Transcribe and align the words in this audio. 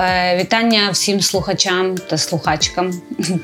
Е, 0.00 0.36
вітання 0.40 0.90
всім 0.92 1.20
слухачам 1.20 1.94
та 1.94 2.18
слухачкам 2.18 2.92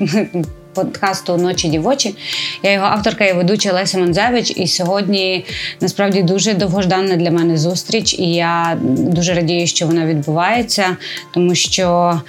подкасту 0.73 1.37
Ночі 1.37 1.67
дівочі. 1.67 2.15
Я 2.63 2.71
його 2.71 2.85
авторка 2.85 3.25
і 3.25 3.33
ведуча 3.33 3.73
Леся 3.73 3.97
Манзевич. 3.97 4.53
І 4.55 4.67
сьогодні 4.67 5.45
насправді 5.81 6.23
дуже 6.23 6.53
довгожданна 6.53 7.15
для 7.15 7.31
мене 7.31 7.57
зустріч, 7.57 8.13
і 8.13 8.33
я 8.33 8.77
дуже 8.81 9.33
радію, 9.33 9.67
що 9.67 9.87
вона 9.87 10.05
відбувається, 10.05 10.97
тому 11.33 11.55
що 11.55 12.21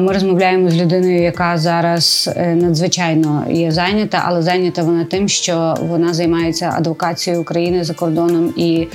ми 0.00 0.12
розмовляємо 0.12 0.70
з 0.70 0.76
людиною, 0.76 1.22
яка 1.22 1.58
зараз 1.58 2.30
е, 2.36 2.54
надзвичайно 2.54 3.46
є 3.50 3.70
зайнята, 3.70 4.22
але 4.26 4.42
зайнята 4.42 4.82
вона 4.82 5.04
тим, 5.04 5.28
що 5.28 5.76
вона 5.80 6.14
займається 6.14 6.74
адвокацією 6.76 7.42
України 7.42 7.84
за 7.84 7.94
кордоном 7.94 8.54
і 8.56 8.86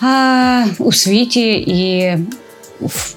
а, 0.00 0.64
у 0.78 0.92
світі 0.92 1.52
і 1.52 2.12
в 2.80 3.14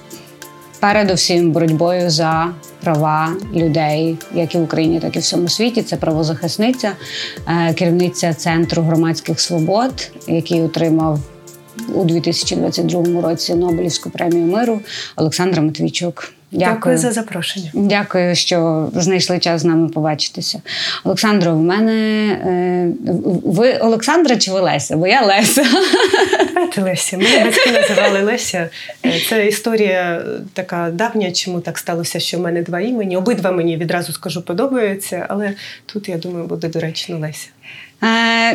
передусім 0.80 1.52
боротьбою 1.52 2.10
за 2.10 2.54
права 2.80 3.32
людей, 3.54 4.16
як 4.34 4.54
і 4.54 4.58
в 4.58 4.62
Україні, 4.62 5.00
так 5.00 5.16
і 5.16 5.18
в 5.18 5.22
всьому 5.22 5.48
світі. 5.48 5.82
Це 5.82 5.96
правозахисниця, 5.96 6.92
е, 7.48 7.74
керівниця 7.74 8.34
центру 8.34 8.82
громадських 8.82 9.40
свобод, 9.40 10.10
який 10.28 10.62
отримав 10.62 11.18
у 11.94 12.04
2022 12.04 13.22
році 13.22 13.54
Нобелівську 13.54 14.10
премію 14.10 14.46
миру 14.46 14.80
Олександра 15.16 15.62
Матвійчук. 15.62 16.35
Дякую. 16.52 16.74
Дякую 16.74 16.98
за 16.98 17.12
запрошення. 17.12 17.70
Дякую, 17.74 18.34
що 18.34 18.88
знайшли 18.94 19.38
час 19.38 19.60
з 19.60 19.64
нами 19.64 19.88
побачитися. 19.88 20.62
Олександро, 21.04 21.54
в 21.54 21.60
мене 21.60 22.28
е, 22.46 22.88
ви 23.44 23.76
Олександра 23.76 24.36
чи 24.36 24.52
ви 24.52 24.60
Леся? 24.60 24.96
Бо 24.96 25.06
я 25.06 25.22
Леся. 25.22 25.64
Давайте 26.54 26.82
Леся. 26.82 27.18
Мене 27.18 27.44
батьки 27.44 27.70
називали 27.70 28.22
Леся. 28.22 28.68
Е, 29.06 29.20
це 29.28 29.46
історія 29.46 30.22
така 30.52 30.90
давня, 30.92 31.32
чому 31.32 31.60
так 31.60 31.78
сталося, 31.78 32.20
що 32.20 32.38
в 32.38 32.40
мене 32.40 32.62
два 32.62 32.80
імені. 32.80 33.16
Обидва 33.16 33.52
мені 33.52 33.76
відразу 33.76 34.12
скажу 34.12 34.42
подобаються, 34.42 35.26
але 35.28 35.52
тут, 35.86 36.08
я 36.08 36.16
думаю, 36.16 36.46
буде 36.46 36.68
доречно 36.68 37.18
Леся. 37.18 37.48
Е, 38.02 38.54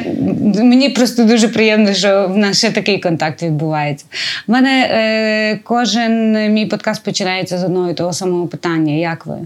Мені 0.64 0.90
просто 0.90 1.24
дуже 1.24 1.48
приємно, 1.48 1.94
що 1.94 2.28
в 2.28 2.38
нас 2.38 2.58
ще 2.58 2.72
такий 2.72 3.00
контакт 3.00 3.44
відбувається. 3.44 4.06
У 4.48 4.52
мене 4.52 4.88
е, 4.92 5.60
кожен 5.64 6.34
мій 6.54 6.66
подкаст 6.66 7.04
починається 7.04 7.58
з 7.58 7.64
одного 7.64 7.92
і 7.92 7.94
того 7.94 8.14
самого 8.14 8.48
питання: 8.48 8.94
як 8.94 9.26
ви? 9.26 9.38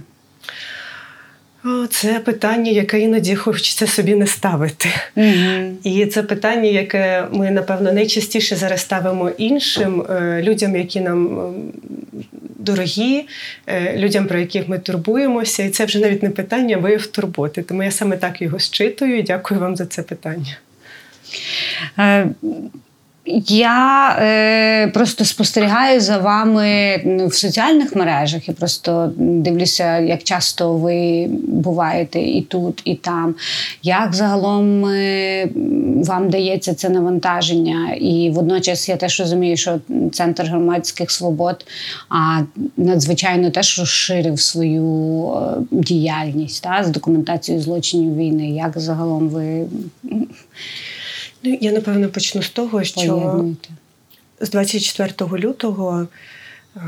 Це 1.89 2.19
питання, 2.19 2.71
яке 2.71 2.99
іноді 2.99 3.35
хочеться 3.35 3.87
собі 3.87 4.15
не 4.15 4.27
ставити. 4.27 4.89
Угу. 5.15 5.73
І 5.83 6.05
це 6.05 6.23
питання, 6.23 6.69
яке 6.69 7.27
ми, 7.31 7.51
напевно, 7.51 7.93
найчастіше 7.93 8.55
зараз 8.55 8.81
ставимо 8.81 9.29
іншим 9.29 10.01
е, 10.01 10.41
людям, 10.43 10.75
які 10.75 11.01
нам 11.01 11.53
дорогі, 12.65 13.27
е, 13.67 13.97
людям, 13.97 14.27
про 14.27 14.39
яких 14.39 14.67
ми 14.67 14.79
турбуємося. 14.79 15.63
І 15.63 15.69
це 15.69 15.85
вже 15.85 15.99
навіть 15.99 16.23
не 16.23 16.29
питання, 16.29 16.77
вияв 16.77 17.07
турботи. 17.07 17.63
Тому 17.63 17.83
я 17.83 17.91
саме 17.91 18.17
так 18.17 18.41
його 18.41 18.59
считую. 18.59 19.17
і 19.17 19.23
дякую 19.23 19.59
вам 19.59 19.75
за 19.75 19.85
це 19.85 20.03
питання. 20.03 20.57
Я 23.27 24.09
е, 24.19 24.87
просто 24.87 25.25
спостерігаю 25.25 26.01
за 26.01 26.17
вами 26.17 26.97
в 27.27 27.33
соціальних 27.33 27.95
мережах 27.95 28.49
і 28.49 28.51
просто 28.51 29.11
дивлюся, 29.17 29.99
як 29.99 30.23
часто 30.23 30.73
ви 30.73 31.27
буваєте 31.47 32.19
і 32.19 32.41
тут, 32.41 32.81
і 32.85 32.95
там. 32.95 33.35
Як 33.83 34.15
загалом 34.15 34.85
е, 34.85 35.47
вам 36.05 36.29
дається 36.29 36.73
це 36.73 36.89
навантаження? 36.89 37.93
І 37.93 38.31
водночас 38.33 38.89
я 38.89 38.97
теж 38.97 39.19
розумію, 39.19 39.57
що 39.57 39.79
центр 40.11 40.43
громадських 40.43 41.11
свобод 41.11 41.65
а 42.09 42.41
надзвичайно 42.77 43.51
теж 43.51 43.79
розширив 43.79 44.39
свою 44.39 45.29
е, 45.33 45.57
діяльність 45.71 46.63
та, 46.63 46.83
з 46.83 46.89
документацією 46.89 47.63
злочинів 47.63 48.17
війни. 48.17 48.49
Як 48.49 48.79
загалом 48.79 49.29
ви? 49.29 49.65
Ну, 51.45 51.57
я 51.61 51.71
напевно 51.71 52.09
почну 52.09 52.41
з 52.41 52.49
того, 52.49 52.83
що 52.83 53.45
з 54.39 54.49
24 54.49 55.39
лютого 55.39 56.07
е, 56.75 56.79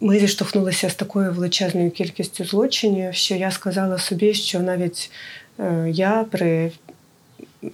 ми 0.00 0.18
зіштовхнулися 0.18 0.90
з 0.90 0.94
такою 0.94 1.32
величезною 1.32 1.90
кількістю 1.90 2.44
злочинів, 2.44 3.14
що 3.14 3.34
я 3.34 3.50
сказала 3.50 3.98
собі, 3.98 4.34
що 4.34 4.60
навіть 4.60 5.10
е, 5.60 5.86
я 5.90 6.26
при 6.30 6.72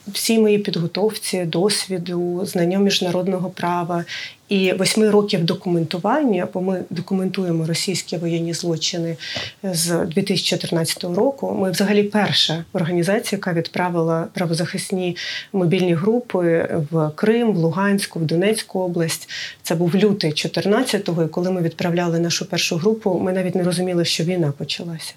всій 0.06 0.38
моїй 0.38 0.58
підготовці, 0.58 1.44
досвіду, 1.44 2.46
знання 2.46 2.78
міжнародного 2.78 3.50
права 3.50 4.04
і 4.52 4.72
восьми 4.72 5.10
років 5.10 5.44
документування, 5.44 6.48
бо 6.54 6.60
ми 6.60 6.84
документуємо 6.90 7.66
російські 7.66 8.16
воєнні 8.16 8.54
злочини 8.54 9.16
з 9.62 10.04
2014 10.04 11.04
року. 11.04 11.56
Ми, 11.60 11.70
взагалі, 11.70 12.02
перша 12.02 12.64
організація, 12.72 13.36
яка 13.36 13.52
відправила 13.52 14.26
правозахисні 14.34 15.16
мобільні 15.52 15.94
групи 15.94 16.68
в 16.90 17.10
Крим, 17.14 17.52
в 17.52 17.56
Луганську, 17.56 18.18
в 18.18 18.24
Донецьку 18.24 18.80
область. 18.80 19.28
Це 19.62 19.74
був 19.74 19.96
лютий 19.96 20.32
14-го, 20.32 21.22
і 21.22 21.28
коли 21.28 21.50
ми 21.50 21.62
відправляли 21.62 22.18
нашу 22.18 22.48
першу 22.48 22.76
групу, 22.76 23.20
ми 23.22 23.32
навіть 23.32 23.54
не 23.54 23.62
розуміли, 23.62 24.04
що 24.04 24.24
війна 24.24 24.52
почалася. 24.58 25.14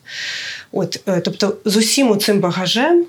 От, 0.71 1.01
е, 1.07 1.21
тобто, 1.21 1.57
з 1.65 1.77
усім 1.77 2.17
цим 2.19 2.39
багажем 2.39 3.05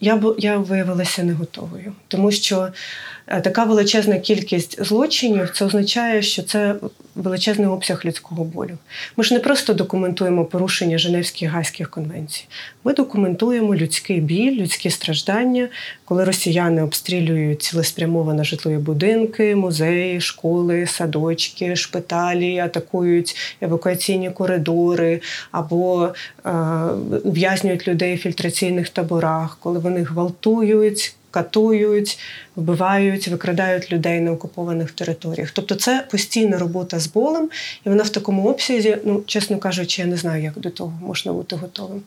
я 0.00 0.22
я 0.38 0.58
виявилася 0.58 1.22
не 1.22 1.32
готовою, 1.32 1.92
тому 2.08 2.32
що 2.32 2.68
така 3.26 3.64
величезна 3.64 4.18
кількість 4.18 4.84
злочинів 4.84 5.50
це 5.54 5.64
означає, 5.64 6.22
що 6.22 6.42
це 6.42 6.74
величезний 7.14 7.68
обсяг 7.68 8.02
людського 8.04 8.44
болю. 8.44 8.78
Ми 9.16 9.24
ж 9.24 9.34
не 9.34 9.40
просто 9.40 9.74
документуємо 9.74 10.44
порушення 10.44 10.98
Женевських 10.98 11.50
гайських 11.50 11.90
конвенцій. 11.90 12.44
Ми 12.84 12.94
документуємо 12.94 13.74
людський 13.74 14.20
біль, 14.20 14.60
людські 14.60 14.90
страждання, 14.90 15.68
коли 16.04 16.24
росіяни 16.24 16.82
обстрілюють 16.82 17.62
цілеспрямовано 17.62 18.44
житлові 18.44 18.76
будинки, 18.76 19.56
музеї, 19.56 20.20
школи, 20.20 20.86
садочки, 20.86 21.76
шпиталі, 21.76 22.58
атакують 22.58 23.36
евакуаційні 23.60 24.30
коридори 24.30 25.20
або 25.50 26.08
е, 26.46 26.50
ув'язнюють 27.24 27.88
людей 27.88 28.16
в 28.16 28.18
фільтраційних 28.18 28.88
таборах, 28.88 29.58
коли 29.60 29.78
вони 29.78 30.02
гвалтують 30.02 31.16
катують, 31.34 32.18
вбивають, 32.56 33.28
викрадають 33.28 33.92
людей 33.92 34.20
на 34.20 34.32
окупованих 34.32 34.90
територіях. 34.90 35.50
Тобто 35.50 35.74
це 35.74 36.04
постійна 36.10 36.58
робота 36.58 37.00
з 37.00 37.06
болем, 37.06 37.48
і 37.86 37.88
вона 37.88 38.02
в 38.02 38.08
такому 38.08 38.48
обсязі, 38.48 38.96
ну 39.04 39.22
чесно 39.26 39.58
кажучи, 39.58 40.02
я 40.02 40.08
не 40.08 40.16
знаю, 40.16 40.42
як 40.42 40.58
до 40.58 40.70
того 40.70 40.92
можна 41.00 41.32
бути 41.32 41.56
готовим. 41.56 42.02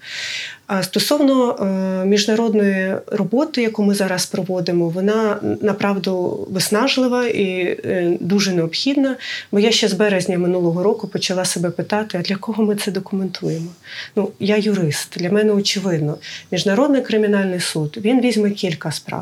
А 0.68 0.84
стосовно 0.84 1.52
е, 1.52 2.06
міжнародної 2.06 2.96
роботи, 3.08 3.62
яку 3.62 3.84
ми 3.84 3.96
зараз 3.96 4.26
проводимо, 4.26 4.90
вона 4.90 5.40
направду 5.62 6.48
виснажлива 6.52 7.28
і 7.28 7.50
е, 7.86 8.18
дуже 8.20 8.54
необхідна. 8.54 9.16
Бо 9.52 9.60
я 9.60 9.72
ще 9.72 9.88
з 9.88 9.94
березня 9.94 10.38
минулого 10.38 10.84
року 10.84 11.08
почала 11.08 11.46
себе 11.46 11.70
питати: 11.70 12.18
а 12.18 12.22
для 12.22 12.36
кого 12.36 12.64
ми 12.64 12.76
це 12.76 12.92
документуємо? 12.92 13.72
Ну, 14.16 14.32
я 14.40 14.58
юрист, 14.58 15.18
для 15.18 15.30
мене 15.30 15.54
очевидно. 15.54 16.18
Міжнародний 16.52 17.02
кримінальний 17.02 17.60
суд 17.60 17.98
він 18.02 18.22
візьме 18.22 18.50
кілька 18.52 18.92
справ. 18.92 19.17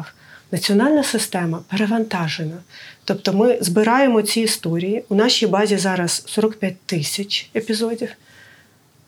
Національна 0.52 1.04
система 1.04 1.60
перевантажена. 1.70 2.58
Тобто 3.04 3.34
ми 3.34 3.58
збираємо 3.62 4.22
ці 4.22 4.42
історії. 4.42 5.04
У 5.10 5.16
нашій 5.16 5.48
базі 5.48 5.78
зараз 5.78 6.24
45 6.26 6.76
тисяч 6.86 7.50
епізодів. 7.56 8.10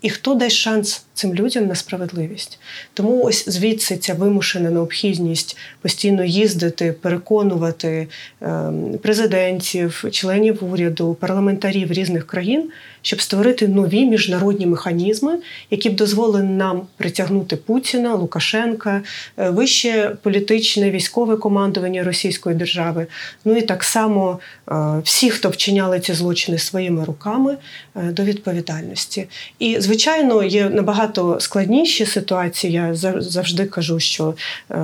І 0.02 0.10
хто 0.10 0.36
дасть 0.36 0.56
шанс 0.56 1.06
цим 1.18 1.34
людям 1.34 1.68
на 1.68 1.76
справедливість? 1.76 2.60
Тому 2.94 3.24
ось 3.24 3.50
звідси 3.50 3.98
ця 3.98 4.14
вимушена 4.14 4.70
необхідність 4.70 5.58
постійно 5.82 6.24
їздити, 6.24 6.92
переконувати 6.92 8.08
ем, 8.42 8.98
президентів, 9.02 10.06
членів 10.12 10.74
уряду, 10.74 11.14
парламентарів 11.14 11.92
різних 11.92 12.28
країн, 12.28 12.70
щоб 13.02 13.22
створити 13.22 13.68
нові 13.68 14.06
міжнародні 14.06 14.66
механізми, 14.66 15.38
які 15.72 15.90
б 15.90 15.96
дозволили 15.96 16.44
нам 16.44 16.88
притягнути 16.98 17.56
Путіна, 17.56 18.16
Лукашенка, 18.16 19.02
е, 19.38 19.50
вище 19.50 20.16
політичне 20.22 20.92
військове 20.92 21.38
командування 21.38 22.04
Російської 22.04 22.56
держави. 22.56 23.08
Ну 23.46 23.58
і 23.58 23.62
так 23.62 23.84
само 23.84 24.40
е, 24.72 24.74
всі, 25.04 25.30
хто 25.30 25.50
вчиняли 25.50 26.00
ці 26.00 26.14
злочини 26.14 26.58
своїми 26.58 27.06
руками, 27.06 27.58
е, 27.96 28.02
до 28.12 28.24
відповідальності. 28.24 29.28
І 29.60 29.80
звичайно, 29.80 30.44
є 30.44 30.70
набагато 30.70 31.07
набагато 31.08 31.40
складніші 31.40 32.06
ситуації. 32.06 32.74
Я 32.74 32.96
завжди 33.20 33.66
кажу, 33.66 34.00
що 34.00 34.34
е, 34.72 34.78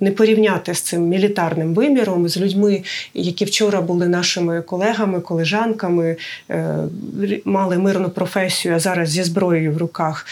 не 0.00 0.10
порівняти 0.10 0.74
з 0.74 0.80
цим 0.80 1.02
мілітарним 1.02 1.74
виміром 1.74 2.28
з 2.28 2.36
людьми, 2.36 2.82
які 3.14 3.44
вчора 3.44 3.80
були 3.80 4.08
нашими 4.08 4.62
колегами, 4.62 5.20
колежанками, 5.20 6.16
е, 6.50 6.76
мали 7.44 7.78
мирну 7.78 8.10
професію, 8.10 8.74
а 8.74 8.78
зараз 8.78 9.08
зі 9.08 9.22
зброєю 9.22 9.72
в 9.72 9.76
руках 9.76 10.26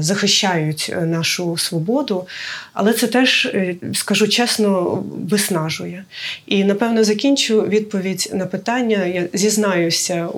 захищають 0.00 0.94
нашу 1.02 1.56
свободу. 1.56 2.26
Але 2.72 2.92
це 2.92 3.06
теж, 3.06 3.48
скажу 3.94 4.28
чесно, 4.28 5.02
виснажує. 5.30 6.04
І 6.46 6.64
напевно 6.64 7.04
закінчу 7.04 7.62
відповідь 7.62 8.30
на 8.34 8.46
питання. 8.46 9.04
Я 9.04 9.28
зізнаюся 9.32 10.28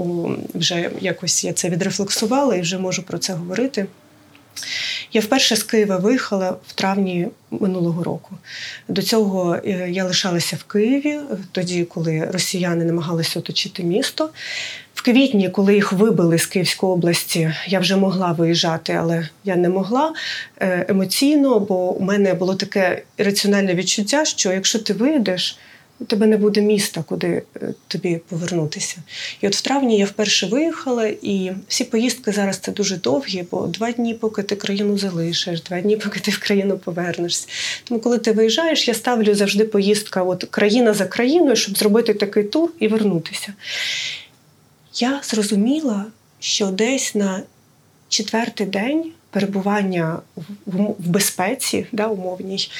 вже 0.54 0.90
якось 1.00 1.44
я 1.44 1.52
це 1.52 1.68
відрефлексувала 1.68 2.56
і 2.56 2.60
вже 2.60 2.78
можу 2.78 3.02
про 3.02 3.18
це 3.18 3.32
говорити. 3.32 3.86
Я 5.12 5.20
вперше 5.20 5.56
з 5.56 5.62
Києва 5.62 5.96
виїхала 5.96 6.56
в 6.66 6.72
травні 6.72 7.28
минулого 7.50 8.04
року. 8.04 8.34
До 8.88 9.02
цього 9.02 9.56
е, 9.66 9.90
я 9.90 10.04
лишалася 10.04 10.56
в 10.56 10.62
Києві, 10.64 11.18
тоді, 11.52 11.84
коли 11.84 12.28
росіяни 12.32 12.84
намагалися 12.84 13.38
оточити 13.38 13.82
місто. 13.82 14.30
В 14.94 15.02
квітні, 15.02 15.48
коли 15.48 15.74
їх 15.74 15.92
вибили 15.92 16.38
з 16.38 16.46
Київської 16.46 16.92
області, 16.92 17.54
я 17.66 17.80
вже 17.80 17.96
могла 17.96 18.32
виїжджати, 18.32 18.92
але 18.92 19.28
я 19.44 19.56
не 19.56 19.68
могла 19.68 20.12
е, 20.60 20.86
емоційно, 20.88 21.60
бо 21.60 21.90
у 21.90 22.02
мене 22.02 22.34
було 22.34 22.54
таке 22.54 23.02
раціональне 23.18 23.74
відчуття, 23.74 24.24
що 24.24 24.52
якщо 24.52 24.78
ти 24.78 24.92
вийдеш, 24.92 25.58
у 26.00 26.04
тебе 26.04 26.26
не 26.26 26.36
буде 26.36 26.60
міста, 26.60 27.02
куди 27.02 27.42
е, 27.56 27.74
тобі 27.88 28.20
повернутися. 28.28 28.96
І 29.40 29.46
от 29.46 29.56
в 29.56 29.60
травні 29.60 29.98
я 29.98 30.04
вперше 30.04 30.46
виїхала, 30.46 31.06
і 31.06 31.52
всі 31.68 31.84
поїздки 31.84 32.32
зараз 32.32 32.58
це 32.58 32.72
дуже 32.72 32.96
довгі, 32.96 33.44
бо 33.50 33.66
два 33.66 33.92
дні, 33.92 34.14
поки 34.14 34.42
ти 34.42 34.56
країну 34.56 34.98
залишиш, 34.98 35.62
два 35.62 35.80
дні, 35.80 35.96
поки 35.96 36.20
ти 36.20 36.30
в 36.30 36.38
країну 36.38 36.78
повернешся. 36.78 37.48
Тому, 37.84 38.00
коли 38.00 38.18
ти 38.18 38.32
виїжджаєш, 38.32 38.88
я 38.88 38.94
ставлю 38.94 39.34
завжди 39.34 39.64
поїздка 39.64 40.22
от 40.22 40.44
країна 40.44 40.94
за 40.94 41.06
країною, 41.06 41.56
щоб 41.56 41.78
зробити 41.78 42.14
такий 42.14 42.44
тур 42.44 42.70
і 42.78 42.88
вернутися. 42.88 43.54
Я 44.94 45.20
зрозуміла, 45.24 46.06
що 46.40 46.66
десь 46.66 47.14
на 47.14 47.42
четвертий 48.08 48.66
день 48.66 49.12
перебування 49.30 50.18
в 50.66 51.08
безпеці, 51.08 51.86
да, 51.92 52.06
умовній. 52.06 52.70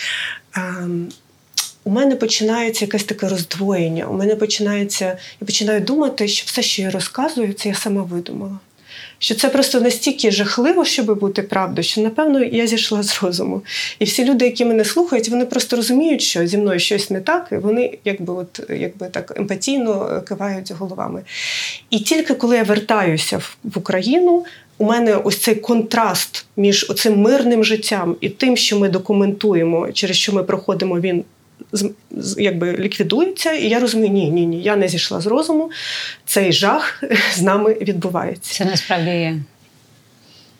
У 1.85 1.91
мене 1.91 2.17
починається 2.17 2.85
якесь 2.85 3.05
таке 3.05 3.29
роздвоєння. 3.29 4.07
У 4.07 4.15
мене 4.15 4.37
починається, 4.37 5.05
я 5.41 5.47
починаю 5.47 5.81
думати, 5.81 6.29
що 6.29 6.45
все, 6.47 6.63
що 6.63 6.83
я 6.83 6.91
розказую, 6.91 7.53
це 7.53 7.69
я 7.69 7.75
сама 7.75 8.03
видумала. 8.03 8.59
Що 9.19 9.35
це 9.35 9.49
просто 9.49 9.81
настільки 9.81 10.31
жахливо, 10.31 10.85
щоб 10.85 11.19
бути 11.19 11.43
правдою, 11.43 11.83
що 11.83 12.01
напевно 12.01 12.45
я 12.45 12.67
зійшла 12.67 13.03
з 13.03 13.23
розуму. 13.23 13.63
І 13.99 14.05
всі 14.05 14.25
люди, 14.25 14.45
які 14.45 14.65
мене 14.65 14.85
слухають, 14.85 15.29
вони 15.29 15.47
просто 15.47 15.77
розуміють, 15.77 16.23
що 16.23 16.47
зі 16.47 16.59
мною 16.59 16.81
щось 16.81 17.11
не 17.11 17.21
так, 17.21 17.49
і 17.53 17.57
вони 17.57 17.99
якби 18.05 18.35
от 18.35 18.61
якби 18.69 19.07
так 19.07 19.33
емпатійно 19.37 20.23
кивають 20.29 20.73
головами. 20.73 21.23
І 21.91 21.99
тільки 21.99 22.35
коли 22.35 22.57
я 22.57 22.63
вертаюся 22.63 23.39
в 23.65 23.79
Україну, 23.79 24.45
у 24.79 24.85
мене 24.85 25.17
ось 25.17 25.39
цей 25.39 25.55
контраст 25.55 26.47
між 26.57 26.91
оцим 26.91 27.21
мирним 27.21 27.65
життям 27.65 28.17
і 28.21 28.29
тим, 28.29 28.57
що 28.57 28.79
ми 28.79 28.89
документуємо, 28.89 29.93
через 29.93 30.17
що 30.17 30.33
ми 30.33 30.43
проходимо 30.43 31.01
він 31.01 31.25
якби 32.39 32.77
ліквідується, 32.77 33.53
і 33.53 33.69
я 33.69 33.81
розумію, 33.81 34.13
ні, 34.13 34.31
ні, 34.31 34.47
ні, 34.47 34.63
я 34.63 34.77
не 34.77 34.89
зійшла 34.89 35.21
з 35.21 35.27
розуму. 35.27 35.71
Цей 36.25 36.53
жах 36.53 37.03
з 37.35 37.43
нами 37.43 37.75
відбувається. 37.75 38.55
Це 38.55 38.65
насправді 38.65 39.11
є. 39.11 39.41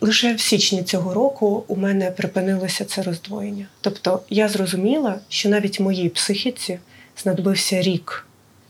Лише 0.01 0.35
в 0.35 0.41
січні 0.41 0.83
цього 0.83 1.15
року 1.15 1.65
у 1.69 1.77
мене 1.77 2.11
припинилося 2.11 2.85
це 2.85 3.03
роздвоєння. 3.03 3.67
Тобто 3.81 4.23
я 4.31 4.49
зрозуміла, 4.49 5.21
що 5.29 5.49
навіть 5.49 5.81
моїй 5.81 6.09
психіці 6.09 6.79
знадобився 7.23 7.83
рік, 7.83 8.27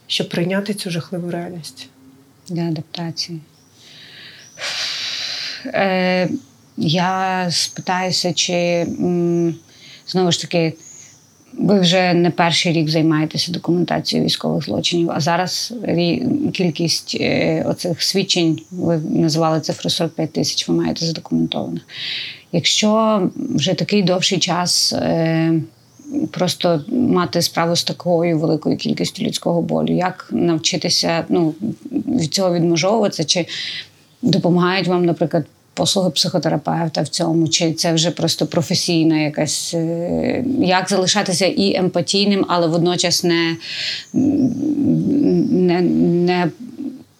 щоб 0.07 0.29
прийняти 0.29 0.73
цю 0.73 0.89
жахливу 0.89 1.31
реальність. 1.31 1.87
Для 2.49 2.61
адаптації. 2.61 3.39
Е, 5.65 6.29
Я 6.77 7.47
спитаюся, 7.51 8.33
чи 8.33 8.87
знову 10.07 10.31
ж 10.31 10.41
таки. 10.41 10.73
Ви 11.53 11.79
вже 11.79 12.13
не 12.13 12.31
перший 12.31 12.73
рік 12.73 12.89
займаєтеся 12.89 13.51
документацією 13.51 14.25
військових 14.25 14.65
злочинів, 14.65 15.11
а 15.11 15.19
зараз 15.19 15.73
кількість 16.53 17.17
е, 17.21 17.63
оцих 17.67 18.03
свідчень, 18.03 18.59
ви 18.71 18.97
називали 18.97 19.59
цифру 19.59 19.89
45 19.89 20.33
тисяч, 20.33 20.67
ви 20.67 20.75
маєте 20.75 21.05
задокументованих. 21.05 21.81
Якщо 22.51 23.21
вже 23.37 23.73
такий 23.73 24.03
довший 24.03 24.39
час 24.39 24.93
е, 24.93 25.53
просто 26.31 26.81
мати 26.87 27.41
справу 27.41 27.75
з 27.75 27.83
такою 27.83 28.39
великою 28.39 28.77
кількістю 28.77 29.23
людського 29.23 29.61
болю, 29.61 29.95
як 29.95 30.29
навчитися 30.31 31.25
ну, 31.29 31.53
від 31.91 32.33
цього 32.33 32.53
відмежовуватися, 32.53 33.23
чи 33.23 33.45
допомагають 34.21 34.87
вам, 34.87 35.05
наприклад, 35.05 35.45
послуги 35.73 36.09
психотерапевта 36.09 37.01
в 37.01 37.07
цьому, 37.07 37.47
чи 37.47 37.73
це 37.73 37.93
вже 37.93 38.11
просто 38.11 38.45
професійна 38.47 39.19
якась 39.19 39.73
е, 39.73 40.43
як 40.59 40.89
залишатися 40.89 41.45
і 41.45 41.75
емпатійним, 41.75 42.45
але 42.47 42.67
водночас 42.67 43.23
не 43.23 43.57
не, 44.13 45.81
не 45.81 46.51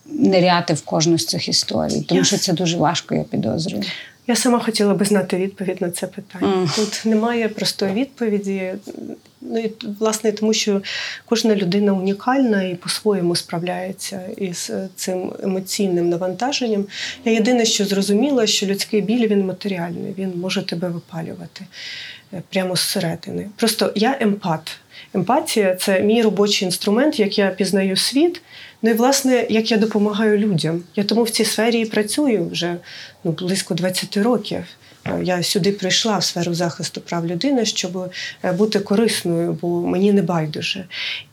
ниряти 0.06 0.74
в 0.74 0.81
кожну 0.81 1.18
з 1.18 1.25
цих 1.25 1.48
історій, 1.48 2.06
тому 2.07 2.21
yes. 2.21 2.25
що 2.25 2.38
це 2.38 2.53
дуже 2.53 2.77
важко, 2.77 3.15
я 3.15 3.24
підозрюю. 3.24 3.83
Я 4.27 4.36
сама 4.36 4.59
хотіла 4.59 4.94
би 4.94 5.06
знати 5.06 5.38
відповідь 5.38 5.81
на 5.81 5.89
це 5.89 6.07
питання. 6.07 6.48
Mm. 6.48 6.75
Тут 6.75 7.01
немає 7.06 7.50
простої 7.50 7.94
відповіді. 7.94 8.71
Ну 9.41 9.59
і 9.59 9.73
власне 9.99 10.31
тому, 10.31 10.53
що 10.53 10.81
кожна 11.25 11.55
людина 11.55 11.93
унікальна 11.93 12.63
і 12.63 12.75
по-своєму 12.75 13.35
справляється 13.35 14.21
із 14.38 14.69
е, 14.69 14.89
цим 14.95 15.33
емоційним 15.43 16.09
навантаженням. 16.09 16.85
Я 17.25 17.31
єдине, 17.31 17.65
що 17.65 17.85
зрозуміла, 17.85 18.47
що 18.47 18.65
людський 18.65 19.01
біль 19.01 19.27
він 19.27 19.45
матеріальний, 19.45 20.13
він 20.17 20.33
може 20.35 20.65
тебе 20.65 20.89
випалювати 20.89 21.65
е, 22.33 22.41
прямо 22.49 22.75
зсередини. 22.75 23.49
Просто 23.55 23.91
я 23.95 24.17
емпат. 24.19 24.71
Емпатія 25.13 25.75
це 25.75 26.01
мій 26.01 26.21
робочий 26.21 26.65
інструмент, 26.65 27.19
як 27.19 27.38
я 27.38 27.49
пізнаю 27.49 27.95
світ. 27.95 28.41
Ну 28.81 28.89
і 28.89 28.93
власне, 28.93 29.47
як 29.49 29.71
я 29.71 29.77
допомагаю 29.77 30.38
людям. 30.38 30.83
Я 30.95 31.03
тому 31.03 31.23
в 31.23 31.29
цій 31.29 31.45
сфері 31.45 31.79
і 31.79 31.85
працюю 31.85 32.49
вже 32.49 32.75
ну, 33.23 33.31
близько 33.31 33.73
20 33.73 34.17
років. 34.17 34.63
Я 35.21 35.44
сюди 35.44 35.71
прийшла 35.71 36.18
в 36.18 36.24
сферу 36.24 36.53
захисту 36.53 37.01
прав 37.01 37.27
людини, 37.27 37.65
щоб 37.65 38.12
е, 38.44 38.51
бути 38.51 38.80
корисною, 38.80 39.57
бо 39.62 39.81
мені 39.81 40.13
не 40.13 40.21
байдуже. 40.21 40.86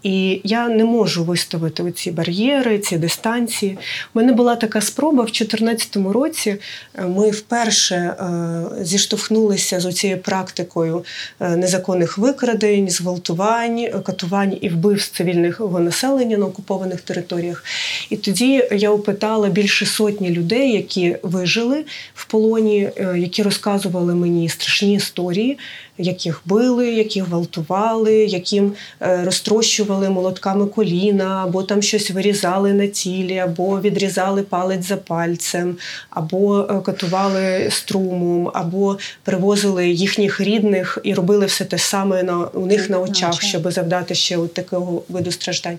І 0.03 0.41
я 0.45 0.69
не 0.69 0.85
можу 0.85 1.25
виставити 1.25 1.93
ці 1.93 2.11
бар'єри, 2.11 2.79
ці 2.79 2.99
дистанції. 2.99 3.79
У 4.15 4.19
мене 4.19 4.33
була 4.33 4.57
така 4.57 4.81
спроба 4.81 5.23
в 5.23 5.27
2014 5.27 5.97
році. 5.97 6.57
Е, 6.95 7.03
ми 7.03 7.31
вперше 7.31 7.97
е, 7.97 8.85
зіштовхнулися 8.85 9.81
з 9.81 9.93
цією 9.93 10.19
практикою 10.19 11.05
незаконних 11.41 12.19
викрадень, 12.19 12.91
зґвалтувань, 12.91 14.03
катувань 14.03 14.59
і 14.61 14.69
вбивств 14.69 15.17
цивільного 15.17 15.81
населення 15.81 16.37
на 16.37 16.47
окупованих 16.47 17.01
територіях. 17.01 17.65
І 18.11 18.17
тоді 18.17 18.69
я 18.73 18.91
опитала 18.91 19.49
більше 19.49 19.87
сотні 19.87 20.31
людей, 20.31 20.73
які 20.73 21.17
вижили 21.23 21.85
в 22.15 22.25
полоні, 22.25 22.91
які 23.17 23.43
розповідали 23.43 23.58
розказували 23.59 24.15
мені 24.15 24.49
страшні 24.49 24.95
історії, 24.95 25.59
яких 25.99 26.43
били, 26.45 26.91
яких 26.91 27.25
гвалтували, 27.25 28.15
яким 28.15 28.73
е, 29.03 29.25
розтрощували 29.25 30.11
молотками 30.11 30.67
коліна, 30.67 31.45
або 31.45 31.63
там 31.63 31.83
щось 31.83 32.11
вирізали 32.11 32.73
на 32.73 32.87
тілі, 32.87 33.39
або 33.39 33.81
відрізали 33.81 34.43
палець 34.43 34.87
за 34.87 34.97
пальцем, 34.97 35.77
або 36.11 36.61
е, 36.61 36.81
катували 36.81 37.69
струмом, 37.71 38.51
або 38.55 38.99
привозили 39.25 39.89
їхніх 39.89 40.41
рідних 40.41 40.99
і 41.05 41.15
робили 41.15 41.47
все 41.47 41.65
те 41.65 41.79
саме 41.79 42.23
на 42.23 42.39
у 42.39 42.67
них 42.67 42.91
на 42.91 43.01
очах, 43.01 43.43
щоб 43.43 43.73
завдати 43.73 44.15
ще 44.15 44.37
от 44.37 44.55
такого 44.55 45.03
виду 45.09 45.33
страждань. 45.33 45.79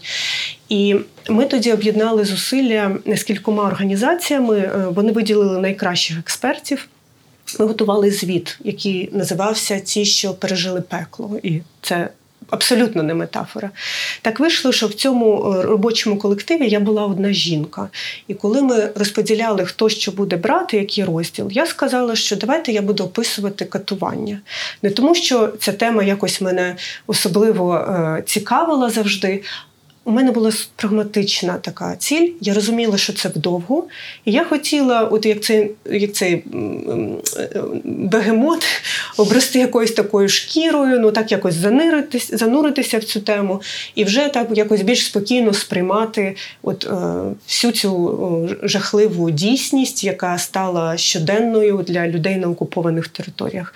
І 0.70 0.96
ми 1.30 1.46
тоді 1.46 1.74
об'єднали 1.74 2.26
зусилля 2.26 2.98
з 3.16 3.24
кількома 3.24 3.64
організаціями. 3.64 4.58
Е, 4.58 4.88
вони 4.96 5.12
виділили 5.12 5.58
найкращих 5.60 6.20
експертів. 6.20 6.88
Ми 7.60 7.66
готували 7.66 8.12
звіт, 8.12 8.58
який 8.64 9.10
називався 9.14 9.80
Ті, 9.80 10.06
що 10.06 10.34
пережили 10.34 10.82
пекло. 10.82 11.40
І 11.44 11.62
це 11.82 12.10
абсолютно 12.50 13.04
не 13.04 13.14
метафора. 13.14 13.70
Так 14.22 14.40
вийшло, 14.40 14.72
що 14.72 14.88
в 14.88 14.94
цьому 14.94 15.54
е, 15.54 15.62
робочому 15.62 16.18
колективі 16.18 16.68
я 16.68 16.80
була 16.80 17.06
одна 17.06 17.34
жінка. 17.34 17.90
І 18.28 18.34
коли 18.34 18.62
ми 18.62 18.90
розподіляли, 18.96 19.66
хто 19.66 19.90
що 19.90 20.12
буде 20.12 20.38
брати, 20.38 20.78
який 20.78 21.04
розділ, 21.04 21.48
я 21.52 21.66
сказала, 21.66 22.16
що 22.16 22.36
давайте 22.36 22.72
я 22.72 22.82
буду 22.82 23.04
описувати 23.04 23.66
катування. 23.66 24.40
Не 24.82 24.90
тому, 24.90 25.16
що 25.16 25.48
ця 25.48 25.72
тема 25.72 26.04
якось 26.04 26.42
мене 26.42 26.76
особливо 27.08 27.76
е, 27.76 28.24
цікавила 28.26 28.90
завжди. 28.90 29.44
У 30.06 30.12
мене 30.12 30.32
була 30.32 30.52
прагматична 30.76 31.58
така 31.58 31.96
ціль. 31.96 32.32
Я 32.42 32.54
розуміла, 32.54 32.98
що 32.98 33.14
це 33.14 33.30
вдовго. 33.30 33.88
І 34.26 34.32
я 34.32 34.44
хотіла, 34.44 35.04
от 35.04 35.26
як 35.26 35.42
цей 35.42 35.72
як 35.92 36.14
цей 36.14 36.44
бегемот, 37.84 38.66
обрости 39.18 39.60
якоюсь 39.60 39.92
такою 39.92 40.30
шкірою, 40.30 41.00
ну 41.00 41.12
так 41.12 41.32
якось 41.32 41.56
зануритися, 41.56 42.38
зануритися 42.38 42.98
в 42.98 43.04
цю 43.04 43.22
тему, 43.22 43.62
і 43.96 44.04
вже 44.04 44.28
так 44.28 44.48
якось 44.52 44.82
більш 44.82 45.06
спокійно 45.06 45.54
сприймати 45.54 46.36
от 46.62 46.86
е, 46.86 46.90
всю 47.48 47.74
цю 47.74 48.50
жахливу 48.64 49.32
дійсність, 49.32 50.04
яка 50.04 50.38
стала 50.38 50.98
щоденною 50.98 51.86
для 51.88 52.08
людей 52.08 52.38
на 52.38 52.50
окупованих 52.50 53.08
територіях 53.08 53.74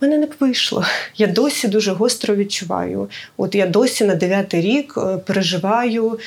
мене 0.00 0.18
не 0.18 0.28
вийшло. 0.40 0.84
Я 1.16 1.26
досі 1.26 1.68
дуже 1.68 1.92
гостро 1.92 2.36
відчуваю. 2.36 3.08
От 3.36 3.54
я 3.54 3.66
досі 3.66 4.04
на 4.04 4.14
дев'ятий 4.14 4.60
рік 4.60 4.94
е, 4.96 5.16
переживаю, 5.16 6.18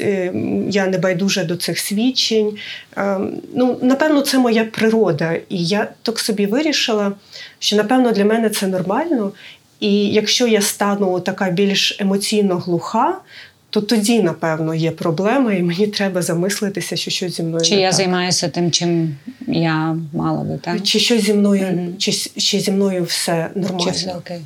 е, 0.00 0.32
я 0.70 0.86
не 0.86 0.98
байдужа 0.98 1.44
до 1.44 1.56
цих 1.56 1.78
свідчень. 1.78 2.58
Е, 2.96 3.18
ну, 3.54 3.78
Напевно, 3.82 4.20
це 4.20 4.38
моя 4.38 4.64
природа. 4.64 5.32
І 5.48 5.64
я 5.64 5.88
так 6.02 6.18
собі 6.18 6.46
вирішила, 6.46 7.12
що 7.58 7.76
напевно 7.76 8.12
для 8.12 8.24
мене 8.24 8.50
це 8.50 8.66
нормально. 8.66 9.32
І 9.80 10.08
якщо 10.08 10.46
я 10.46 10.60
стану 10.60 11.20
така 11.20 11.50
більш 11.50 12.00
емоційно 12.00 12.58
глуха, 12.58 13.20
то 13.74 13.80
тоді, 13.80 14.22
напевно, 14.22 14.74
є 14.74 14.90
проблема, 14.90 15.52
і 15.52 15.62
мені 15.62 15.86
треба 15.86 16.22
замислитися, 16.22 16.96
що 16.96 17.10
щось 17.10 17.36
зі 17.36 17.42
мною. 17.42 17.64
Чи 17.64 17.74
не 17.74 17.80
я 17.80 17.88
так. 17.88 17.96
займаюся 17.96 18.48
тим, 18.48 18.70
чим 18.70 19.16
я 19.46 19.98
мала 20.12 20.44
би, 20.44 20.58
так? 20.62 20.82
Чи 20.82 20.98
щось 20.98 21.24
зі 21.24 21.34
мною, 21.34 21.62
mm-hmm. 21.62 21.96
чи 21.98 22.12
ще 22.36 22.60
зі 22.60 22.70
мною 22.70 23.04
все 23.04 23.50
нормально? 23.54 23.84
Чи 23.84 23.90
все 23.90 24.14
окей? 24.14 24.40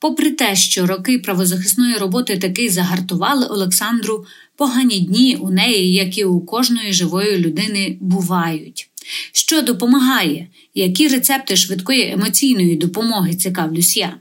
Попри 0.00 0.30
те, 0.30 0.56
що 0.56 0.86
роки 0.86 1.18
правозахисної 1.18 1.94
роботи 1.94 2.38
таки 2.38 2.70
загартували 2.70 3.46
Олександру, 3.46 4.26
погані 4.56 5.00
дні 5.00 5.36
у 5.40 5.50
неї, 5.50 5.92
як 5.92 6.18
і 6.18 6.24
у 6.24 6.40
кожної 6.40 6.92
живої 6.92 7.38
людини, 7.38 7.96
бувають. 8.00 8.90
Що 9.32 9.62
допомагає, 9.62 10.48
які 10.74 11.08
рецепти 11.08 11.56
швидкої 11.56 12.10
емоційної 12.12 12.76
допомоги 12.76 13.34
цікавлюсь 13.34 13.96
я. 13.96 14.16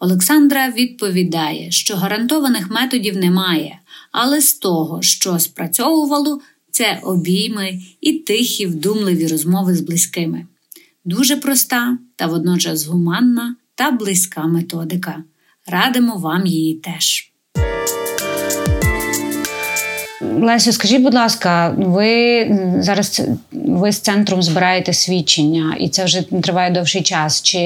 Олександра 0.00 0.70
відповідає, 0.70 1.70
що 1.70 1.96
гарантованих 1.96 2.70
методів 2.70 3.16
немає, 3.16 3.78
але 4.12 4.40
з 4.40 4.54
того, 4.54 5.02
що 5.02 5.38
спрацьовувало, 5.38 6.40
це 6.78 7.00
обійми 7.02 7.80
і 8.00 8.12
тихі, 8.12 8.66
вдумливі 8.66 9.26
розмови 9.26 9.74
з 9.74 9.80
близькими. 9.80 10.46
Дуже 11.04 11.36
проста 11.36 11.98
та 12.16 12.26
водночас 12.26 12.86
гуманна 12.86 13.56
та 13.74 13.90
близька 13.90 14.46
методика. 14.46 15.24
Радимо 15.66 16.16
вам 16.16 16.46
її 16.46 16.74
теж. 16.74 17.27
Лесю, 20.20 20.72
скажіть, 20.72 21.02
будь 21.02 21.14
ласка, 21.14 21.74
ви 21.78 22.46
зараз 22.80 23.22
ви 23.52 23.92
з 23.92 23.98
центром 23.98 24.42
збираєте 24.42 24.92
свідчення, 24.92 25.76
і 25.80 25.88
це 25.88 26.04
вже 26.04 26.22
триває 26.22 26.70
довший 26.70 27.02
час. 27.02 27.42
Чи 27.42 27.58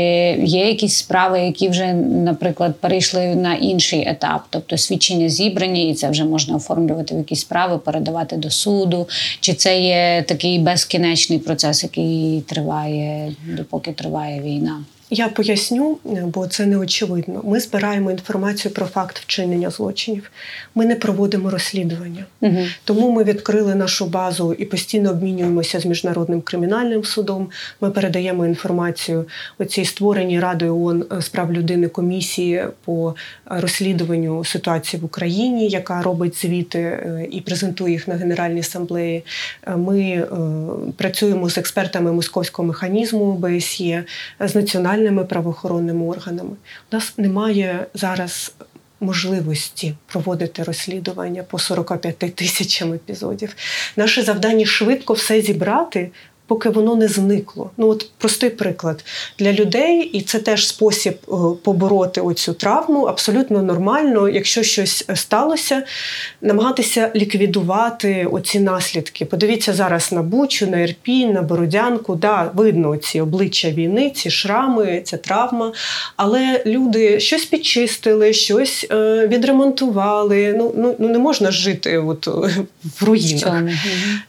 є 0.45 0.67
якісь 0.67 0.97
справи, 0.97 1.41
які 1.41 1.69
вже, 1.69 1.93
наприклад, 1.93 2.75
перейшли 2.81 3.35
на 3.35 3.55
інший 3.55 4.09
етап? 4.09 4.45
Тобто 4.51 4.79
свідчення 4.79 5.29
зібрані, 5.29 5.91
і 5.91 5.95
це 5.95 6.11
вже 6.11 6.25
можна 6.25 6.57
оформлювати 6.57 7.15
в 7.15 7.19
якісь 7.19 7.41
справи, 7.41 7.79
передавати 7.79 8.37
до 8.37 8.51
суду? 8.51 9.09
Чи 9.41 9.55
це 9.55 9.81
є 9.81 10.25
такий 10.29 10.59
безкінечний 10.59 11.39
процес, 11.39 11.83
який 11.83 12.41
триває 12.41 13.33
допоки 13.57 13.93
триває 13.93 14.41
війна? 14.41 14.85
Я 15.15 15.29
поясню, 15.29 15.99
бо 16.05 16.47
це 16.47 16.67
не 16.67 16.77
очевидно. 16.77 17.41
Ми 17.45 17.61
збираємо 17.61 18.11
інформацію 18.11 18.75
про 18.75 18.87
факт 18.87 19.19
вчинення 19.19 19.71
злочинів. 19.71 20.31
Ми 20.75 20.87
не 20.87 20.95
проводимо 20.95 21.51
розслідування. 21.51 22.25
Угу. 22.41 22.59
Тому 22.85 23.11
ми 23.11 23.25
відкрили 23.25 23.75
нашу 23.75 24.07
базу 24.07 24.53
і 24.53 24.65
постійно 24.65 25.11
обмінюємося 25.11 25.81
з 25.81 25.87
міжнародним 25.87 26.41
кримінальним 26.41 27.05
судом. 27.05 27.51
Ми 27.81 27.91
передаємо 27.91 28.47
інформацію 28.47 29.25
оцій 29.59 29.85
створеній 29.85 30.41
Радою 30.41 30.77
ООН 30.77 31.05
з 31.21 31.29
прав 31.29 31.53
людини 31.53 31.89
комісії 31.89 32.65
по 32.85 33.15
розслідуванню 33.45 34.45
ситуації 34.45 35.03
в 35.03 35.05
Україні, 35.05 35.69
яка 35.69 36.03
робить 36.03 36.43
звіти 36.43 36.79
е, 36.79 37.29
і 37.31 37.41
презентує 37.41 37.93
їх 37.93 38.09
на 38.09 38.15
Генеральній 38.15 38.61
асамблеї. 38.61 39.25
Е, 39.67 39.77
ми 39.77 40.01
е, 40.01 40.27
працюємо 40.97 41.51
з 41.51 41.59
експертами 41.59 42.13
московського 42.13 42.69
механізму 42.69 43.25
ОБСЄ, 43.25 44.05
з 44.41 44.55
національним 44.55 45.02
центральними 45.03 45.25
правоохоронними 45.25 46.07
органами. 46.07 46.57
У 46.93 46.97
нас 46.97 47.19
немає 47.19 47.87
зараз 47.95 48.55
можливості 49.01 49.95
проводити 50.07 50.63
розслідування 50.63 51.43
по 51.43 51.59
45 51.59 52.19
тисячам 52.19 52.93
епізодів. 52.93 53.57
Наше 53.97 54.23
завдання 54.23 54.67
швидко 54.67 55.15
все 55.15 55.41
зібрати 55.41 56.11
поки 56.53 56.69
воно 56.69 56.97
не 56.97 57.09
зникло. 57.09 57.71
Ну 57.77 57.89
от 57.89 58.11
простий 58.19 58.51
приклад 58.51 59.05
для 59.39 59.53
людей, 59.53 60.01
і 60.03 60.21
це 60.21 60.39
теж 60.39 60.67
спосіб 60.67 61.15
е, 61.29 61.33
побороти 61.63 62.21
оцю 62.21 62.53
травму. 62.53 63.05
Абсолютно 63.05 63.63
нормально, 63.63 64.29
якщо 64.29 64.63
щось 64.63 65.05
сталося, 65.15 65.83
намагатися 66.43 67.11
ліквідувати 67.15 68.29
оці 68.33 68.61
наслідки. 68.61 69.25
Подивіться 69.25 69.73
зараз 69.73 70.13
на 70.13 70.23
Бучу, 70.23 70.67
на 70.67 70.81
Ірпінь, 70.81 71.33
на 71.33 71.43
Бородянку. 71.43 72.15
Да, 72.15 72.51
видно 72.55 72.97
ці 72.97 73.21
обличчя 73.21 73.71
війни, 73.71 74.11
ці 74.11 74.31
шрами, 74.31 75.03
ця 75.05 75.17
травма. 75.17 75.73
Але 76.17 76.63
люди 76.67 77.21
щось 77.21 77.45
підчистили, 77.45 78.33
щось 78.33 78.87
е, 78.91 79.27
відремонтували. 79.27 80.55
Ну 80.59 80.75
ну, 80.77 80.97
ну 80.99 81.09
не 81.09 81.19
можна 81.19 81.51
жити 81.51 81.99
от 81.99 82.27
в 83.01 83.05
руїнах. 83.05 83.63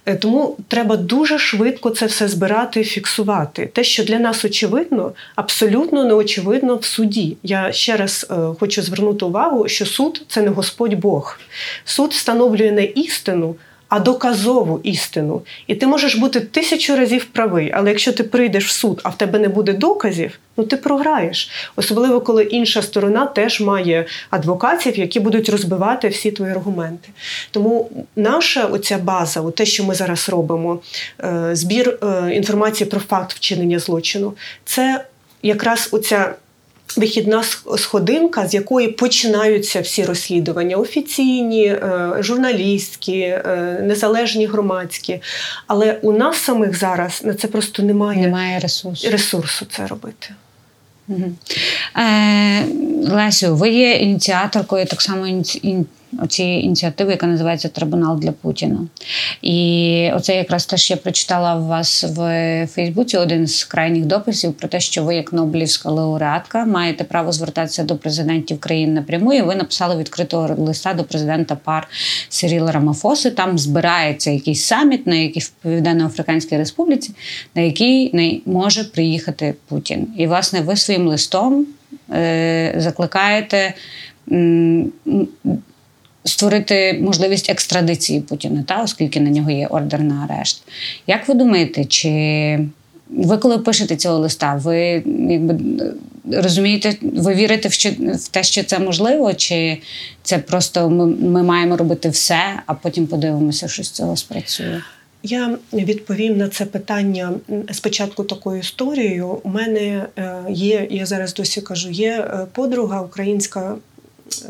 Е, 0.05 0.15
тому 0.15 0.57
треба 0.67 0.97
дуже 0.97 1.39
швидко 1.39 1.89
це 1.89 2.05
все 2.13 2.27
збирати, 2.27 2.83
фіксувати. 2.83 3.69
Те, 3.73 3.83
що 3.83 4.03
для 4.03 4.19
нас 4.19 4.45
очевидно, 4.45 5.11
абсолютно 5.35 6.03
не 6.03 6.13
очевидно 6.13 6.75
в 6.75 6.85
суді. 6.85 7.37
Я 7.43 7.71
ще 7.71 7.97
раз 7.97 8.27
е, 8.31 8.35
хочу 8.59 8.81
звернути 8.81 9.25
увагу, 9.25 9.67
що 9.67 9.85
суд 9.85 10.21
це 10.27 10.41
не 10.41 10.49
Господь 10.49 10.93
Бог. 10.93 11.39
Суд 11.85 12.11
встановлює 12.11 12.71
не 12.71 12.83
істину 12.83 13.55
а 13.93 13.99
доказову 13.99 14.79
істину. 14.83 15.41
І 15.67 15.75
ти 15.75 15.87
можеш 15.87 16.15
бути 16.15 16.39
тисячу 16.39 16.95
разів 16.95 17.25
правий, 17.25 17.71
але 17.73 17.89
якщо 17.89 18.13
ти 18.13 18.23
прийдеш 18.23 18.67
в 18.67 18.71
суд, 18.71 19.01
а 19.03 19.09
в 19.09 19.17
тебе 19.17 19.39
не 19.39 19.47
буде 19.47 19.73
доказів, 19.73 20.39
ну 20.57 20.63
ти 20.63 20.77
програєш. 20.77 21.49
Особливо, 21.75 22.21
коли 22.21 22.43
інша 22.43 22.81
сторона 22.81 23.25
теж 23.25 23.61
має 23.61 24.05
адвокатів, 24.29 24.99
які 24.99 25.19
будуть 25.19 25.49
розбивати 25.49 26.07
всі 26.07 26.31
твої 26.31 26.51
аргументи. 26.51 27.09
Тому 27.51 27.89
наша 28.15 28.65
оця 28.65 28.97
база, 28.97 29.51
те, 29.51 29.65
що 29.65 29.83
ми 29.83 29.95
зараз 29.95 30.29
робимо, 30.29 30.79
е, 31.23 31.49
збір 31.53 31.99
е, 32.03 32.31
інформації 32.35 32.89
про 32.89 32.99
факт 32.99 33.33
вчинення 33.33 33.79
злочину, 33.79 34.33
це 34.65 35.05
якраз 35.43 35.89
оця 35.91 36.33
вихідна 36.97 37.43
сходинка, 37.77 38.47
з 38.47 38.53
якої 38.53 38.87
починаються 38.87 39.81
всі 39.81 40.05
розслідування 40.05 40.77
офіційні, 40.77 41.65
е, 41.65 42.09
журналістські, 42.19 43.19
е, 43.19 43.79
незалежні 43.83 44.45
громадські. 44.45 45.21
Але 45.67 45.99
у 46.01 46.11
нас 46.11 46.37
самих 46.37 46.77
зараз 46.79 47.21
на 47.23 47.33
це 47.33 47.47
просто 47.47 47.83
немає, 47.83 48.21
немає 48.21 48.59
ресурсу. 48.59 49.09
ресурсу 49.09 49.65
це 49.71 49.87
робити. 49.87 50.29
Угу. 51.07 51.31
Е, 51.97 52.65
Лесю, 53.03 53.55
ви 53.55 53.69
є 53.69 53.93
ініціаторкою 53.93 54.85
так 54.85 55.01
само 55.01 55.27
цієї 56.29 56.65
ініціативи, 56.65 57.11
яка 57.11 57.27
називається 57.27 57.69
Трибунал 57.69 58.19
для 58.19 58.31
Путіна. 58.31 58.79
І 59.41 60.09
оце 60.13 60.35
якраз 60.35 60.65
теж 60.65 60.91
я 60.91 60.97
прочитала 60.97 61.55
у 61.55 61.67
вас 61.67 62.03
в 62.03 62.67
Фейсбуці 62.71 63.17
один 63.17 63.47
з 63.47 63.63
крайніх 63.63 64.05
дописів 64.05 64.53
про 64.53 64.67
те, 64.67 64.79
що 64.79 65.03
ви, 65.03 65.15
як 65.15 65.33
Нобелівська 65.33 65.89
лауреатка, 65.89 66.65
маєте 66.65 67.03
право 67.03 67.31
звертатися 67.31 67.83
до 67.83 67.95
президентів 67.95 68.59
країн 68.59 68.93
напряму. 68.93 69.33
І 69.33 69.41
ви 69.41 69.55
написали 69.55 69.97
відкритого 69.97 70.55
листа 70.57 70.93
до 70.93 71.03
президента 71.03 71.55
пар 71.55 71.87
Сиріла 72.29 72.71
Рамафоси. 72.71 73.31
Там 73.31 73.57
збирається 73.57 74.31
якийсь 74.31 74.63
саміт, 74.63 75.07
на 75.07 75.15
який 75.15 75.41
в 75.41 75.49
Південно-Африканській 75.49 76.57
Республіці, 76.57 77.11
на 77.55 77.61
який 77.61 78.15
не 78.15 78.39
може 78.45 78.83
приїхати 78.83 79.55
Путін. 79.67 80.07
І, 80.17 80.27
власне, 80.27 80.61
ви 80.61 80.75
своїм 80.75 81.07
листом 81.07 81.65
е, 82.11 82.75
закликаєте 82.77 83.73
створити 86.25 86.99
можливість 87.01 87.49
екстрадиції 87.49 88.21
Путіна, 88.21 88.63
та 88.67 88.83
оскільки 88.83 89.19
на 89.19 89.29
нього 89.29 89.51
є 89.51 89.67
ордер 89.67 90.01
на 90.01 90.27
арешт. 90.29 90.63
Як 91.07 91.27
ви 91.27 91.33
думаєте, 91.33 91.85
чи 91.85 92.59
ви 93.09 93.37
коли 93.37 93.57
пишете 93.57 93.95
цього 93.95 94.19
листа, 94.19 94.55
ви 94.55 95.03
якби 95.29 95.59
розумієте, 96.31 96.95
ви 97.01 97.33
вірите 97.33 97.69
в, 97.69 97.71
в 98.15 98.27
те, 98.27 98.43
що 98.43 98.63
це 98.63 98.79
можливо, 98.79 99.33
чи 99.33 99.77
це 100.23 100.37
просто 100.37 100.89
ми, 100.89 101.05
ми 101.05 101.43
маємо 101.43 101.77
робити 101.77 102.09
все, 102.09 102.59
а 102.65 102.73
потім 102.73 103.07
подивимося, 103.07 103.67
що 103.67 103.83
з 103.83 103.89
цього 103.91 104.17
спрацює? 104.17 104.81
Я 105.23 105.57
відповім 105.73 106.37
на 106.37 106.49
це 106.49 106.65
питання 106.65 107.33
спочатку 107.71 108.23
такою 108.23 108.59
історією. 108.59 109.27
У 109.43 109.49
мене 109.49 110.05
е, 110.17 110.35
є, 110.49 110.87
я 110.89 111.05
зараз 111.05 111.33
досі 111.33 111.61
кажу, 111.61 111.89
є 111.89 112.11
е, 112.11 112.47
подруга 112.53 113.01
українська 113.01 113.75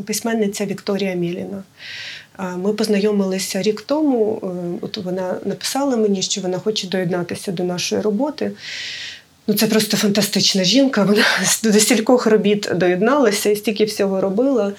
письменниця 0.05 0.65
Вікторія 0.65 1.13
Міліна. 1.13 1.63
Ми 2.57 2.73
познайомилися 2.73 3.61
рік 3.61 3.81
тому. 3.81 4.41
От 4.81 4.97
вона 4.97 5.35
написала 5.45 5.97
мені, 5.97 6.21
що 6.21 6.41
вона 6.41 6.59
хоче 6.59 6.87
доєднатися 6.87 7.51
до 7.51 7.63
нашої 7.63 8.01
роботи. 8.01 8.51
Ну, 9.47 9.53
Це 9.53 9.67
просто 9.67 9.97
фантастична 9.97 10.63
жінка. 10.63 11.03
Вона 11.03 11.23
до 11.63 11.79
стількох 11.79 12.25
робіт 12.25 12.71
доєдналася 12.75 13.49
і 13.49 13.55
стільки 13.55 13.85
всього 13.85 14.21
робила. 14.21 14.73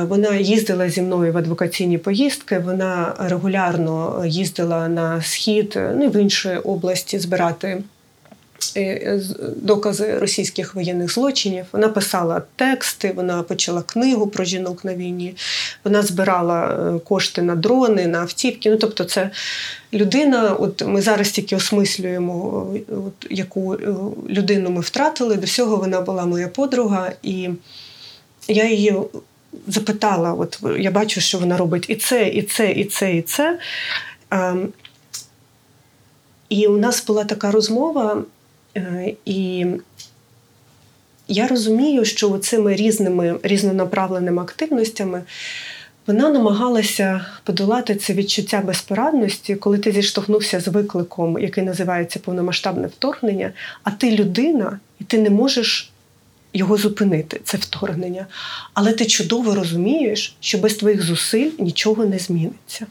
Вона 0.00 0.36
їздила 0.36 0.90
зі 0.90 1.02
мною 1.02 1.32
в 1.32 1.36
адвокаційні 1.36 1.98
поїздки. 1.98 2.58
Вона 2.58 3.14
регулярно 3.18 4.24
їздила 4.26 4.88
на 4.88 5.22
схід, 5.22 5.78
ну 5.96 6.04
і 6.04 6.08
в 6.08 6.16
інші 6.16 6.48
області 6.48 7.18
збирати 7.18 7.68
Е, 7.68 7.82
докази 9.56 10.18
російських 10.18 10.74
воєнних 10.74 11.12
злочинів. 11.12 11.66
Вона 11.72 11.88
писала 11.88 12.42
тексти, 12.56 13.12
вона 13.16 13.42
почала 13.42 13.82
книгу 13.82 14.26
про 14.26 14.44
жінок 14.44 14.84
на 14.84 14.94
війні, 14.94 15.34
вона 15.84 16.02
збирала 16.02 16.66
е, 16.66 16.98
кошти 16.98 17.42
на 17.42 17.54
дрони, 17.54 18.06
на 18.06 18.20
автівки. 18.20 18.70
Ну, 18.70 18.76
тобто, 18.76 19.04
це 19.04 19.30
людина. 19.92 20.54
От 20.54 20.82
ми 20.86 21.02
зараз 21.02 21.30
тільки 21.30 21.56
осмислюємо, 21.56 22.66
от, 22.88 23.26
яку 23.30 23.74
е, 23.74 23.78
людину 24.28 24.70
ми 24.70 24.80
втратили. 24.80 25.36
До 25.36 25.46
всього 25.46 25.76
вона 25.76 26.00
була 26.00 26.26
моя 26.26 26.48
подруга, 26.48 27.12
і 27.22 27.48
я 28.48 28.70
її. 28.70 28.94
Запитала, 29.66 30.32
от 30.32 30.58
я 30.78 30.90
бачу, 30.90 31.20
що 31.20 31.38
вона 31.38 31.56
робить 31.56 31.86
і 31.88 31.94
це, 31.96 32.28
і 32.28 32.42
це, 32.42 32.72
і 32.72 32.84
це, 32.84 33.14
і 33.16 33.22
це. 33.22 33.58
Ем, 34.30 34.68
і 36.48 36.66
у 36.66 36.76
нас 36.76 37.06
була 37.06 37.24
така 37.24 37.50
розмова, 37.50 38.22
і 39.24 39.66
я 41.28 41.48
розумію, 41.48 42.04
що 42.04 42.38
цими 42.38 42.76
різними 42.76 43.38
різнонаправленими 43.42 44.42
активностями 44.42 45.22
вона 46.06 46.30
намагалася 46.30 47.26
подолати 47.44 47.94
це 47.94 48.12
відчуття 48.12 48.62
безпорадності, 48.64 49.54
коли 49.54 49.78
ти 49.78 49.92
зіштовхнувся 49.92 50.60
з 50.60 50.68
викликом, 50.68 51.38
який 51.38 51.64
називається 51.64 52.18
повномасштабне 52.18 52.86
вторгнення, 52.86 53.52
а 53.82 53.90
ти 53.90 54.16
людина, 54.16 54.80
і 55.00 55.04
ти 55.04 55.18
не 55.18 55.30
можеш 55.30 55.92
його 56.52 56.76
зупинити, 56.76 57.40
це 57.44 57.56
вторгнення. 57.56 58.26
Але 58.74 58.92
ти 58.92 59.06
чудово 59.06 59.54
розумієш, 59.54 60.36
що 60.40 60.58
без 60.58 60.74
твоїх 60.74 61.02
зусиль 61.02 61.50
нічого 61.58 62.06
не 62.06 62.18
зміниться. 62.18 62.86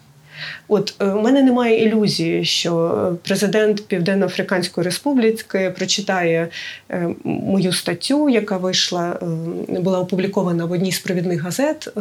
От 0.68 0.96
е, 1.00 1.06
у 1.06 1.22
мене 1.22 1.42
немає 1.42 1.84
ілюзії, 1.86 2.46
що 2.46 3.14
президент 3.24 3.88
Південно-Африканської 3.88 4.86
Республіки 4.86 5.74
прочитає 5.78 6.48
е, 6.90 7.10
мою 7.24 7.74
статтю, 7.74 8.30
яка 8.30 8.58
вийшла, 8.58 9.20
е, 9.70 9.80
була 9.80 10.00
опублікована 10.00 10.66
в 10.66 10.72
одній 10.72 10.92
з 10.92 11.00
провідних 11.00 11.42
газет 11.42 11.94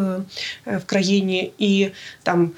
в 0.67 0.85
країні, 0.87 1.53
і 1.59 1.89
там. 2.23 2.51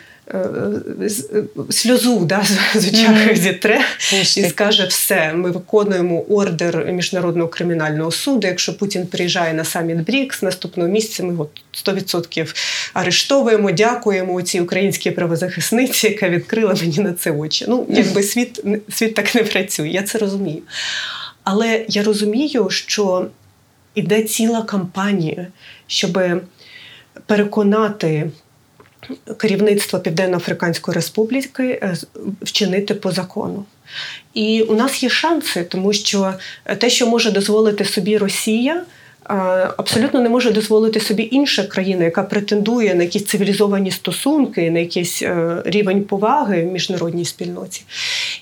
Сльозу 1.70 2.24
да, 2.24 2.44
з 2.74 2.88
очах 2.88 3.10
mm-hmm. 3.10 3.36
зітре 3.36 3.80
і 4.36 4.44
скаже: 4.48 4.86
все, 4.86 5.32
ми 5.34 5.50
виконуємо 5.50 6.22
ордер 6.22 6.86
міжнародного 6.92 7.48
кримінального 7.48 8.10
суду. 8.10 8.46
Якщо 8.46 8.78
Путін 8.78 9.06
приїжджає 9.06 9.54
на 9.54 9.64
саміт 9.64 9.96
Брікс, 9.96 10.42
наступного 10.42 10.88
місяця 10.88 11.24
ми 11.24 11.36
от 11.38 11.50
100% 11.74 12.54
арештовуємо, 12.94 13.70
дякуємо 13.70 14.42
цій 14.42 14.60
українській 14.60 15.10
правозахисниці, 15.10 15.93
яка 16.04 16.28
відкрила 16.28 16.74
мені 16.80 16.98
на 16.98 17.12
це 17.12 17.30
очі. 17.30 17.64
Ну, 17.68 17.86
якби 17.90 18.22
світ, 18.22 18.64
світ 18.88 19.14
так 19.14 19.34
не 19.34 19.42
працює, 19.42 19.88
я 19.88 20.02
це 20.02 20.18
розумію. 20.18 20.62
Але 21.44 21.84
я 21.88 22.02
розумію, 22.02 22.70
що 22.70 23.26
іде 23.94 24.22
ціла 24.22 24.62
кампанія, 24.62 25.46
щоб 25.86 26.18
переконати 27.26 28.30
керівництво 29.36 29.98
Південно-Африканської 29.98 30.94
Республіки 30.94 31.78
е, 31.82 31.96
вчинити 32.42 32.94
по 32.94 33.12
закону. 33.12 33.64
І 34.34 34.62
у 34.62 34.74
нас 34.74 35.02
є 35.02 35.08
шанси, 35.08 35.64
тому 35.64 35.92
що 35.92 36.34
те, 36.78 36.90
що 36.90 37.06
може 37.06 37.30
дозволити 37.30 37.84
собі 37.84 38.18
Росія. 38.18 38.84
Е, 39.30 39.34
абсолютно 39.76 40.20
не 40.20 40.28
може 40.28 40.52
дозволити 40.52 41.00
собі 41.00 41.28
інша 41.32 41.64
країна, 41.64 42.04
яка 42.04 42.22
претендує 42.22 42.94
на 42.94 43.02
якісь 43.02 43.24
цивілізовані 43.24 43.90
стосунки, 43.90 44.70
на 44.70 44.78
якийсь 44.78 45.22
е, 45.22 45.62
рівень 45.64 46.04
поваги 46.04 46.64
в 46.64 46.72
міжнародній 46.72 47.24
спільноті. 47.24 47.82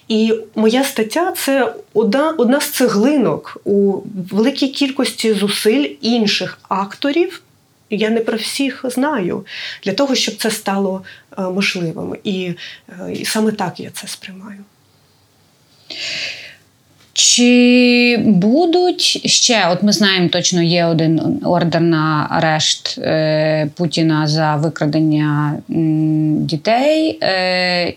І 0.08 0.34
моя 0.54 0.84
стаття 0.84 1.32
це 1.36 1.74
одна 1.94 2.30
одна 2.30 2.60
з 2.60 2.70
цеглинок 2.70 3.60
у 3.64 4.00
великій 4.30 4.68
кількості 4.68 5.34
зусиль 5.34 5.88
інших 6.00 6.58
акторів 6.68 7.42
я 7.90 8.10
не 8.10 8.20
про 8.20 8.36
всіх 8.36 8.84
знаю 8.84 9.46
для 9.84 9.92
того, 9.92 10.14
щоб 10.14 10.36
це 10.36 10.50
стало 10.50 11.04
е, 11.38 11.42
можливим. 11.42 12.16
І, 12.24 12.54
і 13.12 13.24
саме 13.24 13.52
так 13.52 13.80
я 13.80 13.90
це 13.90 14.06
сприймаю. 14.06 14.64
Чи 17.12 18.16
будуть 18.24 19.02
ще, 19.30 19.68
от 19.68 19.82
ми 19.82 19.92
знаємо, 19.92 20.28
точно 20.28 20.62
є 20.62 20.84
один 20.84 21.40
ордер 21.44 21.80
на 21.80 22.26
арешт 22.30 22.98
е, 22.98 23.68
Путіна 23.76 24.26
за 24.26 24.56
викрадення 24.56 25.58
м, 25.70 26.46
дітей. 26.46 27.18
Е, 27.22 27.94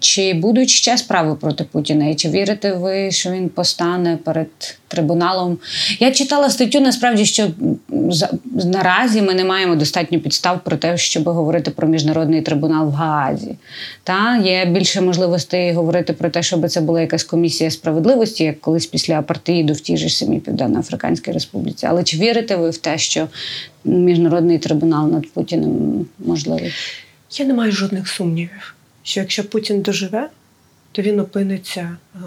чи 0.00 0.34
будуть 0.34 0.70
ще 0.70 0.98
справи 0.98 1.34
проти 1.34 1.64
Путіна? 1.64 2.08
І 2.08 2.14
чи 2.14 2.28
вірите 2.28 2.72
ви, 2.72 3.10
що 3.10 3.30
він 3.30 3.48
постане 3.48 4.18
перед 4.24 4.78
трибуналом? 4.88 5.58
Я 6.00 6.10
читала 6.10 6.50
статтю 6.50 6.80
насправді, 6.80 7.24
що 7.24 7.48
наразі 8.64 9.22
ми 9.22 9.34
не 9.34 9.44
маємо 9.44 9.76
достатньо 9.76 10.20
підстав 10.20 10.60
про 10.64 10.76
те, 10.76 10.96
щоб 10.96 11.24
говорити 11.24 11.70
про 11.70 11.88
міжнародний 11.88 12.42
трибунал 12.42 12.88
в 12.88 12.92
Гаазі. 12.92 13.56
Та 14.04 14.36
є 14.36 14.64
більше 14.64 15.00
можливостей 15.00 15.72
говорити 15.72 16.12
про 16.12 16.30
те, 16.30 16.42
щоб 16.42 16.68
це 16.68 16.80
була 16.80 17.00
якась 17.00 17.24
комісія 17.24 17.70
справедливості, 17.70 18.44
як 18.44 18.60
колись 18.60 18.86
після 18.86 19.18
апартеїду 19.18 19.72
в 19.72 19.80
тій 19.80 19.96
же 19.96 20.08
самій 20.08 20.40
Південно-Африканській 20.40 21.32
Республіці. 21.32 21.86
Але 21.86 22.04
чи 22.04 22.16
вірите 22.16 22.56
ви 22.56 22.70
в 22.70 22.76
те, 22.76 22.98
що 22.98 23.28
міжнародний 23.84 24.58
трибунал 24.58 25.08
над 25.08 25.32
Путіним 25.32 26.06
можливий? 26.18 26.72
Я 27.38 27.46
не 27.46 27.54
маю 27.54 27.72
жодних 27.72 28.08
сумнівів 28.08 28.74
що 29.08 29.20
якщо 29.20 29.44
Путін 29.44 29.82
доживе, 29.82 30.28
то 30.92 31.02
він 31.02 31.20
опиниться 31.20 31.96
е, 32.14 32.18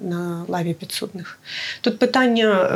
на 0.00 0.44
лаві 0.48 0.74
підсудних. 0.74 1.38
Тут 1.80 1.98
питання, 1.98 2.70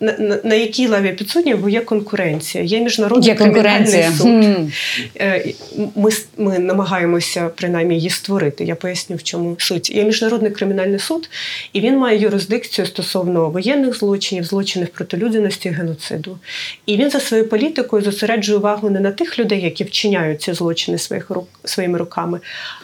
е, 0.00 0.10
на, 0.44 0.54
якій 0.54 0.86
лаві 0.88 1.12
підсудних, 1.12 1.60
бо 1.60 1.68
є 1.68 1.80
конкуренція. 1.80 2.64
Є 2.64 2.80
міжнародний 2.80 3.28
є 3.28 3.34
кримінальний 3.34 4.04
суд. 4.18 4.26
Mm. 4.26 5.54
Ми 5.94 6.10
ми 6.36 6.58
намагаємося 6.58 7.48
принаймні 7.48 7.94
її 7.94 8.10
створити. 8.10 8.64
Я 8.64 8.74
поясню, 8.74 9.16
в 9.16 9.22
чому 9.22 9.56
суть. 9.58 9.90
Є 9.90 10.04
міжнародний 10.04 10.50
кримінальний 10.50 10.98
суд, 10.98 11.30
і 11.72 11.80
він 11.80 11.98
має 11.98 12.18
юрисдикцію 12.18 12.86
стосовно 12.86 13.50
воєнних 13.50 13.98
злочинів, 13.98 14.44
злочинів 14.44 14.88
проти 14.88 15.16
людяності, 15.16 15.68
геноциду. 15.68 16.38
І 16.86 16.96
він 16.96 17.10
за 17.10 17.20
своєю 17.20 17.48
політикою 17.48 18.02
зосереджує 18.02 18.58
увагу 18.58 18.90
не 18.90 19.00
на 19.00 19.12
тих 19.12 19.38
людей, 19.38 19.60
які 19.60 19.84
вчиняють 19.84 20.42
ці 20.42 20.52
злочини 20.52 20.98
своїх 20.98 21.30
рук 21.30 21.48
своїми 21.64 21.98
руками, 21.98 22.40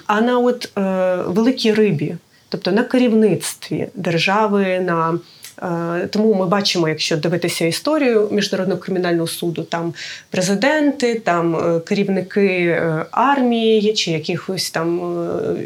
а 0.06 0.20
на 0.20 0.38
от 0.38 0.68
е, 0.78 1.16
великій 1.60 1.82
рибі, 1.82 2.14
тобто 2.48 2.72
на 2.72 2.84
керівництві 2.84 3.88
держави. 3.94 4.80
на 4.80 5.18
е, 6.02 6.06
тому 6.06 6.34
ми 6.34 6.46
бачимо, 6.46 6.88
якщо 6.88 7.16
дивитися 7.16 7.64
історію 7.64 8.28
міжнародного 8.32 8.80
кримінального 8.80 9.26
суду, 9.26 9.62
там 9.62 9.94
президенти, 10.30 11.14
там 11.14 11.56
е, 11.56 11.80
керівники 11.80 12.46
е, 12.46 13.06
армії 13.10 13.92
чи 13.92 14.10
якихось 14.10 14.70
там 14.70 15.00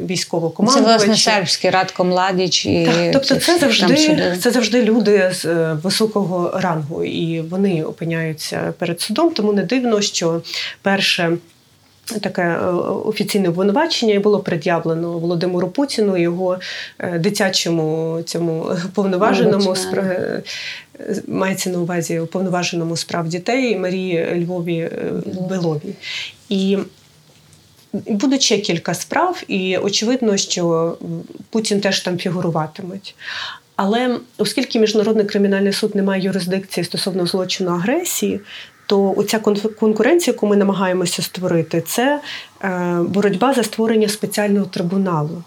військово 0.06 0.50
командувачів. 0.50 1.00
Це 1.00 1.06
власне 1.06 1.32
сербський 1.32 1.70
Радко 1.70 2.04
Младіч 2.04 2.66
і 2.66 2.86
так, 2.86 3.12
тобто 3.12 3.34
це 3.36 3.58
завжди 3.58 4.36
це 4.42 4.50
завжди 4.50 4.82
люди 4.82 5.30
з 5.32 5.72
високого 5.72 6.60
рангу, 6.60 7.04
і 7.04 7.40
вони 7.40 7.84
опиняються 7.84 8.74
перед 8.78 9.00
судом. 9.00 9.30
Тому 9.30 9.52
не 9.52 9.62
дивно, 9.62 10.00
що 10.00 10.42
перше 10.82 11.36
Таке 12.04 12.42
е, 12.42 12.66
офіційне 13.04 13.48
обвинувачення 13.48 14.14
і 14.14 14.18
було 14.18 14.40
пред'явлено 14.40 15.18
Володимиру 15.18 15.68
Путіну 15.68 16.16
його 16.16 16.58
е, 16.98 17.18
дитячому 17.18 18.18
цьому 18.24 18.70
повноваженому 18.94 19.76
справ... 19.76 20.04
Е, 20.04 20.42
мається 21.26 21.70
на 21.70 21.78
увазі 21.78 22.20
уповноваженому 22.20 22.96
справ 22.96 23.28
дітей 23.28 23.78
Марії 23.78 24.44
Львові 24.44 24.90
Беловій. 25.48 25.94
І 26.48 26.78
буде 27.92 28.40
ще 28.40 28.58
кілька 28.58 28.94
справ, 28.94 29.42
і 29.48 29.76
очевидно, 29.76 30.36
що 30.36 30.96
Путін 31.50 31.80
теж 31.80 32.00
там 32.00 32.18
фігуруватимуть. 32.18 33.14
Але 33.76 34.18
оскільки 34.38 34.78
міжнародний 34.78 35.26
кримінальний 35.26 35.72
суд 35.72 35.94
не 35.94 36.02
має 36.02 36.22
юрисдикції 36.22 36.84
стосовно 36.84 37.26
злочину 37.26 37.70
агресії, 37.70 38.40
то 38.86 39.14
оця 39.16 39.38
конкуренція, 39.80 40.34
яку 40.34 40.46
ми 40.46 40.56
намагаємося 40.56 41.22
створити, 41.22 41.80
це 41.80 42.20
е, 42.62 42.98
боротьба 43.08 43.54
за 43.54 43.62
створення 43.62 44.08
спеціального 44.08 44.66
трибуналу, 44.66 45.42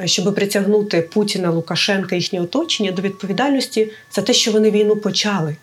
е, 0.00 0.06
щоб 0.06 0.34
притягнути 0.34 1.02
Путіна, 1.02 1.50
Лукашенка, 1.50 2.16
їхнє 2.16 2.40
оточення 2.40 2.92
до 2.92 3.02
відповідальності 3.02 3.90
за 4.12 4.22
те, 4.22 4.32
що 4.32 4.52
вони 4.52 4.70
війну 4.70 4.96
почали. 4.96 5.56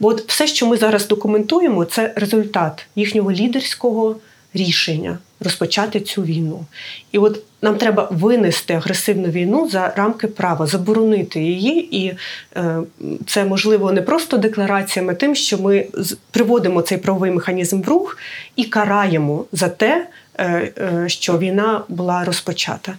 Бо 0.00 0.08
от 0.08 0.28
все, 0.28 0.46
що 0.46 0.66
ми 0.66 0.76
зараз 0.76 1.08
документуємо, 1.08 1.84
це 1.84 2.12
результат 2.16 2.86
їхнього 2.96 3.32
лідерського 3.32 4.16
рішення 4.54 5.18
розпочати 5.42 6.00
цю 6.00 6.22
війну. 6.22 6.64
І 7.12 7.18
от 7.18 7.40
нам 7.62 7.76
треба 7.76 8.08
винести 8.10 8.74
агресивну 8.74 9.28
війну 9.28 9.68
за 9.70 9.92
рамки 9.96 10.26
права, 10.26 10.66
заборонити 10.66 11.40
її, 11.40 11.96
і 11.96 12.14
е, 12.56 12.78
це 13.26 13.44
можливо 13.44 13.92
не 13.92 14.02
просто 14.02 14.36
деклараціями, 14.36 15.14
тим, 15.14 15.34
що 15.34 15.58
ми 15.58 15.86
приводимо 16.30 16.82
цей 16.82 16.98
правовий 16.98 17.30
механізм 17.30 17.82
в 17.82 17.88
рух 17.88 18.18
і 18.56 18.64
караємо 18.64 19.44
за 19.52 19.68
те. 19.68 20.06
Е, 20.38 20.72
е, 20.78 21.08
що 21.08 21.38
війна 21.38 21.82
була 21.88 22.24
розпочата. 22.24 22.94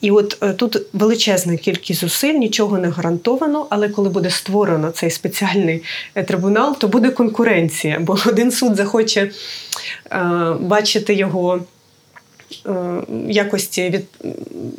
І 0.00 0.10
от 0.10 0.42
тут 0.56 0.76
величезна 0.92 1.56
кількість 1.56 2.00
зусиль, 2.00 2.34
нічого 2.34 2.78
не 2.78 2.88
гарантовано, 2.88 3.66
але 3.70 3.88
коли 3.88 4.08
буде 4.08 4.30
створено 4.30 4.90
цей 4.90 5.10
спеціальний 5.10 5.82
трибунал, 6.26 6.78
то 6.78 6.88
буде 6.88 7.10
конкуренція, 7.10 8.00
бо 8.00 8.18
один 8.26 8.50
суд 8.50 8.76
захоче 8.76 9.30
бачити 10.60 11.14
його 11.14 11.60
якості 13.28 13.90
від 13.90 14.04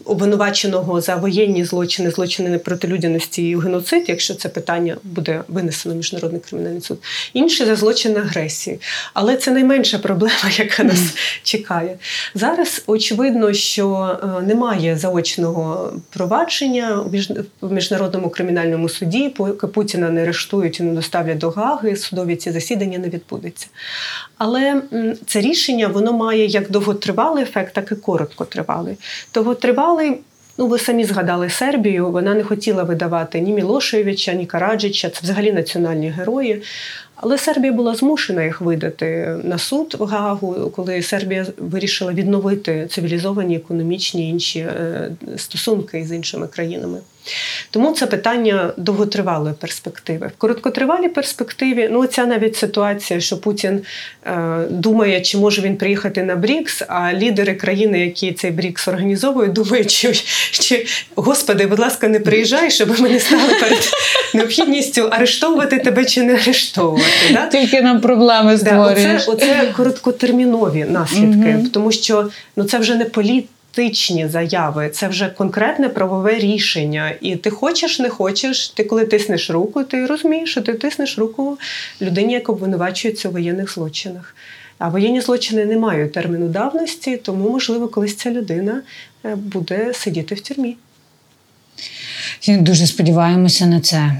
обвинуваченого 0.05 1.01
за 1.01 1.15
воєнні 1.15 1.65
злочини, 1.65 2.11
злочини 2.11 2.57
проти 2.57 2.87
людяності 2.87 3.49
і 3.49 3.59
геноцид, 3.59 4.05
якщо 4.07 4.33
це 4.33 4.49
питання 4.49 4.97
буде 5.03 5.41
винесено 5.47 5.95
в 5.95 5.97
міжнародний 5.97 6.41
кримінальний 6.41 6.81
суд, 6.81 6.97
інші 7.33 7.65
за 7.65 7.75
злочин 7.75 8.17
агресії. 8.17 8.79
Але 9.13 9.35
це 9.35 9.51
найменша 9.51 9.99
проблема, 9.99 10.49
яка 10.57 10.83
нас 10.83 10.99
чекає. 11.43 11.97
Зараз 12.35 12.83
очевидно, 12.87 13.53
що 13.53 14.17
е, 14.23 14.41
немає 14.41 14.97
заочного 14.97 15.93
провадження 16.09 17.05
в 17.61 17.71
міжнародному 17.71 18.29
кримінальному 18.29 18.89
суді, 18.89 19.29
поки 19.29 19.67
Путіна 19.67 20.09
не 20.09 20.23
арештують 20.23 20.79
і 20.79 20.83
не 20.83 20.93
доставлять 20.93 21.37
до 21.37 21.49
Гаги, 21.49 21.95
судові 21.95 22.35
ці 22.35 22.51
засідання 22.51 22.97
не 22.97 23.09
відбудеться. 23.09 23.67
Але 24.37 24.81
це 25.25 25.41
рішення 25.41 25.87
воно 25.87 26.13
має 26.13 26.45
як 26.45 26.71
довготривалий 26.71 27.43
ефект, 27.43 27.64
так 27.71 27.91
і 27.91 27.95
Того 29.31 29.55
тривалий. 29.55 30.17
ну 30.57 30.67
ви 30.67 30.79
самі 30.79 31.05
згадали 31.05 31.49
Сербію. 31.49 32.11
Вона 32.11 32.33
не 32.33 32.43
хотіла 32.43 32.83
видавати 32.83 33.39
ні 33.39 33.53
Мілошевича, 33.53 34.33
ні 34.33 34.45
Караджича. 34.45 35.09
Це 35.09 35.19
взагалі 35.23 35.51
національні 35.51 36.09
герої. 36.09 36.61
Але 37.15 37.37
Сербія 37.37 37.73
була 37.73 37.95
змушена 37.95 38.43
їх 38.43 38.61
видати 38.61 39.37
на 39.43 39.57
суд 39.57 39.95
в 39.99 40.03
Гаагу, 40.03 40.71
коли 40.75 41.01
Сербія 41.01 41.45
вирішила 41.57 42.13
відновити 42.13 42.87
цивілізовані 42.91 43.55
економічні 43.55 44.29
інші 44.29 44.59
е, 44.59 45.11
стосунки 45.37 46.05
з 46.05 46.11
іншими 46.11 46.47
країнами. 46.47 46.99
Тому 47.75 47.91
це 47.91 48.05
питання 48.07 48.73
довготривалої 48.77 49.55
перспективи. 49.59 50.27
В 50.27 50.37
короткотривалій 50.37 51.09
перспективі, 51.09 51.89
ну 51.91 52.05
ця 52.05 52.25
навіть 52.25 52.55
ситуація, 52.55 53.19
що 53.19 53.37
Путін 53.37 53.81
е, 54.25 54.57
думає, 54.69 55.21
чи 55.21 55.37
може 55.37 55.61
він 55.61 55.77
приїхати 55.77 56.23
на 56.23 56.35
Брікс, 56.35 56.83
а 56.87 57.13
лідери 57.13 57.53
країни, 57.53 57.99
які 57.99 58.33
цей 58.33 58.51
Брікс 58.51 58.87
організовують, 58.87 59.53
думають, 59.53 59.91
чи, 59.91 60.13
чи 60.51 60.85
Господи, 61.15 61.67
будь 61.67 61.79
ласка, 61.79 62.07
не 62.07 62.19
приїжджай, 62.19 62.71
щоб 62.71 62.99
ми 62.99 63.09
не 63.09 63.19
стали 63.19 63.53
перед 63.59 63.91
необхідністю 64.33 65.01
арештовувати 65.11 65.79
тебе 65.79 66.05
чи 66.05 66.23
не 66.23 66.33
арештовувати. 66.33 67.33
Да? 67.33 67.47
Тільки 67.47 67.81
нам 67.81 68.01
проблеми 68.01 68.57
створюєш. 68.57 69.25
Да, 69.25 69.31
оце, 69.31 69.31
оце 69.31 69.73
короткотермінові 69.77 70.85
наслідки, 70.89 71.49
mm 71.49 71.69
тому 71.71 71.91
що 71.91 72.29
ну 72.55 72.63
це 72.63 72.77
вже 72.77 72.95
не 72.95 73.05
політ 73.05 73.45
політичні 73.75 74.27
заяви, 74.27 74.89
це 74.89 75.07
вже 75.07 75.29
конкретне 75.29 75.89
правове 75.89 76.39
рішення. 76.39 77.15
І 77.21 77.35
ти 77.35 77.49
хочеш, 77.49 77.99
не 77.99 78.09
хочеш. 78.09 78.69
Ти 78.69 78.83
коли 78.83 79.05
тиснеш 79.05 79.49
руку, 79.49 79.83
ти 79.83 80.05
розумієш, 80.05 80.51
що 80.51 80.61
ти 80.61 80.73
тиснеш 80.73 81.17
руку 81.17 81.57
людині, 82.01 82.33
яка 82.33 82.51
обвинувачується 82.51 83.29
у 83.29 83.31
воєнних 83.31 83.73
злочинах. 83.73 84.35
А 84.77 84.89
воєнні 84.89 85.21
злочини 85.21 85.65
не 85.65 85.77
мають 85.77 86.11
терміну 86.13 86.47
давності, 86.47 87.17
тому, 87.17 87.49
можливо, 87.49 87.87
колись 87.87 88.15
ця 88.15 88.31
людина 88.31 88.81
е, 89.25 89.35
буде 89.35 89.93
сидіти 89.93 90.35
в 90.35 90.41
тюрмі. 90.41 90.77
Дуже 92.47 92.87
сподіваємося 92.87 93.65
на 93.65 93.81
це. 93.81 94.11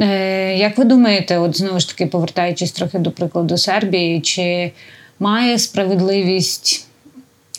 Е, 0.00 0.56
як 0.56 0.78
ви 0.78 0.84
думаєте, 0.84 1.38
от 1.38 1.56
знову 1.56 1.80
ж 1.80 1.88
таки 1.88 2.06
повертаючись 2.06 2.72
трохи 2.72 2.98
до 2.98 3.10
прикладу 3.10 3.58
Сербії, 3.58 4.20
чи 4.20 4.72
має 5.18 5.58
справедливість 5.58 6.86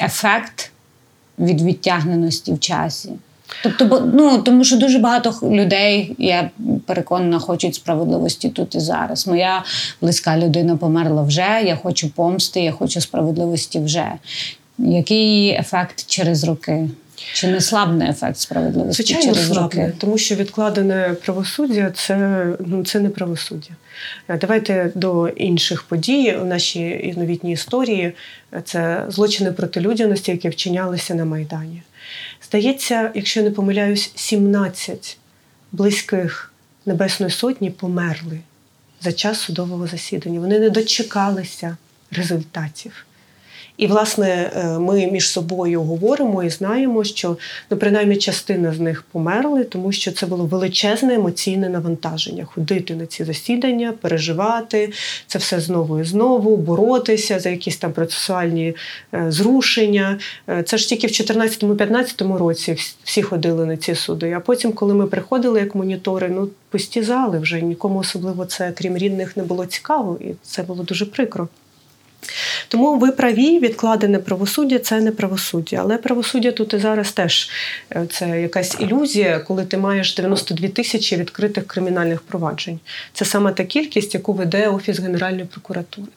ефект 0.02 0.72
від 1.40 1.62
відтягненості 1.62 2.54
в 2.54 2.60
часі. 2.60 3.10
Тобто, 3.64 3.86
бо 3.86 4.00
ну 4.00 4.38
тому 4.38 4.64
що 4.64 4.78
дуже 4.78 5.00
багато 5.00 5.34
людей, 5.44 6.16
я 6.18 6.50
переконана, 6.86 7.40
хочуть 7.40 7.76
справедливості 7.76 8.50
тут 8.50 8.76
і 8.76 8.80
зараз. 8.80 9.28
Моя 9.28 9.64
близька 10.02 10.38
людина 10.38 10.78
померла 10.78 11.24
вже. 11.24 11.62
Я 11.66 11.76
хочу 11.84 12.10
помсти, 12.10 12.62
я 12.62 12.72
хочу 12.72 13.02
справедливості 13.02 13.80
вже. 13.80 14.12
Який 14.78 15.50
ефект 15.50 16.06
через 16.08 16.44
роки? 16.44 16.90
Чи 17.34 17.48
не 17.48 17.62
слабне 17.62 18.10
ефект 18.10 18.38
справедливості 18.38 19.04
Звичайно, 19.04 19.34
через 19.34 19.48
слабне, 19.48 19.86
роки? 19.86 19.98
тому 19.98 20.18
що 20.18 20.36
відкладене 20.36 21.16
правосуддя 21.26 21.92
це 21.96 22.46
ну 22.60 22.86
це 22.86 23.00
не 23.00 23.10
правосуддя. 23.10 23.72
Давайте 24.42 24.92
до 24.96 25.28
інших 25.28 25.84
подій 25.84 26.38
у 26.42 26.46
нашій 26.46 27.14
новітній 27.18 27.52
історії. 27.52 28.14
Це 28.64 29.06
злочини 29.08 29.52
проти 29.52 29.82
людяності, 29.82 30.32
які 30.32 30.50
вчинялися 30.50 31.16
на 31.16 31.26
Майдані. 31.26 31.82
Здається, 32.48 33.12
якщо 33.16 33.40
я 33.40 33.44
не 33.44 33.52
помиляюсь, 33.52 34.12
17 34.16 35.18
близьких 35.72 36.54
Небесної 36.86 37.32
Сотні 37.32 37.70
померли 37.70 38.40
за 39.02 39.12
час 39.12 39.40
судового 39.40 39.88
засідання. 39.88 40.40
Вони 40.40 40.60
не 40.60 40.70
дочекалися 40.70 41.78
результатів. 42.12 43.06
І, 43.80 43.88
власне, 43.88 44.52
е, 44.56 44.80
ми 44.80 45.08
між 45.08 45.30
собою 45.30 45.82
говоримо 45.82 46.44
і 46.44 46.50
знаємо, 46.50 47.04
що 47.04 47.38
ну, 47.70 47.78
принаймні 47.78 48.18
частина 48.18 48.74
з 48.74 48.80
них 48.80 49.04
померли, 49.12 49.64
тому 49.64 49.92
що 49.92 50.12
це 50.12 50.26
було 50.26 50.46
величезне 50.46 51.16
емоційне 51.16 51.70
навантаження 51.70 52.46
ходити 52.46 52.96
на 52.96 53.06
ці 53.06 53.24
засідання, 53.24 53.94
переживати 54.02 54.92
це 55.28 55.40
все 55.40 55.60
знову 55.60 56.00
і 56.00 56.04
знову, 56.04 56.58
боротися 56.58 57.40
за 57.40 57.50
якісь 57.50 57.78
там 57.78 57.92
процесуальні 57.92 58.76
е, 59.14 59.26
зрушення. 59.32 60.20
Е, 60.50 60.64
це 60.64 60.78
ж 60.78 60.90
тільки 60.90 61.08
в 61.08 61.10
2014-2015 61.10 62.38
році 62.38 62.78
всі 63.04 63.22
ходили 63.22 63.66
на 63.66 63.78
ці 63.78 63.96
суди. 63.96 64.32
А 64.32 64.40
потім, 64.40 64.72
коли 64.72 64.94
ми 64.94 65.08
приходили 65.08 65.60
як 65.60 65.76
монітори, 65.76 66.30
ну 66.30 66.50
пусті 66.70 67.02
вже 67.34 67.62
нікому 67.62 68.00
особливо 68.00 68.46
це, 68.46 68.72
крім 68.78 68.98
рідних, 68.98 69.38
не 69.38 69.44
було 69.44 69.66
цікаво, 69.66 70.18
і 70.22 70.34
це 70.44 70.64
було 70.64 70.84
дуже 70.84 71.06
прикро. 71.06 71.48
Тому 72.68 72.98
ви 72.98 73.12
праві, 73.12 73.60
відкладене 73.60 74.20
правосуддя 74.20 74.80
це 74.80 75.02
не 75.02 75.12
правосуддя. 75.12 75.78
Але 75.82 75.98
правосуддя 75.98 76.52
тут 76.52 76.74
і 76.74 76.78
зараз 76.78 77.12
теж 77.12 77.50
е, 77.92 78.06
це 78.12 78.42
якась 78.42 78.80
ілюзія, 78.80 79.40
коли 79.40 79.66
ти 79.66 79.78
маєш 79.78 80.16
92 80.16 80.68
тисячі 80.68 81.18
відкритих 81.18 81.68
кримінальних 81.68 82.22
проваджень. 82.22 82.80
Це 83.14 83.26
саме 83.26 83.52
та 83.52 83.64
кількість, 83.64 84.14
яку 84.14 84.34
веде 84.34 84.68
Офіс 84.68 85.00
Генеральної 85.00 85.46
прокуратури. 85.46 86.08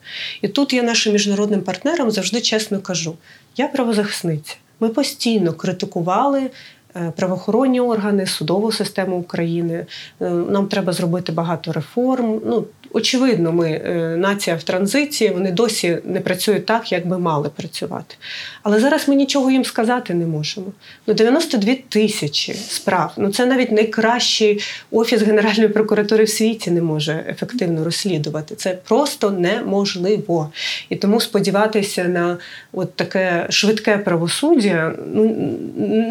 І 0.42 0.48
тут 0.48 0.72
я 0.72 0.82
нашим 0.82 1.12
міжнародним 1.12 1.60
партнерам 1.60 2.10
завжди 2.10 2.40
чесно 2.40 2.80
кажу: 2.80 3.14
я 3.56 3.68
правозахисниця. 3.68 4.54
Ми 4.80 4.88
постійно 4.88 5.52
критикували 5.52 6.50
Е, 6.96 7.12
правоохоронні 7.16 7.80
органи, 7.80 8.26
судову 8.26 8.72
систему 8.72 9.16
України. 9.16 9.86
Е, 10.20 10.30
нам 10.30 10.66
треба 10.66 10.92
зробити 10.92 11.32
багато 11.32 11.72
реформ. 11.72 12.40
Ну, 12.46 12.64
Очевидно, 12.94 13.52
ми 13.52 13.70
е, 13.70 14.16
нація 14.16 14.57
в 14.57 14.62
транзиції, 14.62 15.31
вони 15.31 15.52
досі 15.52 15.98
не 16.05 16.20
працюють 16.20 16.66
так, 16.66 16.92
як 16.92 17.07
би 17.07 17.18
мали 17.18 17.48
працювати. 17.48 18.14
Але 18.62 18.81
зараз 18.81 19.09
ми 19.09 19.14
нічого 19.14 19.50
їм 19.50 19.64
сказати 19.64 20.14
не 20.14 20.26
можемо. 20.26 20.66
Ну, 21.07 21.14
92 21.14 21.74
тисячі 21.88 22.55
справ. 22.55 23.12
Ну 23.16 23.33
це 23.33 23.46
навіть 23.46 23.72
найкращий 23.72 24.61
офіс 24.90 25.22
Генеральної 25.22 25.68
прокуратури 25.68 26.24
в 26.24 26.28
світі 26.28 26.70
не 26.70 26.83
може 26.83 27.24
ефективно 27.28 27.85
розслідувати. 27.85 28.55
Це 28.55 28.78
просто 28.88 29.31
неможливо. 29.31 30.52
І 30.88 30.96
тому 30.96 31.20
сподіватися 31.20 32.05
на 32.05 32.38
от 32.72 32.96
таке 32.96 33.46
швидке 33.50 33.98
правосуддя 33.98 34.94
ну, 35.14 35.24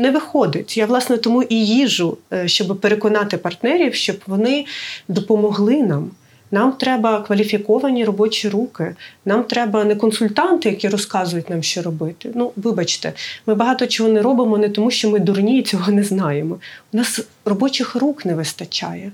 не 0.01 0.11
виходить. 0.11 0.77
Я 0.77 0.85
власне 0.85 1.17
тому 1.17 1.43
і 1.43 1.55
їжу, 1.65 2.17
е, 2.33 2.47
щоб 2.47 2.79
переконати 2.79 3.37
партнерів, 3.37 3.95
щоб 3.95 4.15
вони 4.27 4.65
допомогли 5.07 5.83
нам. 5.83 6.11
Нам 6.51 6.71
треба 6.71 7.21
кваліфіковані 7.21 8.05
робочі 8.05 8.49
руки. 8.49 8.95
Нам 9.25 9.43
треба 9.43 9.83
не 9.83 9.95
консультанти, 9.95 10.69
які 10.69 10.89
розказують 10.89 11.49
нам, 11.49 11.63
що 11.63 11.81
робити. 11.81 12.31
Ну, 12.35 12.51
вибачте, 12.55 13.13
ми 13.47 13.55
багато 13.55 13.87
чого 13.87 14.09
не 14.09 14.21
робимо 14.21 14.57
не 14.57 14.69
тому, 14.69 14.91
що 14.91 15.09
ми 15.09 15.19
дурні 15.19 15.59
і 15.59 15.63
цього 15.63 15.91
не 15.91 16.03
знаємо. 16.03 16.59
У 16.93 16.97
нас 16.97 17.21
робочих 17.45 17.95
рук 17.95 18.25
не 18.25 18.35
вистачає. 18.35 19.11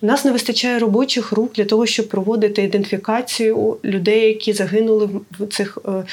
У 0.00 0.06
нас 0.06 0.24
не 0.24 0.32
вистачає 0.32 0.78
робочих 0.78 1.32
рук 1.32 1.52
для 1.52 1.64
того, 1.64 1.86
щоб 1.86 2.08
проводити 2.08 2.62
ідентифікацію 2.62 3.76
людей, 3.84 4.28
які 4.28 4.52
загинули 4.52 5.08
в 5.38 5.46
цих 5.46 5.78
е, 5.88 6.04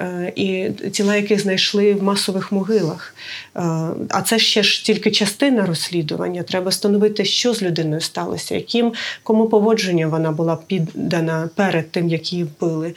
е, 0.00 0.32
і 0.36 0.70
тіла, 0.90 1.16
яких 1.16 1.40
знайшли 1.40 1.94
в 1.94 2.02
масових 2.02 2.52
могилах. 2.52 3.14
Е, 3.56 3.60
а 4.08 4.22
це 4.26 4.38
ще 4.38 4.62
ж 4.62 4.84
тільки 4.84 5.10
частина 5.10 5.66
розслідування. 5.66 6.42
Треба 6.42 6.70
встановити, 6.70 7.24
що 7.24 7.54
з 7.54 7.62
людиною 7.62 8.00
сталося, 8.00 8.54
яким 8.54 8.92
кому 9.22 9.46
поводження 9.46 10.06
вона 10.06 10.30
була 10.32 10.58
піддана 10.66 11.50
перед 11.54 11.90
тим, 11.90 12.08
як 12.08 12.32
її 12.32 12.44
вбили, 12.44 12.94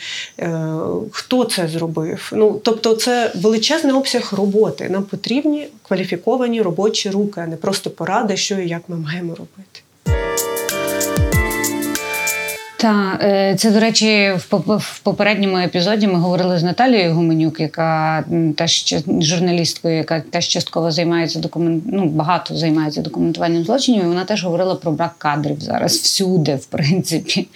хто 1.11 1.45
це 1.45 1.67
зробив. 1.67 2.31
Ну 2.35 2.61
тобто, 2.63 2.95
це 2.95 3.31
величезний 3.35 3.93
обсяг 3.93 4.33
роботи. 4.37 4.89
Нам 4.89 5.03
потрібні 5.03 5.67
кваліфіковані 5.87 6.61
робочі 6.61 7.09
руки, 7.09 7.41
а 7.41 7.47
не 7.47 7.55
просто 7.55 7.89
поради, 7.89 8.37
що 8.37 8.59
і 8.59 8.69
як 8.69 8.81
ми 8.87 8.95
маємо 8.95 9.35
робити. 9.35 9.82
Так, 12.83 13.23
е, 13.23 13.55
це, 13.57 13.71
до 13.71 13.79
речі, 13.79 14.33
в 14.67 14.99
попередньому 15.03 15.57
епізоді 15.57 16.07
ми 16.07 16.19
говорили 16.19 16.59
з 16.59 16.63
Наталією 16.63 17.13
Гуменюк, 17.13 17.59
яка 17.59 18.23
теж 18.57 18.95
журналісткою, 19.19 19.97
яка 19.97 20.19
теж 20.19 20.47
частково 20.47 20.91
займається 20.91 21.39
документ... 21.39 21.83
ну, 21.87 22.05
багато 22.05 22.55
займається 22.55 23.01
документуванням 23.01 23.63
злочинів. 23.63 24.03
і 24.03 24.07
Вона 24.07 24.25
теж 24.25 24.43
говорила 24.43 24.75
про 24.75 24.91
брак 24.91 25.13
кадрів 25.17 25.59
зараз 25.59 25.97
всюди, 25.97 26.55
в 26.55 26.65
принципі, 26.65 27.47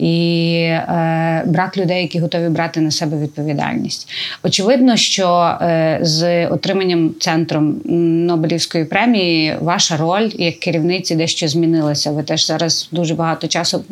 і 0.00 0.54
е, 0.62 1.42
брак 1.46 1.76
людей, 1.76 2.02
які 2.02 2.18
готові 2.18 2.48
брати 2.48 2.80
на 2.80 2.90
себе 2.90 3.16
відповідальність. 3.16 4.08
Очевидно, 4.42 4.96
що 4.96 5.56
е, 5.62 5.98
з 6.02 6.46
отриманням 6.46 7.14
центром 7.20 7.80
Нобелівської 8.26 8.84
премії 8.84 9.56
ваша 9.60 9.96
роль 9.96 10.30
як 10.38 10.58
керівниці 10.58 11.14
дещо 11.14 11.48
змінилася. 11.48 12.10
Ви 12.10 12.22
теж 12.22 12.46
зараз 12.46 12.88
дуже 12.92 13.14
багато 13.14 13.48
часу 13.48 13.84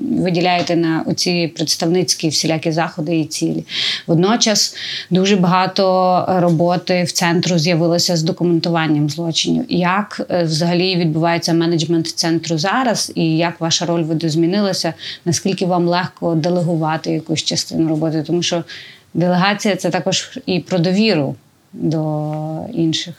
виділяєте 0.00 0.76
на 0.76 1.04
оці 1.06 1.52
представницькі 1.56 2.28
всілякі 2.28 2.72
заходи 2.72 3.18
і 3.18 3.24
цілі. 3.24 3.64
Водночас 4.06 4.76
дуже 5.10 5.36
багато 5.36 6.24
роботи 6.28 7.02
в 7.02 7.12
центру 7.12 7.58
з'явилося 7.58 8.16
з 8.16 8.22
документуванням 8.22 9.10
злочинів. 9.10 9.64
Як 9.68 10.20
е, 10.30 10.44
взагалі 10.44 10.96
відбувається 10.96 11.52
менеджмент 11.52 12.08
центру 12.08 12.58
зараз, 12.58 13.12
і 13.14 13.36
як 13.36 13.60
ваша 13.60 13.86
роль 13.86 14.02
видозмінилася? 14.02 14.94
Наскільки 15.24 15.66
вам 15.66 15.88
легко 15.88 16.34
делегувати 16.34 17.10
якусь 17.10 17.42
частину 17.42 17.88
роботи? 17.88 18.24
Тому 18.26 18.42
що 18.42 18.64
делегація 19.14 19.76
це 19.76 19.90
також 19.90 20.38
і 20.46 20.60
про 20.60 20.78
довіру 20.78 21.36
до 21.72 22.66
інших. 22.74 23.14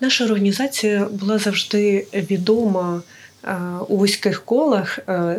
Наша 0.00 0.24
організація 0.24 1.08
була 1.12 1.38
завжди 1.38 2.06
відома 2.14 3.02
е, 3.44 3.56
у 3.88 3.96
вузьких 3.96 4.44
колах 4.44 4.98
е, 5.08 5.36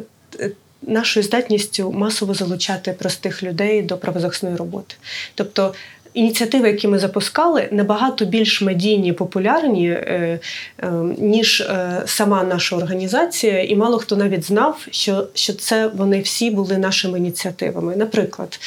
нашою 0.82 1.24
здатністю 1.24 1.91
масово 1.91 2.34
залучати 2.34 2.91
простих 2.91 3.44
людей 3.44 3.82
до 3.82 3.98
правозахисної 3.98 4.56
роботи. 4.56 4.96
Тобто 5.36 5.74
ініціативи, 6.13 6.67
які 6.67 6.88
ми 6.88 7.00
запускали, 7.00 7.67
набагато 7.72 8.26
більш 8.26 8.62
медійні, 8.62 9.13
популярні, 9.13 9.89
е, 9.89 10.39
е, 10.84 10.91
ніж 11.17 11.62
е, 11.62 12.02
сама 12.06 12.44
наша 12.44 12.76
організація, 12.76 13.63
і 13.63 13.76
мало 13.76 13.98
хто 13.98 14.15
навіть 14.15 14.44
знав, 14.44 14.88
що, 14.91 15.28
що 15.34 15.54
це 15.54 15.88
вони 15.88 16.22
всі 16.22 16.52
були 16.52 16.78
нашими 16.78 17.17
ініціативами. 17.17 17.96
Наприклад, 17.96 18.60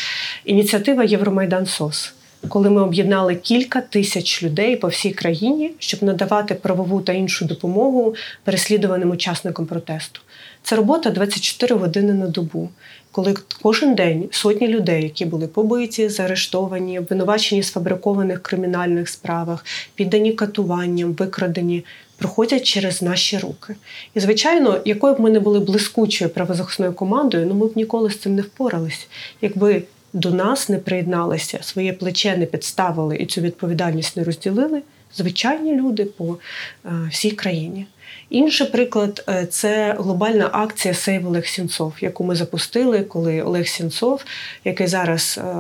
ініціатива 0.45 1.05
Євромайдан 1.05 1.67
СОС. 1.67 2.13
Коли 2.49 2.71
ми 2.71 2.83
об'єднали 2.83 3.35
кілька 3.35 3.81
тисяч 3.81 4.43
людей 4.43 4.77
по 4.77 4.89
всій 4.89 5.11
країні, 5.11 5.71
щоб 5.79 6.03
надавати 6.03 6.55
правову 6.55 7.01
та 7.01 7.13
іншу 7.13 7.45
допомогу 7.45 8.15
переслідуваним 8.45 9.11
учасникам 9.11 9.67
протесту. 9.67 10.21
Це 10.65 10.77
робота 10.77 11.11
24 11.11 11.75
години 11.75 12.13
на 12.13 12.27
добу, 12.27 12.69
коли 13.13 13.35
кожен 13.63 13.95
день 13.95 14.29
сотні 14.31 14.69
людей, 14.69 15.03
які 15.03 15.25
були 15.25 15.47
побиті, 15.47 16.09
заарештовані, 16.09 16.99
обвинувачені 16.99 17.61
в 17.61 17.65
сфабрикованих 17.65 18.43
кримінальних 18.43 19.09
справах, 19.09 19.65
піддані 19.95 20.33
катуванням, 20.33 21.13
викрадені, 21.13 21.85
проходять 22.19 22.63
через 22.63 23.03
наші 23.03 23.39
руки. 23.39 23.75
І, 24.15 24.21
звичайно, 24.21 24.81
якою 24.85 25.15
б 25.15 25.21
ми 25.21 25.31
не 25.31 25.41
були 25.41 25.61
блискучою 25.61 26.31
правозахисною 26.31 26.93
командою, 26.93 27.47
ну 27.47 27.55
ми 27.55 27.67
б 27.67 27.73
ніколи 27.77 28.11
з 28.11 28.19
цим 28.19 28.35
не 28.35 28.43
впорались. 28.43 29.09
Якби 29.41 29.83
до 30.13 30.31
нас 30.31 30.69
не 30.69 30.79
приєдналися, 30.79 31.59
своє 31.63 31.93
плече 31.93 32.37
не 32.37 32.47
підставили 32.47 33.17
і 33.17 33.27
цю 33.27 33.41
відповідальність 33.41 34.17
не 34.17 34.25
розділили. 34.25 34.83
Звичайні 35.17 35.75
люди 35.75 36.05
по 36.05 36.37
е, 36.85 36.91
всій 37.11 37.31
країні. 37.31 37.87
Інший 38.31 38.67
приклад 38.67 39.25
е, 39.29 39.47
це 39.47 39.97
глобальна 39.99 40.51
акція 40.53 40.95
Сейв 40.95 41.27
Олег 41.27 41.47
Сінцов, 41.47 41.95
яку 42.01 42.25
ми 42.25 42.37
запустили, 42.37 43.01
коли 43.01 43.43
Олег 43.43 43.67
Сінцов, 43.67 44.25
який 44.65 44.87
зараз 44.87 45.41
е, 45.43 45.55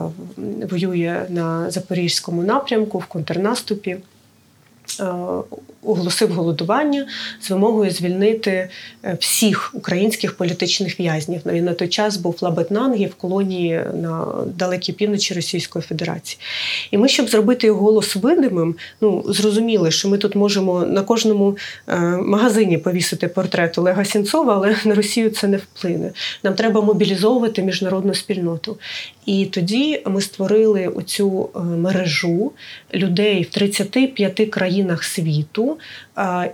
воює 0.70 1.26
на 1.28 1.70
запорізькому 1.70 2.42
напрямку 2.42 2.98
в 2.98 3.04
контрнаступі. 3.04 3.96
Е, 5.00 5.04
оголосив 5.86 6.32
голодування 6.32 7.06
з 7.40 7.50
вимогою 7.50 7.90
звільнити 7.90 8.68
е, 9.04 9.16
всіх 9.20 9.70
українських 9.74 10.36
політичних 10.36 11.00
в'язнів. 11.00 11.40
Він 11.46 11.64
на 11.64 11.74
той 11.74 11.88
час 11.88 12.16
був 12.16 12.36
Лабетнангі 12.40 13.06
в 13.06 13.14
колонії 13.14 13.84
на 13.94 14.26
далекій 14.56 14.92
півночі 14.92 15.34
Російської 15.34 15.82
Федерації. 15.82 16.40
І 16.90 16.98
ми, 16.98 17.08
щоб 17.08 17.28
зробити 17.28 17.66
його 17.66 17.80
голос 17.80 18.16
видимим, 18.16 18.74
ну 19.00 19.24
зрозуміли, 19.28 19.90
що 19.90 20.08
ми 20.08 20.18
тут 20.18 20.34
можемо 20.34 20.80
на 20.80 21.02
кожному 21.02 21.56
е, 21.88 22.00
магазині 22.16 22.78
повісити 22.78 23.28
портрет 23.28 23.78
Олега 23.78 24.04
Сінцова, 24.04 24.54
але 24.54 24.76
на 24.84 24.94
Росію 24.94 25.30
це 25.30 25.48
не 25.48 25.56
вплине. 25.56 26.10
Нам 26.42 26.54
треба 26.54 26.80
мобілізовувати 26.80 27.62
міжнародну 27.62 28.14
спільноту. 28.14 28.78
І 29.26 29.46
тоді 29.46 30.02
ми 30.06 30.20
створили 30.20 30.86
оцю 30.86 31.50
мережу 31.54 32.52
людей 32.94 33.42
в 33.42 33.50
35 33.50 34.50
країнах 34.50 34.73
світу 35.04 35.78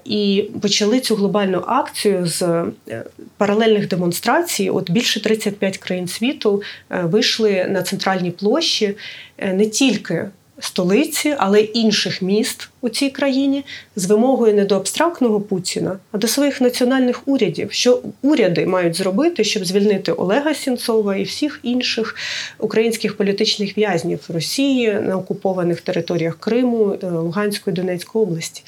і 0.05 0.45
почали 0.61 1.01
цю 1.01 1.15
глобальну 1.15 1.65
акцію 1.67 2.27
з 2.27 2.43
е, 2.43 3.05
паралельних 3.37 3.89
демонстрацій. 3.89 4.71
От 4.71 4.91
більше 4.91 5.23
35 5.23 5.79
країн 5.79 6.09
світу 6.09 6.63
е, 6.91 7.03
вийшли 7.03 7.67
на 7.69 7.83
центральні 7.83 8.31
площі 8.31 8.95
е, 9.39 9.53
не 9.53 9.67
тільки 9.67 10.29
столиці, 10.59 11.35
але 11.39 11.61
й 11.61 11.71
інших 11.75 12.23
міст 12.23 12.70
у 12.81 12.89
цій 12.89 13.11
країні 13.11 13.65
з 13.97 14.07
вимогою 14.07 14.55
не 14.55 14.65
до 14.65 14.77
абстрактного 14.77 15.41
Путіна, 15.41 15.99
а 16.13 16.19
до 16.19 16.29
своїх 16.29 16.61
національних 16.61 17.29
урядів, 17.29 17.73
що 17.73 18.03
уряди 18.23 18.67
мають 18.67 18.97
зробити, 18.97 19.45
щоб 19.45 19.65
звільнити 19.65 20.13
Олега 20.13 20.55
Сінцова 20.55 21.17
і 21.17 21.23
всіх 21.23 21.61
інших 21.63 22.17
українських 22.59 23.17
політичних 23.17 23.79
в'язнів 23.79 24.21
Росії 24.29 24.93
на 24.93 25.17
окупованих 25.17 25.81
територіях 25.81 26.37
Криму, 26.41 26.97
е, 27.03 27.07
Луганської 27.07 27.77
Донецької 27.77 28.25
області. 28.25 28.63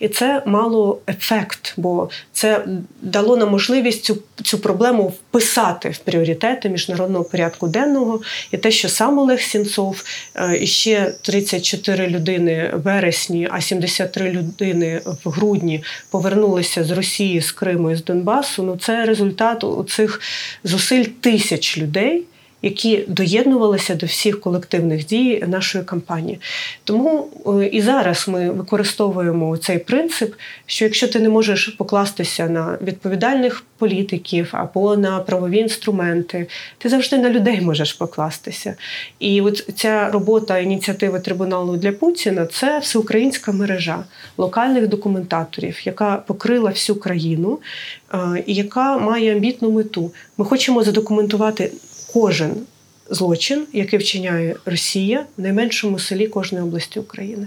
І 0.00 0.08
це 0.08 0.42
мало 0.46 0.98
ефект, 1.08 1.74
бо 1.76 2.10
це 2.32 2.66
дало 3.02 3.36
нам 3.36 3.50
можливість 3.50 4.04
цю, 4.04 4.18
цю 4.42 4.58
проблему 4.58 5.08
вписати 5.08 5.88
в 5.88 5.98
пріоритети 5.98 6.68
міжнародного 6.68 7.24
порядку 7.24 7.68
денного. 7.68 8.20
І 8.52 8.56
те, 8.56 8.70
що 8.70 8.88
сам 8.88 9.18
Олег 9.18 9.40
Сінцов 9.40 10.04
е, 10.34 10.58
і 10.60 10.66
ще 10.66 11.14
34 11.22 12.06
людини 12.06 12.70
вересні 12.74 13.48
а 13.58 13.60
73 13.60 14.30
людини 14.30 15.00
в 15.24 15.30
грудні 15.30 15.84
повернулися 16.10 16.84
з 16.84 16.90
Росії, 16.90 17.40
з 17.40 17.52
Криму 17.52 17.90
і 17.90 17.96
з 17.96 18.04
Донбасу. 18.04 18.62
Ну 18.62 18.76
це 18.76 19.04
результат 19.04 19.64
цих 19.88 20.20
зусиль 20.64 21.04
тисяч 21.04 21.78
людей 21.78 22.24
які 22.62 23.04
доєднувалися 23.08 23.94
до 23.94 24.06
всіх 24.06 24.40
колективних 24.40 25.06
дій 25.06 25.44
нашої 25.46 25.84
кампанії. 25.84 26.40
Тому 26.84 27.28
е, 27.46 27.66
і 27.66 27.80
зараз 27.80 28.28
ми 28.28 28.50
використовуємо 28.50 29.56
цей 29.56 29.78
принцип, 29.78 30.34
що 30.66 30.84
якщо 30.84 31.08
ти 31.08 31.20
не 31.20 31.28
можеш 31.28 31.68
покластися 31.68 32.48
на 32.48 32.78
відповідальних 32.82 33.64
політиків 33.78 34.48
або 34.52 34.96
на 34.96 35.18
правові 35.18 35.58
інструменти, 35.58 36.46
ти 36.78 36.88
завжди 36.88 37.18
на 37.18 37.30
людей 37.30 37.60
можеш 37.60 37.92
покластися. 37.92 38.74
І 39.18 39.40
от 39.40 39.70
ця 39.76 40.10
робота 40.10 40.58
ініціативи 40.58 41.20
трибуналу 41.20 41.76
для 41.76 41.92
Путіна 41.92 42.46
це 42.46 42.78
всеукраїнська 42.78 43.52
мережа 43.52 44.04
локальних 44.38 44.88
документаторів, 44.88 45.86
яка 45.86 46.16
покрила 46.16 46.70
всю 46.70 46.96
країну 46.96 47.58
е, 48.14 48.18
і 48.46 48.54
яка 48.54 48.98
має 48.98 49.34
амбітну 49.34 49.70
мету. 49.70 50.12
Ми 50.36 50.44
хочемо 50.44 50.84
задокументувати 50.84 51.72
кожен 52.12 52.56
злочин, 53.10 53.66
який 53.72 53.98
вчиняє 53.98 54.54
Росія 54.66 55.26
в 55.36 55.42
найменшому 55.42 55.98
селі 55.98 56.26
кожної 56.26 56.64
області 56.64 57.00
України. 57.00 57.46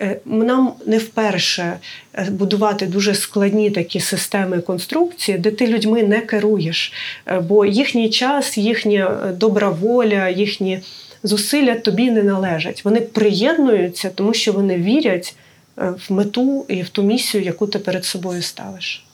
Е, 0.00 0.20
нам 0.24 0.72
не 0.86 0.98
вперше 0.98 1.78
е, 2.14 2.28
будувати 2.30 2.86
дуже 2.86 3.14
складні 3.14 3.70
такі 3.70 4.00
системи 4.00 4.60
конструкції, 4.60 5.38
де 5.38 5.50
ти 5.50 5.66
людьми 5.66 6.02
не 6.02 6.20
керуєш, 6.20 6.92
е, 7.26 7.40
бо 7.40 7.66
їхній 7.66 8.10
час, 8.10 8.58
їхня 8.58 9.32
добра 9.38 9.68
воля, 9.68 10.28
їхні 10.28 10.80
зусилля 11.22 11.74
тобі 11.74 12.10
не 12.10 12.22
належать. 12.22 12.84
Вони 12.84 13.00
приєднуються, 13.00 14.10
тому 14.14 14.34
що 14.34 14.52
вони 14.52 14.76
вірять 14.76 15.36
в 15.76 16.12
мету 16.12 16.66
і 16.68 16.82
в 16.82 16.88
ту 16.88 17.02
місію, 17.02 17.44
яку 17.44 17.66
ти 17.66 17.78
перед 17.78 18.04
собою 18.04 18.42
ставиш. 18.42 19.04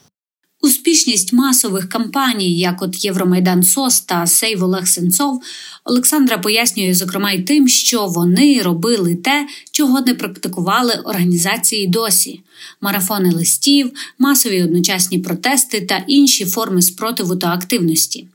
Успішність 0.63 1.33
масових 1.33 1.89
кампаній, 1.89 2.59
як 2.59 2.83
от 2.83 3.05
Євромайдан 3.05 3.63
Сос 3.63 4.01
та 4.01 4.27
Сейв 4.27 4.65
Олег 4.65 4.89
Сенцов, 4.89 5.43
Олександра 5.85 6.39
пояснює, 6.39 6.95
зокрема, 6.95 7.33
й 7.33 7.43
тим, 7.43 7.69
що 7.69 8.07
вони 8.07 8.63
робили 8.63 9.15
те, 9.15 9.49
чого 9.71 10.01
не 10.01 10.15
практикували 10.15 10.93
організації 11.05 11.87
досі: 11.87 12.41
марафони 12.81 13.31
листів, 13.31 13.93
масові 14.19 14.63
одночасні 14.63 15.19
протести 15.19 15.81
та 15.81 16.05
інші 16.07 16.45
форми 16.45 16.83
спротиву 16.83 17.37
та 17.37 17.49
активності. 17.49 18.27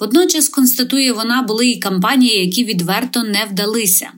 Водночас, 0.00 0.48
констатує 0.48 1.12
вона, 1.12 1.42
були 1.42 1.68
і 1.68 1.78
кампанії, 1.78 2.44
які 2.46 2.64
відверто 2.64 3.22
не 3.22 3.44
вдалися. 3.50 4.10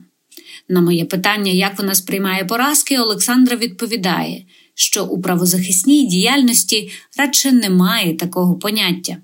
На 0.69 0.81
моє 0.81 1.05
питання, 1.05 1.51
як 1.51 1.77
вона 1.77 1.95
сприймає 1.95 2.45
поразки, 2.45 2.99
Олександра 2.99 3.55
відповідає, 3.55 4.45
що 4.79 5.05
у 5.05 5.21
правозахисній 5.21 6.07
діяльності 6.07 6.91
радше 7.17 7.51
немає 7.51 8.15
такого 8.15 8.55
поняття. 8.55 9.17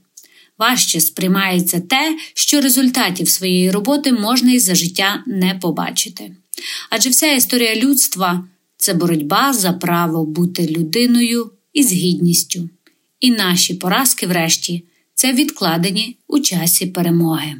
Важче 0.58 1.00
сприймається 1.00 1.80
те, 1.80 2.18
що 2.34 2.62
результатів 2.62 3.30
своєї 3.30 3.72
роботи 3.72 4.14
можна 4.14 4.52
й 4.52 4.60
за 4.60 4.76
життя 4.76 5.24
не 5.28 5.54
побачити. 5.62 6.32
Адже 6.90 7.10
вся 7.10 7.32
історія 7.32 7.76
людства 7.76 8.48
це 8.78 8.94
боротьба 8.94 9.54
за 9.54 9.74
право 9.74 10.26
бути 10.26 10.68
людиною 10.68 11.52
із 11.74 11.92
гідністю. 11.92 12.70
І 13.20 13.32
наші 13.32 13.74
поразки, 13.74 14.28
врешті, 14.28 14.84
це 15.14 15.34
відкладені 15.34 16.18
у 16.28 16.40
часі 16.40 16.86
перемоги. 16.86 17.54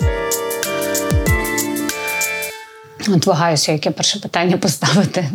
От 3.08 3.26
вагаюся, 3.26 3.72
яке 3.72 3.92
перше 3.92 4.20
питання 4.20 4.58
поставити. 4.58 5.32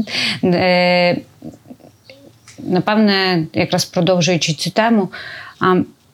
Напевне, 2.62 3.46
якраз 3.54 3.84
продовжуючи 3.84 4.52
цю 4.52 4.70
тему, 4.70 5.08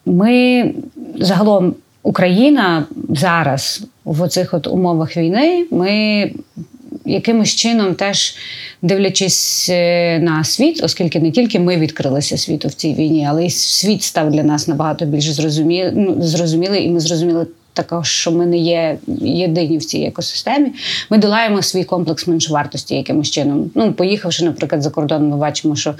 ми 0.05 0.73
загалом 1.19 1.75
Україна 2.03 2.85
зараз 3.09 3.83
в 4.05 4.21
оцих 4.21 4.53
от 4.53 4.67
умовах 4.67 5.17
війни, 5.17 5.65
ми 5.71 6.31
якимось 7.05 7.55
чином 7.55 7.95
теж 7.95 8.35
дивлячись 8.81 9.69
е, 9.69 10.19
на 10.19 10.43
світ, 10.43 10.83
оскільки 10.83 11.19
не 11.19 11.31
тільки 11.31 11.59
ми 11.59 11.77
відкрилися 11.77 12.37
світу 12.37 12.67
в 12.67 12.73
цій 12.73 12.93
війні, 12.93 13.27
але 13.29 13.45
й 13.45 13.49
світ 13.49 14.03
став 14.03 14.31
для 14.31 14.43
нас 14.43 14.67
набагато 14.67 15.05
більш 15.05 15.29
зрозумілий, 15.29 15.91
ну, 15.95 16.21
зрозумілий, 16.21 16.83
і 16.83 16.89
ми 16.89 16.99
зрозуміли 16.99 17.47
також, 17.75 18.07
що 18.07 18.31
ми 18.31 18.45
не 18.45 18.57
є 18.57 18.97
єдині 19.21 19.77
в 19.77 19.85
цій 19.85 19.99
екосистемі. 19.99 20.71
Ми 21.09 21.17
долаємо 21.17 21.61
свій 21.61 21.83
комплекс 21.83 22.27
меншовартості 22.27 22.95
якимось 22.95 23.31
чином. 23.31 23.71
Ну, 23.75 23.93
поїхавши, 23.93 24.45
наприклад, 24.45 24.81
за 24.81 24.89
кордон, 24.89 25.29
ми 25.29 25.37
бачимо, 25.37 25.75
що 25.75 25.95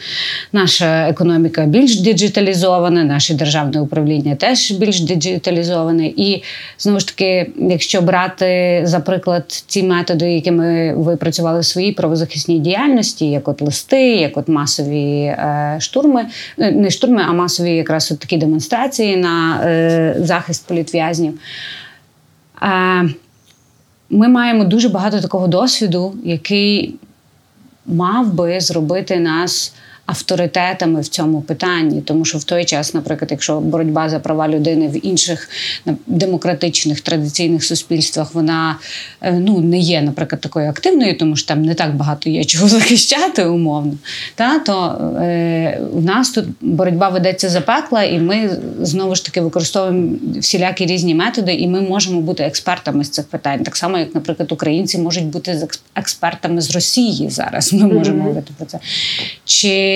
наша 0.54 1.10
економіка 1.10 1.66
більш 1.66 2.00
диджиталізована, 2.00 3.04
наше 3.04 3.34
державне 3.34 3.82
управління 3.82 4.36
теж 4.36 4.72
більш 4.72 5.00
диджиталізоване. 5.02 6.08
І 6.08 6.44
знову 6.80 7.00
ж 7.00 7.08
таки, 7.08 7.52
якщо 7.58 8.02
брати 8.02 8.82
за 8.84 9.00
приклад 9.00 9.64
ці 9.68 9.84
методи, 9.84 10.34
які 10.34 10.52
ми 10.52 10.96
випрацювали 10.96 11.60
в 11.60 11.66
своїй 11.66 11.92
правозахисній 11.92 12.60
діяльності, 12.60 13.30
як 13.30 13.48
от 13.48 13.62
листи, 13.62 14.16
як 14.16 14.38
от 14.38 14.48
масові 14.48 15.22
е, 15.24 15.78
штурми, 15.80 16.26
е, 16.58 16.72
не 16.72 16.90
штурми, 16.90 17.24
а 17.28 17.34
масові 17.34 17.76
якраз 17.76 18.12
от 18.12 18.20
такі 18.20 18.38
демонстрації 18.38 19.18
на 19.18 19.62
е, 19.66 20.16
захист 20.20 20.68
політв'язнів. 20.68 21.40
Ми 24.10 24.28
маємо 24.28 24.64
дуже 24.64 24.90
багато 24.90 25.22
такого 25.22 25.48
досвіду, 25.48 26.16
який 26.24 26.96
мав 27.86 28.34
би 28.34 28.60
зробити 28.60 29.20
нас 29.20 29.74
авторитетами 30.06 31.02
в 31.02 31.08
цьому 31.08 31.42
питанні, 31.42 32.02
тому 32.02 32.26
що 32.26 32.38
в 32.38 32.44
той 32.44 32.66
час, 32.66 32.94
наприклад, 32.94 33.32
якщо 33.32 33.60
боротьба 33.60 34.10
за 34.10 34.20
права 34.20 34.48
людини 34.48 34.88
в 34.88 35.06
інших 35.06 35.50
демократичних 36.08 37.02
традиційних 37.02 37.64
суспільствах 37.64 38.34
вона 38.34 38.78
е, 39.22 39.34
ну 39.34 39.60
не 39.60 39.80
є, 39.80 40.02
наприклад, 40.02 40.42
такою 40.42 40.70
активною, 40.70 41.18
тому 41.18 41.36
що 41.36 41.48
там 41.48 41.62
не 41.62 41.74
так 41.74 41.96
багато 41.96 42.30
є 42.30 42.44
чого 42.44 42.68
захищати 42.76 43.46
умовно. 43.46 43.94
Та 44.36 44.60
то 44.60 44.98
е, 45.22 45.82
у 45.94 46.02
нас 46.02 46.32
тут 46.32 46.46
боротьба 46.62 47.10
ведеться 47.10 47.50
за 47.50 47.62
пекла, 47.62 48.04
і 48.04 48.20
ми 48.20 48.50
знову 48.82 49.16
ж 49.16 49.26
таки 49.26 49.42
використовуємо 49.42 50.16
всілякі 50.40 50.86
різні 50.86 51.16
методи, 51.16 51.54
і 51.54 51.68
ми 51.68 51.82
можемо 51.82 52.22
бути 52.22 52.44
експертами 52.44 53.04
з 53.04 53.10
цих 53.10 53.26
питань, 53.26 53.64
так 53.64 53.76
само 53.76 53.98
як, 53.98 54.16
наприклад, 54.16 54.52
українці 54.52 54.98
можуть 54.98 55.26
бути 55.26 55.68
експертами 55.96 56.62
з 56.62 56.72
Росії 56.72 57.30
зараз. 57.30 57.74
Ми 57.74 57.94
можемо 57.94 58.24
говорити 58.24 58.54
про 58.58 58.66
це. 58.66 58.80
Чи 59.46 59.95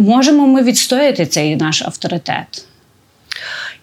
можемо 0.00 0.46
ми 0.46 0.62
відстояти 0.62 1.26
цей 1.26 1.56
наш 1.56 1.82
авторитет? 1.82 2.66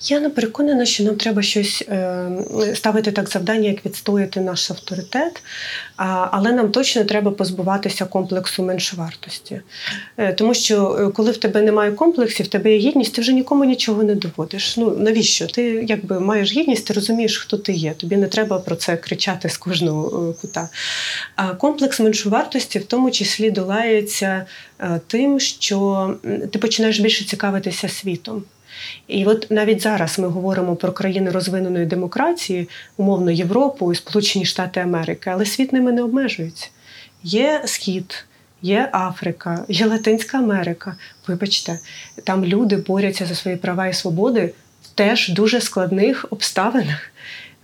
Я 0.02 0.20
не 0.20 0.30
переконана, 0.30 0.86
що 0.86 1.04
нам 1.04 1.16
треба 1.16 1.42
щось 1.42 1.84
е, 1.90 2.30
ставити 2.76 3.12
так 3.12 3.30
завдання, 3.30 3.70
як 3.70 3.86
відстояти 3.86 4.42
наш 4.42 4.72
авторитет, 4.72 5.44
але 6.32 6.52
нам 6.52 6.72
точно 6.72 7.04
треба 7.04 7.32
позбуватися 7.32 8.06
комплексу 8.06 8.64
меншовартості. 8.64 9.62
Е, 10.18 10.34
тому 10.34 10.54
що 10.54 10.98
е, 11.00 11.12
коли 11.12 11.32
в 11.32 11.38
тебе 11.38 11.62
немає 11.62 11.92
комплексів, 11.92 12.46
в 12.46 12.50
тебе 12.50 12.72
є 12.72 12.78
гідність, 12.78 13.16
ти 13.16 13.22
вже 13.22 13.34
нікому 13.34 13.64
нічого 13.64 14.04
не 14.04 14.16
доводиш. 14.16 14.78
Ну 14.78 14.98
навіщо? 14.98 15.48
Ти 15.48 15.86
якби 15.88 16.20
маєш 16.20 16.54
гідність, 16.54 16.88
ти 16.88 16.94
розумієш, 16.94 17.38
хто 17.38 17.58
ти 17.58 17.74
є. 17.74 17.94
Тобі 17.94 18.18
не 18.18 18.28
треба 18.28 18.60
про 18.60 18.76
це 18.76 18.98
кричати 18.98 19.50
з 19.50 19.58
кожного 19.58 20.34
кута. 20.34 20.70
А 21.36 21.54
комплекс 21.54 22.00
меншовартості 22.00 22.80
в 22.80 22.86
тому 22.86 23.12
числі 23.12 23.52
долається 23.52 24.46
тим, 25.08 25.40
що 25.40 26.16
ти 26.52 26.60
починаєш 26.60 27.00
більше 27.00 27.26
цікавитися 27.26 27.90
світом. 27.90 28.44
І 29.08 29.26
от 29.26 29.48
навіть 29.50 29.82
зараз 29.82 30.20
ми 30.20 30.28
говоримо 30.28 30.76
про 30.76 30.92
країни 30.92 31.32
розвиненої 31.32 31.86
демократії, 31.86 32.70
умовно 32.98 33.32
Європу 33.32 33.92
і 33.92 33.96
Сполучені 33.96 34.46
Штати 34.46 34.80
Америки, 34.80 35.30
але 35.34 35.46
світ 35.46 35.74
ними 35.74 35.92
не 35.92 36.04
обмежується. 36.04 36.68
Є 37.24 37.62
схід, 37.66 38.26
є 38.62 38.90
Африка, 38.94 39.66
є 39.68 39.86
Латинська 39.86 40.38
Америка. 40.38 40.96
Вибачте, 41.28 41.80
там 42.24 42.46
люди 42.46 42.76
борються 42.76 43.26
за 43.26 43.36
свої 43.36 43.58
права 43.58 43.88
і 43.88 43.94
свободи 43.94 44.54
в 44.84 44.88
теж 44.88 45.30
дуже 45.30 45.62
складних 45.62 46.26
обставинах. 46.30 47.12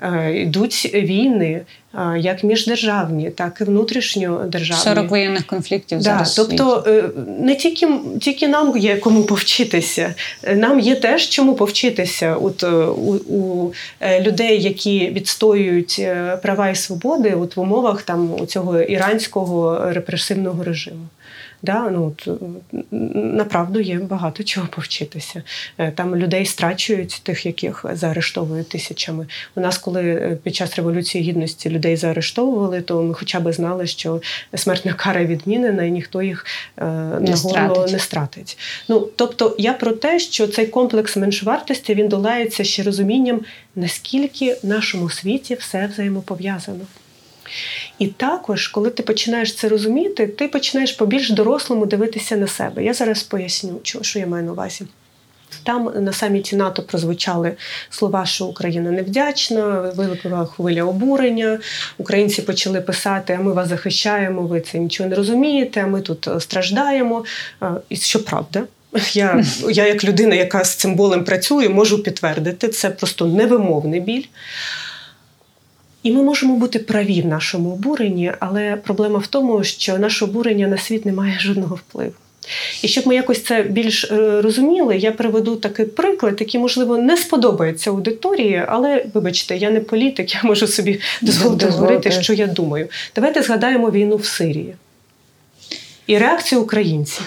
Е, 0.02 0.42
йдуть 0.42 0.92
війни, 0.94 1.62
е, 1.94 2.20
як 2.20 2.44
міждержавні, 2.44 3.30
так 3.30 3.58
і 3.62 3.64
внутрішньодержавні. 3.64 4.84
40 4.84 5.10
воєнних 5.10 5.46
конфліктів 5.46 5.98
да, 5.98 6.04
зараз. 6.04 6.36
Тобто 6.36 6.84
е, 6.88 7.04
не 7.40 7.56
тільки 7.56 7.88
тільки 8.22 8.48
нам 8.48 8.78
є 8.78 8.98
кому 8.98 9.24
повчитися, 9.24 10.16
нам 10.56 10.80
є 10.80 10.96
теж 10.96 11.30
чому 11.30 11.56
повчитися 11.56 12.36
от, 12.36 12.64
у, 12.64 13.16
у 13.16 13.74
людей, 14.20 14.64
які 14.64 15.10
відстоюють 15.10 16.02
права 16.42 16.70
і 16.70 16.76
свободи 16.76 17.34
от 17.34 17.56
в 17.56 17.60
умовах 17.60 18.02
там 18.02 18.48
цього 18.48 18.82
іранського 18.82 19.80
репресивного 19.94 20.64
режиму. 20.64 21.06
Да? 21.66 21.90
Ну, 21.90 22.06
от, 22.06 22.42
Направду 23.12 23.80
є 23.80 24.00
багато 24.00 24.44
чого 24.44 24.68
повчитися. 24.68 25.44
Е, 25.78 25.92
там 25.92 26.16
людей 26.16 26.46
страчують, 26.46 27.22
тих, 27.24 27.46
яких 27.46 27.86
заарештовують 27.94 28.70
тисячами. 28.70 29.28
У 29.56 29.62
нас, 29.62 29.78
коли 29.78 30.02
е, 30.04 30.38
під 30.44 30.56
час 30.56 30.76
Революції 30.76 31.24
Гідності 31.24 31.70
людей 31.70 31.96
заарештовували, 31.96 32.82
то 32.82 33.04
ми 33.04 33.14
хоча 33.14 33.40
б 33.40 33.54
знали, 33.54 33.88
що 33.88 34.22
смертна 34.56 34.94
кара 34.94 35.26
відмінена 35.26 35.84
і 35.84 35.92
ніхто 35.92 36.22
їх 36.22 36.46
е, 36.78 36.86
не 37.20 37.38
стратить. 37.38 37.92
не 37.92 38.00
стратить. 38.00 38.58
Ну, 38.90 39.10
Тобто 39.16 39.56
я 39.60 39.74
про 39.74 39.92
те, 39.92 40.20
що 40.20 40.48
цей 40.48 40.68
комплекс 40.68 41.18
меншовартості 41.18 41.96
він 41.96 42.08
долається 42.08 42.64
ще 42.64 42.84
розумінням, 42.84 43.42
наскільки 43.76 44.54
в 44.54 44.68
нашому 44.68 45.10
світі 45.10 45.56
все 45.56 45.88
взаємопов'язано. 45.88 46.86
І 48.00 48.08
також, 48.08 48.68
коли 48.68 48.90
ти 48.90 49.04
починаєш 49.04 49.56
це 49.56 49.70
розуміти, 49.70 50.28
ти 50.28 50.48
починаєш 50.48 50.92
побільш 50.92 51.30
дорослому 51.30 51.86
дивитися 51.86 52.38
на 52.38 52.48
себе. 52.48 52.84
Я 52.84 52.94
зараз 52.94 53.24
поясню, 53.24 53.80
що 53.84 54.20
я 54.20 54.28
маю 54.28 54.44
на 54.44 54.52
увазі. 54.52 54.86
Там 55.64 55.92
на 56.00 56.14
саміті 56.14 56.56
НАТО 56.56 56.84
прозвучали 56.84 57.52
слова, 57.90 58.26
що 58.26 58.46
Україна 58.46 58.92
невдячна, 58.92 59.94
виникла 59.96 60.46
хвиля 60.46 60.84
обурення. 60.84 61.60
Українці 61.98 62.42
почали 62.42 62.82
писати: 62.82 63.38
а 63.40 63.44
ми 63.44 63.54
вас 63.54 63.68
захищаємо, 63.68 64.42
ви 64.42 64.62
це 64.62 64.80
нічого 64.80 65.10
не 65.10 65.16
розумієте, 65.16 65.82
а 65.82 65.88
ми 65.88 66.02
тут 66.02 66.30
страждаємо. 66.40 67.26
І 67.90 67.96
що 67.96 68.24
правда. 68.24 68.64
Я, 69.14 69.46
я, 69.70 69.88
як 69.88 70.04
людина, 70.04 70.36
яка 70.36 70.64
з 70.64 70.76
цим 70.76 70.96
болем 70.96 71.24
працює, 71.24 71.70
можу 71.70 72.04
підтвердити, 72.04 72.68
це 72.68 72.90
просто 72.90 73.26
невимовний 73.26 74.00
біль. 74.00 74.24
І 76.06 76.12
ми 76.12 76.24
можемо 76.24 76.56
бути 76.56 76.80
праві 76.80 77.22
в 77.22 77.26
нашому 77.26 77.72
обуренні, 77.72 78.32
але 78.40 78.76
проблема 78.76 79.20
в 79.20 79.28
тому, 79.28 79.64
що 79.64 79.98
наше 79.98 80.26
обурення 80.26 80.68
на 80.68 80.78
світ 80.78 81.06
не 81.06 81.12
має 81.12 81.40
жодного 81.40 81.76
впливу. 81.76 82.14
І 82.82 82.88
щоб 82.88 83.08
ми 83.08 83.16
якось 83.16 83.44
це 83.44 83.64
більш 83.64 84.04
е, 84.04 84.42
розуміли, 84.42 84.98
я 84.98 85.12
приведу 85.12 85.56
такий 85.56 85.86
приклад, 85.86 86.36
який, 86.40 86.62
можливо, 86.62 86.98
не 86.98 87.18
сподобається 87.18 87.90
аудиторії, 87.90 88.64
але, 88.68 89.06
вибачте, 89.14 89.58
я 89.58 89.70
не 89.70 89.80
політик, 89.80 90.36
я 90.36 90.42
можу 90.44 90.68
собі 90.68 91.00
дозволити 91.22 91.66
говорити, 91.66 92.12
що 92.12 92.34
я 92.34 92.48
думаю. 92.48 92.88
Давайте 93.16 93.42
згадаємо 93.42 93.92
війну 93.92 94.16
в 94.16 94.26
Сирії 94.26 94.76
і 96.08 96.18
реакцію 96.18 96.62
українців. 96.62 97.26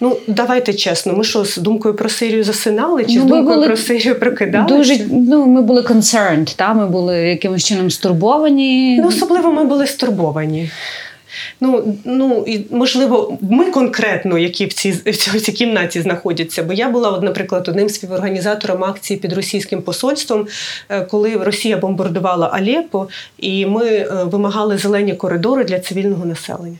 Ну, 0.00 0.16
давайте 0.26 0.74
чесно, 0.74 1.12
ми 1.12 1.24
що 1.24 1.44
з 1.44 1.56
думкою 1.56 1.94
про 1.94 2.08
Сирію 2.08 2.44
засинали, 2.44 3.04
чи 3.04 3.14
ну, 3.14 3.22
з 3.22 3.24
думкою 3.24 3.56
були 3.56 3.66
про 3.66 3.76
Сирію 3.76 4.20
прокидалися? 4.20 4.76
Дуже 4.76 5.06
ну 5.10 5.46
ми 5.46 5.62
були 5.62 5.82
concerned, 5.82 6.56
та 6.56 6.74
ми 6.74 6.86
були 6.86 7.18
якимось 7.18 7.64
чином 7.64 7.90
стурбовані. 7.90 8.98
Ну, 9.00 9.08
особливо 9.08 9.52
ми 9.52 9.64
були 9.64 9.86
стурбовані. 9.86 10.70
Ну 11.60 11.94
ну 12.04 12.44
і 12.46 12.66
можливо, 12.70 13.38
ми 13.40 13.64
конкретно, 13.70 14.38
які 14.38 14.66
в 14.66 14.72
цій 14.72 14.90
в 14.90 15.40
цій 15.40 15.52
кімнаті 15.52 16.00
знаходяться. 16.00 16.62
Бо 16.62 16.72
я 16.72 16.88
була, 16.88 17.20
наприклад, 17.20 17.68
одним 17.68 17.88
співорганізатором 17.88 18.84
акції 18.84 19.20
під 19.20 19.32
російським 19.32 19.82
посольством, 19.82 20.46
е, 20.88 21.00
коли 21.00 21.36
Росія 21.36 21.76
бомбардувала 21.76 22.48
Алєпо, 22.48 23.08
і 23.38 23.66
ми 23.66 23.86
е, 23.86 24.08
вимагали 24.24 24.78
зелені 24.78 25.14
коридори 25.14 25.64
для 25.64 25.78
цивільного 25.78 26.24
населення. 26.24 26.78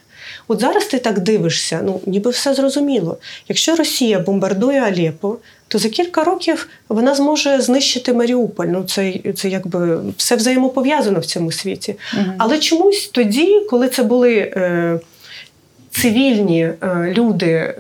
От 0.49 0.61
зараз 0.61 0.87
ти 0.87 0.99
так 0.99 1.21
дивишся, 1.21 1.81
ну 1.85 2.01
ніби 2.07 2.31
все 2.31 2.55
зрозуміло. 2.55 3.17
Якщо 3.49 3.77
Росія 3.77 4.19
бомбардує 4.19 4.81
Алєпо, 4.81 5.37
то 5.69 5.79
за 5.79 5.89
кілька 5.89 6.25
років 6.25 6.69
вона 6.89 7.15
зможе 7.15 7.61
знищити 7.61 8.13
Маріуполь. 8.13 8.67
Ну 8.67 8.85
це 8.85 9.15
це 9.37 9.49
якби 9.49 10.01
все 10.17 10.37
взаємопов'язано 10.37 11.21
в 11.21 11.27
цьому 11.27 11.53
світі. 11.53 11.95
Угу. 12.15 12.33
Але 12.39 12.59
чомусь 12.59 13.09
тоді, 13.09 13.61
коли 13.71 13.89
це 13.89 14.03
були 14.03 14.37
е, 14.37 15.01
цивільні 15.91 16.63
е, 16.63 17.15
люди 17.17 17.75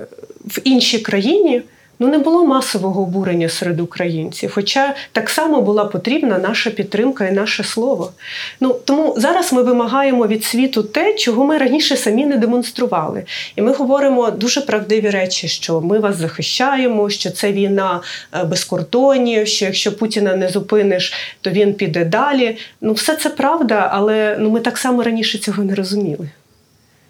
в 0.45 0.61
іншій 0.65 0.99
країні 0.99 1.63
ну 1.99 2.09
не 2.09 2.19
було 2.19 2.45
масового 2.47 3.03
обурення 3.03 3.49
серед 3.49 3.81
українців. 3.81 4.51
Хоча 4.55 4.95
так 5.13 5.31
само 5.31 5.63
була 5.63 5.85
потрібна 5.85 6.39
наша 6.39 6.71
підтримка 6.71 7.29
і 7.29 7.33
наше 7.33 7.65
слово. 7.65 8.13
Ну 8.61 8.77
тому 8.85 9.15
зараз 9.17 9.53
ми 9.53 9.63
вимагаємо 9.63 10.27
від 10.27 10.45
світу 10.45 10.83
те, 10.83 11.15
чого 11.15 11.45
ми 11.45 11.59
раніше 11.59 11.97
самі 11.97 12.27
не 12.27 12.37
демонстрували. 12.37 13.25
І 13.57 13.63
ми 13.63 13.73
говоримо 13.73 14.31
дуже 14.31 14.61
правдиві 14.61 15.11
речі, 15.11 15.49
що 15.49 15.81
ми 15.81 15.99
вас 15.99 16.17
захищаємо, 16.17 17.11
що 17.11 17.31
це 17.31 17.53
війна 17.53 18.01
е, 18.35 18.45
без 18.45 18.65
кордонів, 18.65 19.47
що 19.47 19.65
якщо 19.65 19.97
Путіна 19.97 20.37
не 20.37 20.49
зупиниш, 20.49 21.13
то 21.41 21.51
він 21.51 21.75
піде 21.75 22.05
далі. 22.05 22.57
Ну, 22.81 22.93
все 22.93 23.17
це 23.17 23.31
правда, 23.31 23.91
але 23.93 24.37
ну 24.41 24.51
ми 24.51 24.61
так 24.61 24.79
само 24.79 25.03
раніше 25.03 25.39
цього 25.39 25.65
не 25.65 25.75
розуміли. 25.75 26.29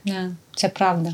Yeah. 0.06 0.30
Це 0.58 0.68
правда. 0.68 1.10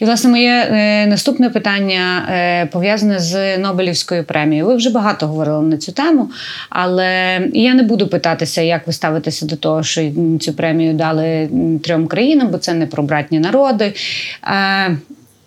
І, 0.00 0.04
власне, 0.04 0.30
моє 0.30 0.68
е, 0.70 1.06
наступне 1.06 1.50
питання 1.50 2.28
е, 2.30 2.66
пов'язане 2.66 3.18
з 3.18 3.58
Нобелівською 3.58 4.24
премією. 4.24 4.66
Ви 4.66 4.76
вже 4.76 4.90
багато 4.90 5.26
говорили 5.26 5.62
на 5.62 5.76
цю 5.76 5.92
тему, 5.92 6.30
але 6.70 7.40
я 7.52 7.74
не 7.74 7.82
буду 7.82 8.08
питатися, 8.08 8.62
як 8.62 8.86
ви 8.86 8.92
ставитеся 8.92 9.46
до 9.46 9.56
того, 9.56 9.82
що 9.82 10.10
цю 10.40 10.52
премію 10.52 10.94
дали 10.94 11.48
трьом 11.84 12.06
країнам, 12.06 12.48
бо 12.48 12.58
це 12.58 12.74
не 12.74 12.86
про 12.86 13.02
братні 13.02 13.38
народи. 13.38 13.92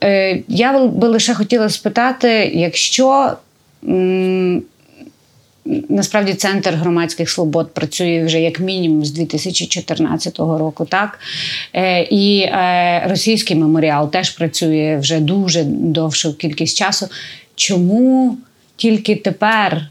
Е, 0.03 0.43
я 0.47 0.87
би 0.87 1.07
лише 1.07 1.33
хотіла 1.33 1.69
спитати, 1.69 2.51
якщо. 2.53 3.33
Насправді 5.89 6.33
центр 6.33 6.73
громадських 6.73 7.29
свобод 7.29 7.73
працює 7.73 8.23
вже 8.25 8.41
як 8.41 8.59
мінімум 8.59 9.05
з 9.05 9.11
2014 9.11 10.39
року, 10.39 10.85
так 10.85 11.19
е, 11.73 12.01
і 12.01 12.39
е, 12.41 13.03
російський 13.09 13.57
меморіал 13.57 14.11
теж 14.11 14.29
працює 14.29 14.97
вже 15.01 15.19
дуже 15.19 15.63
довшу 15.63 16.37
кількість 16.37 16.77
часу. 16.77 17.07
Чому 17.55 18.37
тільки 18.75 19.15
тепер? 19.15 19.89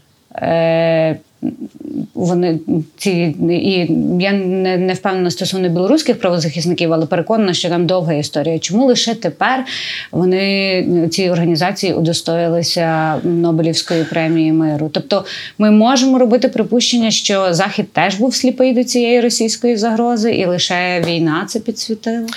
Вони 2.13 2.59
ці 2.97 3.11
і 3.49 3.91
я 4.19 4.31
не 4.31 4.77
не 4.77 4.93
впевнена 4.93 5.31
стосовно 5.31 5.69
білоруських 5.69 6.19
правозахисників, 6.19 6.93
але 6.93 7.05
переконана, 7.05 7.53
що 7.53 7.69
там 7.69 7.85
довга 7.85 8.13
історія. 8.13 8.59
Чому 8.59 8.85
лише 8.85 9.15
тепер 9.15 9.65
вони 10.11 11.07
ці 11.11 11.29
організації 11.29 11.93
удостоїлися 11.93 13.15
Нобелівської 13.23 14.03
премії 14.03 14.51
миру? 14.51 14.89
Тобто, 14.93 15.25
ми 15.57 15.71
можемо 15.71 16.19
робити 16.19 16.47
припущення, 16.47 17.11
що 17.11 17.53
Захід 17.53 17.93
теж 17.93 18.15
був 18.15 18.35
сліпий 18.35 18.73
до 18.73 18.83
цієї 18.83 19.21
російської 19.21 19.77
загрози, 19.77 20.31
і 20.31 20.45
лише 20.45 21.03
війна 21.07 21.45
це 21.47 21.59
підсвітила. 21.59 22.27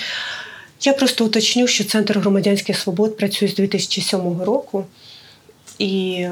Я 0.81 0.93
просто 0.93 1.25
уточню, 1.25 1.67
що 1.67 1.83
центр 1.83 2.19
громадянських 2.19 2.77
свобод 2.77 3.17
працює 3.17 3.47
з 3.47 3.55
2007 3.55 4.41
року. 4.41 4.85
І 5.79 6.25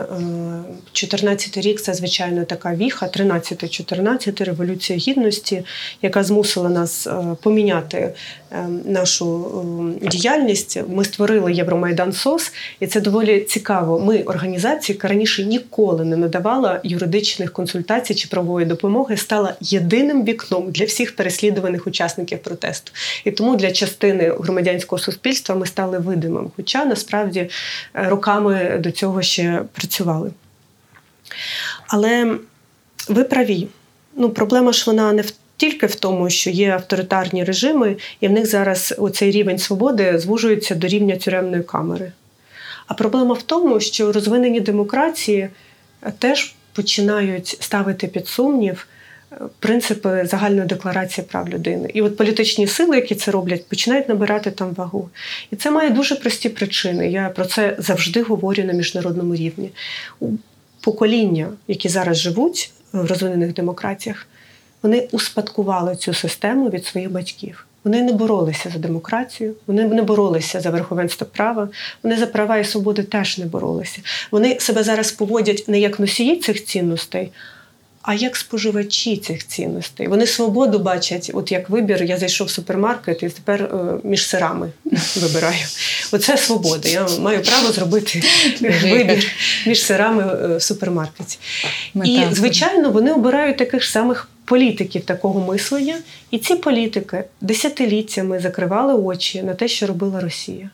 14 0.92 1.58
е, 1.58 1.62
рік 1.62 1.82
це 1.82 1.94
звичайно 1.94 2.46
така 2.46 2.76
віха, 2.76 3.06
13-14 3.06 4.46
революція 4.46 5.00
гідності, 5.00 5.64
яка 6.02 6.24
змусила 6.24 6.70
нас 6.70 7.08
е, 7.08 7.14
поміняти 7.42 8.14
е, 8.52 8.68
нашу 8.86 9.48
діяльність. 10.02 10.80
Ми 10.88 11.06
створили 11.06 11.54
Євромайдан 11.54 12.14
СОС, 12.14 12.54
і 12.80 12.88
це 12.88 13.02
доволі 13.02 13.42
цікаво. 13.42 14.00
Ми 14.00 14.24
організація, 14.24 14.96
яка 14.96 15.08
раніше 15.08 15.44
ніколи 15.44 16.06
не 16.06 16.18
надавала 16.18 16.80
юридичних 16.84 17.54
консультацій 17.54 18.16
чи 18.16 18.28
правової 18.28 18.66
допомоги, 18.66 19.18
стала 19.18 19.54
єдиним 19.62 20.24
вікном 20.24 20.72
для 20.72 20.86
всіх 20.86 21.16
переслідуваних 21.16 21.88
учасників 21.88 22.40
протесту. 22.40 22.92
І 23.26 23.32
тому 23.32 23.56
для 23.56 23.72
частини 23.72 24.34
громадянського 24.40 25.00
суспільства 25.00 25.56
ми 25.56 25.66
стали 25.66 26.00
видимим. 26.00 26.52
Хоча 26.56 26.86
насправді 26.86 27.50
роками 27.94 28.78
до 28.80 28.92
цього 28.92 29.22
ще 29.22 29.41
працювали. 29.74 30.32
Але 31.88 32.38
ви 33.10 33.24
праві. 33.24 33.68
Ну, 34.16 34.30
Проблема 34.30 34.74
ж 34.74 34.84
вона 34.88 35.14
не 35.14 35.22
в. 35.22 35.32
Тільки 35.58 35.86
в 35.86 35.96
тому, 35.96 36.30
що 36.30 36.50
є 36.50 36.70
авторитарні 36.70 37.44
режими, 37.44 37.98
і 38.20 38.28
в 38.28 38.32
них 38.32 38.46
зараз 38.46 38.94
оцей 38.98 39.32
рівень 39.32 39.58
свободи 39.58 40.20
звужується 40.20 40.76
до 40.76 40.88
рівня 40.88 41.16
тюремної 41.16 41.64
камери. 41.64 42.12
А 42.88 42.94
проблема 42.94 43.34
в 43.34 43.42
тому, 43.42 43.80
що 43.80 44.12
розвинені 44.12 44.60
демократії 44.60 45.50
теж 46.20 46.56
починають 46.74 47.48
ставити 47.48 48.08
під 48.08 48.28
сумнів 48.28 48.88
принципи 49.60 50.26
загальної 50.26 50.68
декларації 50.68 51.28
прав 51.28 51.50
людини. 51.50 51.90
І 51.94 52.02
от 52.02 52.18
політичні 52.18 52.68
сили, 52.68 52.96
які 52.96 53.16
це 53.16 53.32
роблять, 53.32 53.68
починають 53.68 54.10
набирати 54.10 54.52
там 54.52 54.74
вагу. 54.74 55.10
І 55.52 55.56
це 55.56 55.72
має 55.72 55.90
дуже 55.90 56.16
прості 56.16 56.50
причини. 56.50 57.12
Я 57.12 57.30
про 57.30 57.46
це 57.46 57.76
завжди 57.80 58.22
говорю 58.22 58.64
на 58.64 58.74
міжнародному 58.74 59.36
рівні. 59.36 59.70
Покоління, 60.82 61.50
які 61.68 61.90
зараз 61.90 62.18
живуть 62.18 62.72
в 62.94 63.06
розвинених 63.06 63.54
демократіях, 63.54 64.28
вони 64.84 65.08
успадкували 65.12 65.96
цю 65.96 66.14
систему 66.14 66.70
від 66.70 66.86
своїх 66.86 67.12
батьків. 67.12 67.66
Вони 67.84 68.02
не 68.02 68.14
боролися 68.14 68.70
за 68.70 68.80
демократію, 68.80 69.54
вони 69.68 69.86
не 69.86 70.02
боролися 70.02 70.62
за 70.62 70.70
верховенство 70.70 71.28
права, 71.32 71.70
вони 72.04 72.18
за 72.18 72.28
права 72.28 72.58
і 72.58 72.66
свободи 72.66 73.04
теж 73.04 73.38
не 73.38 73.46
боролися. 73.46 74.02
Вони 74.32 74.60
себе 74.60 74.84
зараз 74.84 75.12
поводять 75.12 75.64
не 75.68 75.80
як 75.80 76.00
носії 76.00 76.36
цих 76.36 76.66
цінностей, 76.66 77.32
а 78.02 78.14
як 78.14 78.38
споживачі 78.38 79.18
цих 79.18 79.48
цінностей? 79.48 80.08
Вони 80.08 80.28
свободу 80.28 80.80
бачать, 80.80 81.32
от 81.34 81.52
як 81.52 81.70
вибір, 81.70 82.04
я 82.04 82.18
зайшов 82.18 82.48
в 82.48 82.50
супермаркет 82.50 83.24
і 83.24 83.30
тепер 83.30 83.62
е, 83.64 84.00
між 84.04 84.28
сирами 84.28 84.72
вибираю. 85.16 85.66
Оце 86.12 86.38
свобода. 86.38 86.90
Я 86.90 87.08
маю 87.20 87.42
право 87.42 87.72
зробити 87.72 88.24
вибір 88.62 89.32
між 89.68 89.84
сирами 89.84 90.24
е, 90.24 90.58
в 90.58 90.62
супермаркеті. 90.62 91.38
І, 92.04 92.22
звичайно, 92.32 92.90
вони 92.90 93.14
обирають 93.14 93.58
таких 93.58 93.84
самих 93.84 94.28
політиків 94.46 95.02
такого 95.02 95.40
мислення. 95.40 95.98
І 96.32 96.38
ці 96.38 96.56
політики 96.56 97.24
десятиліттями 97.42 98.40
закривали 98.40 98.94
очі 98.94 99.44
на 99.44 99.54
те, 99.54 99.68
що 99.68 99.88
робила 99.88 100.20
Росія. 100.20 100.70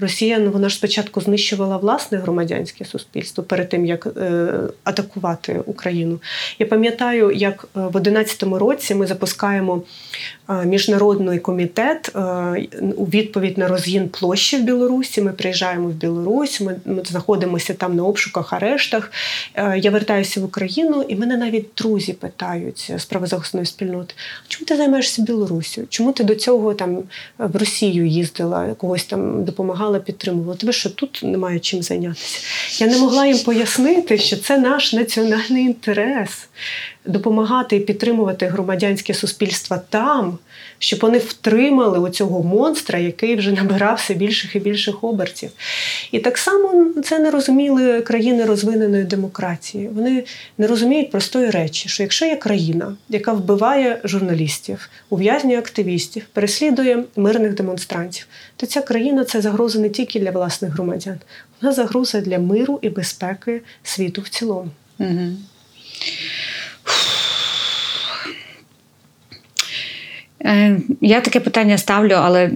Росія 0.00 0.38
ну 0.38 0.50
вона 0.50 0.68
ж 0.68 0.74
спочатку 0.74 1.20
знищувала 1.20 1.76
власне 1.76 2.18
громадянське 2.18 2.84
суспільство 2.84 3.44
перед 3.44 3.68
тим 3.68 3.86
як 3.86 4.06
е, 4.06 4.48
атакувати 4.84 5.62
Україну. 5.66 6.20
Я 6.58 6.66
пам'ятаю, 6.66 7.30
як 7.30 7.68
е, 7.76 7.80
в 7.80 8.00
2011 8.00 8.42
році 8.42 8.94
ми 8.94 9.06
запускаємо 9.06 9.82
міжнародний 10.64 11.38
комітет 11.38 12.12
е, 12.16 12.20
у 12.96 13.04
відповідь 13.04 13.58
на 13.58 13.68
розгін 13.68 14.08
площі 14.08 14.56
в 14.56 14.62
Білорусі. 14.62 15.22
Ми 15.22 15.32
приїжджаємо 15.32 15.88
в 15.88 15.92
Білорусь, 15.92 16.60
ми, 16.60 16.76
ми 16.84 17.02
знаходимося 17.04 17.74
там 17.74 17.96
на 17.96 18.04
обшуках, 18.04 18.52
арештах. 18.52 19.12
Е, 19.54 19.78
я 19.78 19.90
вертаюся 19.90 20.40
в 20.40 20.44
Україну, 20.44 21.04
і 21.08 21.16
мене 21.16 21.36
навіть 21.36 21.66
друзі 21.76 22.12
питають 22.12 22.92
з 22.96 23.04
правозахисної 23.04 23.66
спільноти: 23.66 24.14
чому 24.48 24.66
ти 24.66 24.76
займаєшся 24.76 25.22
Білорусі? 25.22 25.82
Чому 25.88 26.12
ти 26.12 26.24
до 26.24 26.34
цього 26.34 26.74
там 26.74 27.02
в 27.38 27.56
Росію 27.56 28.06
їздила, 28.06 28.74
когось 28.74 29.04
там 29.04 29.44
допомагала? 29.44 29.76
допомагала, 29.76 29.98
підтримувала. 29.98 30.56
Тебе 30.56 30.72
що 30.72 30.90
тут 30.90 31.20
немає 31.22 31.58
чим 31.58 31.82
зайнятися? 31.82 32.40
Я 32.78 32.86
не 32.86 32.98
могла 32.98 33.26
їм 33.26 33.38
пояснити, 33.38 34.18
що 34.18 34.36
це 34.36 34.58
наш 34.58 34.92
національний 34.92 35.64
інтерес. 35.64 36.48
Допомагати 37.06 37.76
і 37.76 37.80
підтримувати 37.80 38.46
громадянське 38.46 39.14
суспільство 39.14 39.76
там, 39.88 40.38
щоб 40.78 41.00
вони 41.00 41.18
втримали 41.18 41.98
оцього 41.98 42.42
монстра, 42.42 42.98
який 42.98 43.36
вже 43.36 43.52
набирав 43.52 43.96
все 43.96 44.14
більших 44.14 44.56
і 44.56 44.58
більших 44.58 45.04
обертів. 45.04 45.50
І 46.12 46.18
так 46.18 46.38
само 46.38 46.86
це 47.04 47.18
не 47.18 47.30
розуміли 47.30 48.00
країни 48.00 48.44
розвиненої 48.44 49.04
демократії. 49.04 49.88
Вони 49.88 50.24
не 50.58 50.66
розуміють 50.66 51.10
простої 51.10 51.50
речі, 51.50 51.88
що 51.88 52.02
якщо 52.02 52.26
є 52.26 52.36
країна, 52.36 52.96
яка 53.08 53.32
вбиває 53.32 54.00
журналістів, 54.04 54.88
ув'язнює 55.10 55.58
активістів, 55.58 56.22
переслідує 56.32 57.04
мирних 57.16 57.54
демонстрантів, 57.54 58.26
то 58.56 58.66
ця 58.66 58.82
країна 58.82 59.24
це 59.24 59.40
загроза 59.40 59.78
не 59.78 59.88
тільки 59.88 60.20
для 60.20 60.30
власних 60.30 60.72
громадян, 60.72 61.18
вона 61.60 61.74
загроза 61.74 62.20
для 62.20 62.38
миру 62.38 62.78
і 62.82 62.88
безпеки 62.88 63.62
світу 63.82 64.20
в 64.20 64.28
цілому. 64.28 64.70
Угу. 64.98 65.36
Я 71.00 71.20
таке 71.20 71.40
питання 71.40 71.78
ставлю, 71.78 72.14
але 72.14 72.50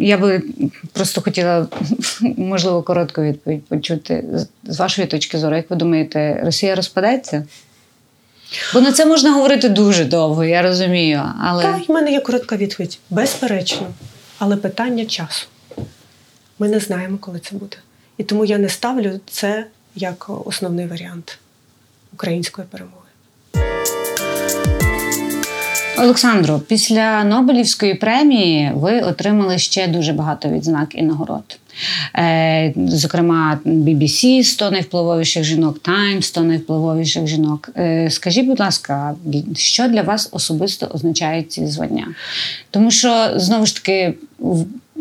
я 0.00 0.18
би 0.18 0.42
просто 0.92 1.20
хотіла, 1.20 1.66
можливо, 2.36 2.82
коротку 2.82 3.22
відповідь 3.22 3.64
почути. 3.64 4.24
З 4.64 4.78
вашої 4.78 5.08
точки 5.08 5.38
зору, 5.38 5.56
як 5.56 5.70
ви 5.70 5.76
думаєте, 5.76 6.40
Росія 6.44 6.74
розпадеться? 6.74 7.46
Бо 8.74 8.80
на 8.80 8.92
це 8.92 9.06
можна 9.06 9.32
говорити 9.32 9.68
дуже 9.68 10.04
довго, 10.04 10.44
я 10.44 10.62
розумію. 10.62 11.22
але... 11.40 11.62
Так, 11.62 11.88
в 11.88 11.92
мене 11.92 12.12
є 12.12 12.20
коротка 12.20 12.56
відповідь. 12.56 12.98
Безперечно. 13.10 13.86
Але 14.38 14.56
питання 14.56 15.04
часу. 15.04 15.46
Ми 16.58 16.68
не 16.68 16.80
знаємо, 16.80 17.18
коли 17.18 17.38
це 17.38 17.56
буде. 17.56 17.76
І 18.18 18.24
тому 18.24 18.44
я 18.44 18.58
не 18.58 18.68
ставлю 18.68 19.20
це 19.26 19.66
як 19.94 20.30
основний 20.46 20.86
варіант 20.86 21.38
української 22.12 22.66
перемоги. 22.70 23.07
Олександро, 25.98 26.58
після 26.58 27.24
Нобелівської 27.24 27.94
премії 27.94 28.72
ви 28.74 29.00
отримали 29.00 29.58
ще 29.58 29.88
дуже 29.88 30.12
багато 30.12 30.48
відзнак 30.48 30.88
і 30.94 31.02
нагород. 31.02 31.58
Е, 32.16 32.72
зокрема, 32.76 33.58
BBC 33.64 34.44
100 34.44 34.70
найвпливовіших 34.70 35.44
жінок, 35.44 35.78
Times 35.78 36.22
100 36.22 36.40
найвпливовіших 36.40 37.26
жінок. 37.26 37.70
Е, 37.76 38.10
скажіть, 38.10 38.46
будь 38.46 38.60
ласка, 38.60 39.14
що 39.56 39.88
для 39.88 40.02
вас 40.02 40.28
особисто 40.32 40.86
означають 40.86 41.52
ці 41.52 41.66
звання? 41.66 42.08
Тому 42.70 42.90
що 42.90 43.30
знову 43.36 43.66
ж 43.66 43.74
таки. 43.74 44.14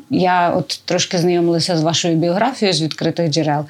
Я 0.09 0.49
от 0.49 0.81
трошки 0.85 1.17
знайомилася 1.17 1.77
з 1.77 1.83
вашою 1.83 2.15
біографією 2.15 2.73
з 2.73 2.81
відкритих 2.81 3.31
джерел 3.31 3.65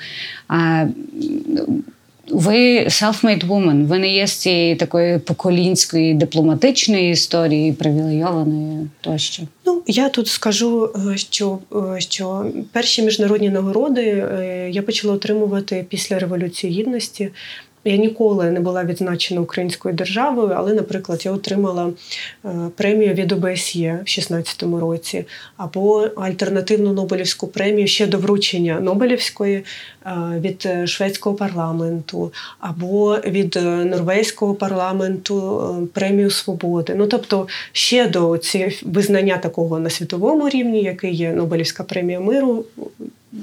ви 2.29 2.79
self-made 2.79 3.47
woman, 3.47 3.85
ви 3.85 3.99
не 3.99 4.13
є 4.13 4.27
з 4.27 4.31
цієї 4.31 4.75
такої 4.75 5.19
поколінської 5.19 6.13
дипломатичної 6.13 7.11
історії, 7.11 7.73
привілейованої 7.73 8.87
тощо. 9.01 9.43
Ну 9.65 9.81
я 9.87 10.09
тут 10.09 10.27
скажу, 10.27 10.93
е, 11.13 11.17
що 11.17 11.59
е, 11.95 11.99
що 12.01 12.45
перші 12.71 13.01
міжнародні 13.01 13.49
нагороди 13.49 14.01
е, 14.01 14.69
я 14.71 14.81
почала 14.81 15.13
отримувати 15.13 15.85
після 15.89 16.19
революції 16.19 16.73
гідності. 16.73 17.29
Я 17.85 17.97
ніколи 17.97 18.51
не 18.51 18.59
була 18.59 18.83
відзначена 18.83 19.41
українською 19.41 19.95
державою, 19.95 20.53
але, 20.57 20.73
наприклад, 20.73 21.25
я 21.25 21.31
отримала 21.31 21.89
е, 22.45 22.49
премію 22.75 23.13
від 23.13 23.31
ОБСЄ 23.31 23.91
в 23.91 23.97
2016 23.97 24.63
році, 24.63 25.25
або 25.57 26.09
альтернативну 26.15 26.93
Нобелівську 26.93 27.47
премію 27.47 27.87
ще 27.87 28.07
до 28.07 28.17
вручення 28.17 28.79
Нобелівської 28.79 29.55
е, 29.55 29.63
від 30.39 30.89
шведського 30.89 31.35
парламенту, 31.35 32.33
або 32.59 33.17
від 33.25 33.57
е, 33.57 33.61
норвезького 33.61 34.53
парламенту 34.53 35.89
премію 35.93 36.31
свободи. 36.31 36.95
Ну 36.97 37.07
тобто 37.07 37.47
ще 37.71 38.07
до 38.07 38.37
цієї 38.37 38.79
визнання 38.83 39.37
такого 39.37 39.79
на 39.79 39.89
світовому 39.89 40.49
рівні, 40.49 40.83
який 40.83 41.15
є 41.15 41.33
Нобелівська 41.33 41.83
премія 41.83 42.19
миру 42.19 42.65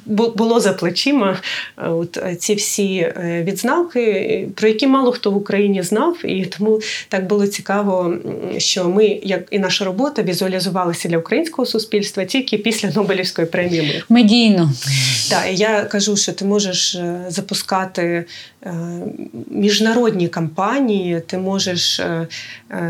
було 0.06 0.60
за 0.60 0.72
плечима 0.72 1.40
е, 1.78 1.88
от 1.88 2.16
е, 2.16 2.36
ці 2.36 2.54
всі 2.54 2.96
е, 2.96 3.44
відзнаки, 3.46 4.48
про 4.54 4.68
які 4.68 4.86
мало 4.86 5.12
хто 5.12 5.30
в 5.30 5.36
Україні 5.36 5.82
знав, 5.82 6.16
і 6.24 6.44
тому 6.44 6.80
так 7.08 7.26
було 7.26 7.46
цікаво, 7.46 8.14
що 8.58 8.88
ми, 8.88 9.20
як 9.22 9.48
і 9.50 9.58
наша 9.58 9.84
робота, 9.84 10.22
візуалізувалися 10.22 11.08
для 11.08 11.18
українського 11.18 11.66
суспільства 11.66 12.24
тільки 12.24 12.58
після 12.58 12.90
Нобелівської 12.90 13.46
премії 13.46 13.82
миру. 13.82 14.04
Медійно. 14.08 14.72
Так, 15.30 15.44
я 15.52 15.84
кажу, 15.84 16.16
що 16.16 16.32
ти 16.32 16.44
можеш 16.44 16.98
запускати 17.28 18.24
міжнародні 19.50 20.28
кампанії, 20.28 21.22
ти 21.26 21.38
можеш 21.38 22.00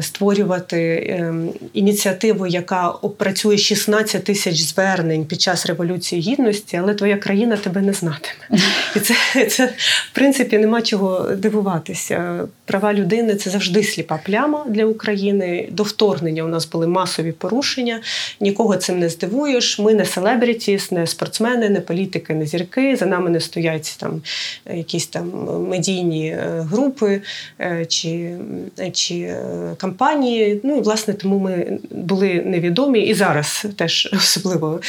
створювати 0.00 1.32
ініціативу, 1.72 2.46
яка 2.46 2.88
опрацює 2.88 3.58
16 3.58 4.24
тисяч 4.24 4.60
звернень 4.60 5.24
під 5.24 5.40
час 5.40 5.66
революції 5.66 6.22
гідності 6.22 6.76
але 6.76 6.93
твоя 6.94 7.16
країна 7.16 7.56
тебе 7.56 7.80
не 7.80 7.92
знатиме. 7.92 8.62
І 8.96 9.00
це, 9.00 9.14
це 9.46 9.66
в 10.10 10.14
принципі 10.14 10.58
нема 10.58 10.82
чого 10.82 11.20
дивуватися. 11.20 12.48
Права 12.64 12.94
людини 12.94 13.34
це 13.34 13.50
завжди 13.50 13.82
сліпа 13.82 14.20
пляма 14.24 14.64
для 14.68 14.84
України. 14.84 15.68
До 15.70 15.82
вторгнення 15.82 16.42
у 16.42 16.48
нас 16.48 16.66
були 16.70 16.86
масові 16.86 17.32
порушення. 17.32 18.00
Нікого 18.40 18.76
цим 18.76 18.98
не 18.98 19.08
здивуєш. 19.08 19.78
Ми 19.78 19.94
не 19.94 20.04
селебрітіс, 20.04 20.90
не 20.90 21.06
спортсмени, 21.06 21.68
не 21.68 21.80
політики, 21.80 22.34
не 22.34 22.46
зірки. 22.46 22.96
За 22.96 23.06
нами 23.06 23.30
не 23.30 23.40
стоять 23.40 23.96
там 23.98 24.22
якісь 24.74 25.06
там 25.06 25.32
медійні 25.68 26.26
е, 26.26 26.66
групи 26.70 27.20
е, 27.60 27.86
чи 27.86 28.36
чи 28.92 29.14
е, 29.14 29.74
кампанії. 29.78 30.60
Ну 30.64 30.76
і 30.76 30.80
власне 30.80 31.14
тому 31.14 31.38
ми 31.38 31.78
були 31.90 32.42
невідомі 32.46 33.00
і 33.00 33.14
зараз 33.14 33.66
теж 33.76 34.08
особливо 34.12 34.80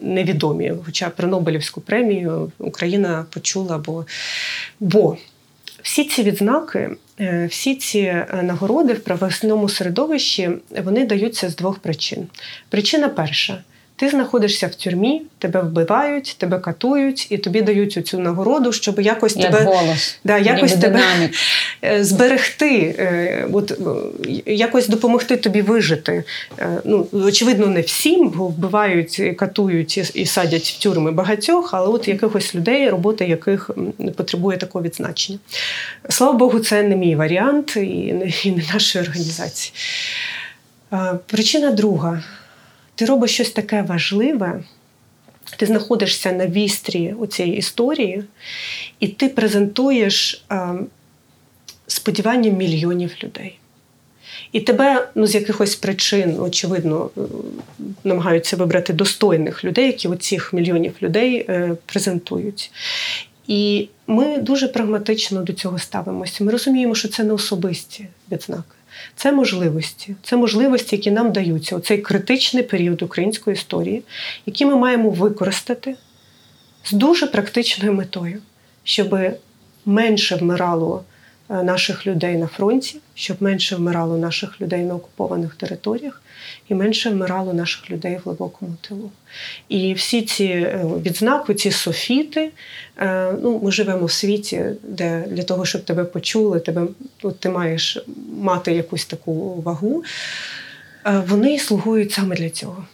невідомі 0.00 0.41
відомі. 0.42 0.72
Хоча 0.84 1.10
про 1.10 1.28
Нобелівську 1.28 1.80
премію 1.80 2.52
Україна 2.58 3.26
почула, 3.30 3.78
бо, 3.78 4.06
бо 4.80 5.16
всі 5.82 6.04
ці 6.04 6.22
відзнаки. 6.22 6.90
Е, 7.20 7.46
всі 7.50 7.74
ці 7.74 7.98
е, 7.98 8.42
нагороди 8.42 8.92
в 8.92 9.00
правосному 9.00 9.68
середовищі 9.68 10.50
вони 10.84 11.06
даються 11.06 11.48
з 11.48 11.56
двох 11.56 11.78
причин. 11.78 12.26
Причина 12.68 13.08
перша 13.08 13.62
ти 14.02 14.08
знаходишся 14.08 14.66
в 14.66 14.74
тюрмі, 14.74 15.22
тебе 15.38 15.62
вбивають, 15.62 16.36
тебе 16.38 16.58
катують, 16.58 17.26
і 17.30 17.38
тобі 17.38 17.62
дають 17.62 18.06
цю 18.06 18.18
нагороду, 18.18 18.72
щоб 18.72 19.00
якось 19.00 19.36
Як 19.36 19.50
тебе 19.50 19.64
голос, 19.64 20.18
да, 20.24 20.38
якось 20.38 20.72
тебе 20.72 21.02
е, 21.84 22.04
зберегти, 22.04 22.94
е, 22.98 23.46
от, 23.52 23.70
е, 23.70 23.74
якось 24.46 24.88
допомогти 24.88 25.36
тобі 25.36 25.62
вижити. 25.62 26.24
Ну, 26.84 27.06
Очевидно, 27.12 27.66
не 27.66 27.80
всім, 27.80 28.28
бо 28.28 28.46
вбивають, 28.46 29.22
катують 29.38 30.16
і 30.16 30.26
садять 30.26 30.64
в 30.64 30.82
тюрми 30.82 31.10
багатьох, 31.10 31.74
але 31.74 31.88
от 31.88 32.08
якихось 32.08 32.54
людей, 32.54 32.90
робота 32.90 33.24
яких 33.24 33.70
потребує 34.16 34.58
такого 34.58 34.84
відзначення. 34.84 35.38
Слава 36.08 36.32
Богу, 36.32 36.58
це 36.58 36.82
не 36.82 36.96
мій 36.96 37.16
варіант 37.16 37.76
і 37.76 38.12
не, 38.12 38.32
і 38.44 38.50
не 38.50 38.62
нашої 38.74 39.04
організації. 39.04 39.72
Причина 41.26 41.70
друга 41.70 42.22
ти 43.02 43.06
робиш 43.06 43.30
щось 43.30 43.50
таке 43.50 43.82
важливе, 43.82 44.62
ти 45.56 45.66
знаходишся 45.66 46.32
на 46.32 46.46
вістрі 46.46 47.14
у 47.18 47.26
цій 47.26 47.48
історії, 47.48 48.24
і 49.00 49.08
ти 49.08 49.28
презентуєш 49.28 50.44
е, 50.52 50.68
сподівання 51.86 52.50
мільйонів 52.50 53.14
людей. 53.24 53.58
І 54.52 54.60
тебе 54.60 55.08
ну, 55.14 55.26
з 55.26 55.34
якихось 55.34 55.76
причин, 55.76 56.40
очевидно, 56.40 57.10
е, 57.16 57.20
намагаються 58.04 58.56
вибрати 58.56 58.92
достойних 58.92 59.64
людей, 59.64 59.86
які 59.86 60.08
оцих 60.08 60.52
мільйонів 60.52 60.94
людей 61.02 61.46
е, 61.48 61.76
презентують. 61.86 62.70
І 63.46 63.88
ми 64.06 64.38
дуже 64.38 64.68
прагматично 64.68 65.42
до 65.42 65.52
цього 65.52 65.78
ставимося. 65.78 66.44
Ми 66.44 66.52
розуміємо, 66.52 66.94
що 66.94 67.08
це 67.08 67.24
не 67.24 67.32
особисті 67.32 68.06
відзнаки. 68.32 68.81
Це 69.16 69.32
можливості, 69.32 70.16
це 70.22 70.36
можливості, 70.36 70.96
які 70.96 71.10
нам 71.10 71.32
даються. 71.32 71.76
У 71.76 71.80
цей 71.80 71.98
критичний 71.98 72.62
період 72.62 73.02
української 73.02 73.54
історії, 73.54 74.02
які 74.46 74.66
ми 74.66 74.76
маємо 74.76 75.10
використати 75.10 75.96
з 76.84 76.92
дуже 76.92 77.26
практичною 77.26 77.92
метою, 77.92 78.38
щоб 78.84 79.18
менше 79.86 80.36
вмирало 80.36 81.04
е, 81.50 81.62
наших 81.62 82.06
людей 82.06 82.36
на 82.36 82.46
фронті, 82.46 82.98
щоб 83.14 83.36
менше 83.42 83.76
вмирало 83.76 84.18
наших 84.18 84.60
людей 84.60 84.82
на 84.82 84.94
окупованих 84.94 85.54
територіях, 85.54 86.21
і 86.68 86.74
менше 86.74 87.10
вмирало 87.10 87.52
наших 87.52 87.90
людей 87.90 88.16
в 88.16 88.20
глибокому 88.24 88.72
тилу. 88.88 89.10
І 89.68 89.94
всі 89.94 90.22
ці 90.22 90.44
е, 90.44 90.84
відзнаки, 91.04 91.54
ці 91.54 91.70
софіти, 91.70 92.50
е, 92.98 93.32
ну, 93.42 93.60
ми 93.62 93.72
живемо 93.72 94.06
в 94.06 94.12
світі, 94.12 94.64
де 94.82 95.24
для 95.28 95.42
того, 95.42 95.64
щоб 95.64 95.84
тебе 95.84 96.04
почули, 96.04 96.60
тебе, 96.60 96.86
от 97.22 97.40
ти 97.40 97.48
маєш 97.48 97.98
мати 98.40 98.72
якусь 98.72 99.04
таку 99.04 99.54
вагу, 99.54 100.04
е, 101.06 101.22
вони 101.28 101.58
слугують 101.58 102.12
саме 102.12 102.36
для 102.36 102.50
цього. 102.50 102.84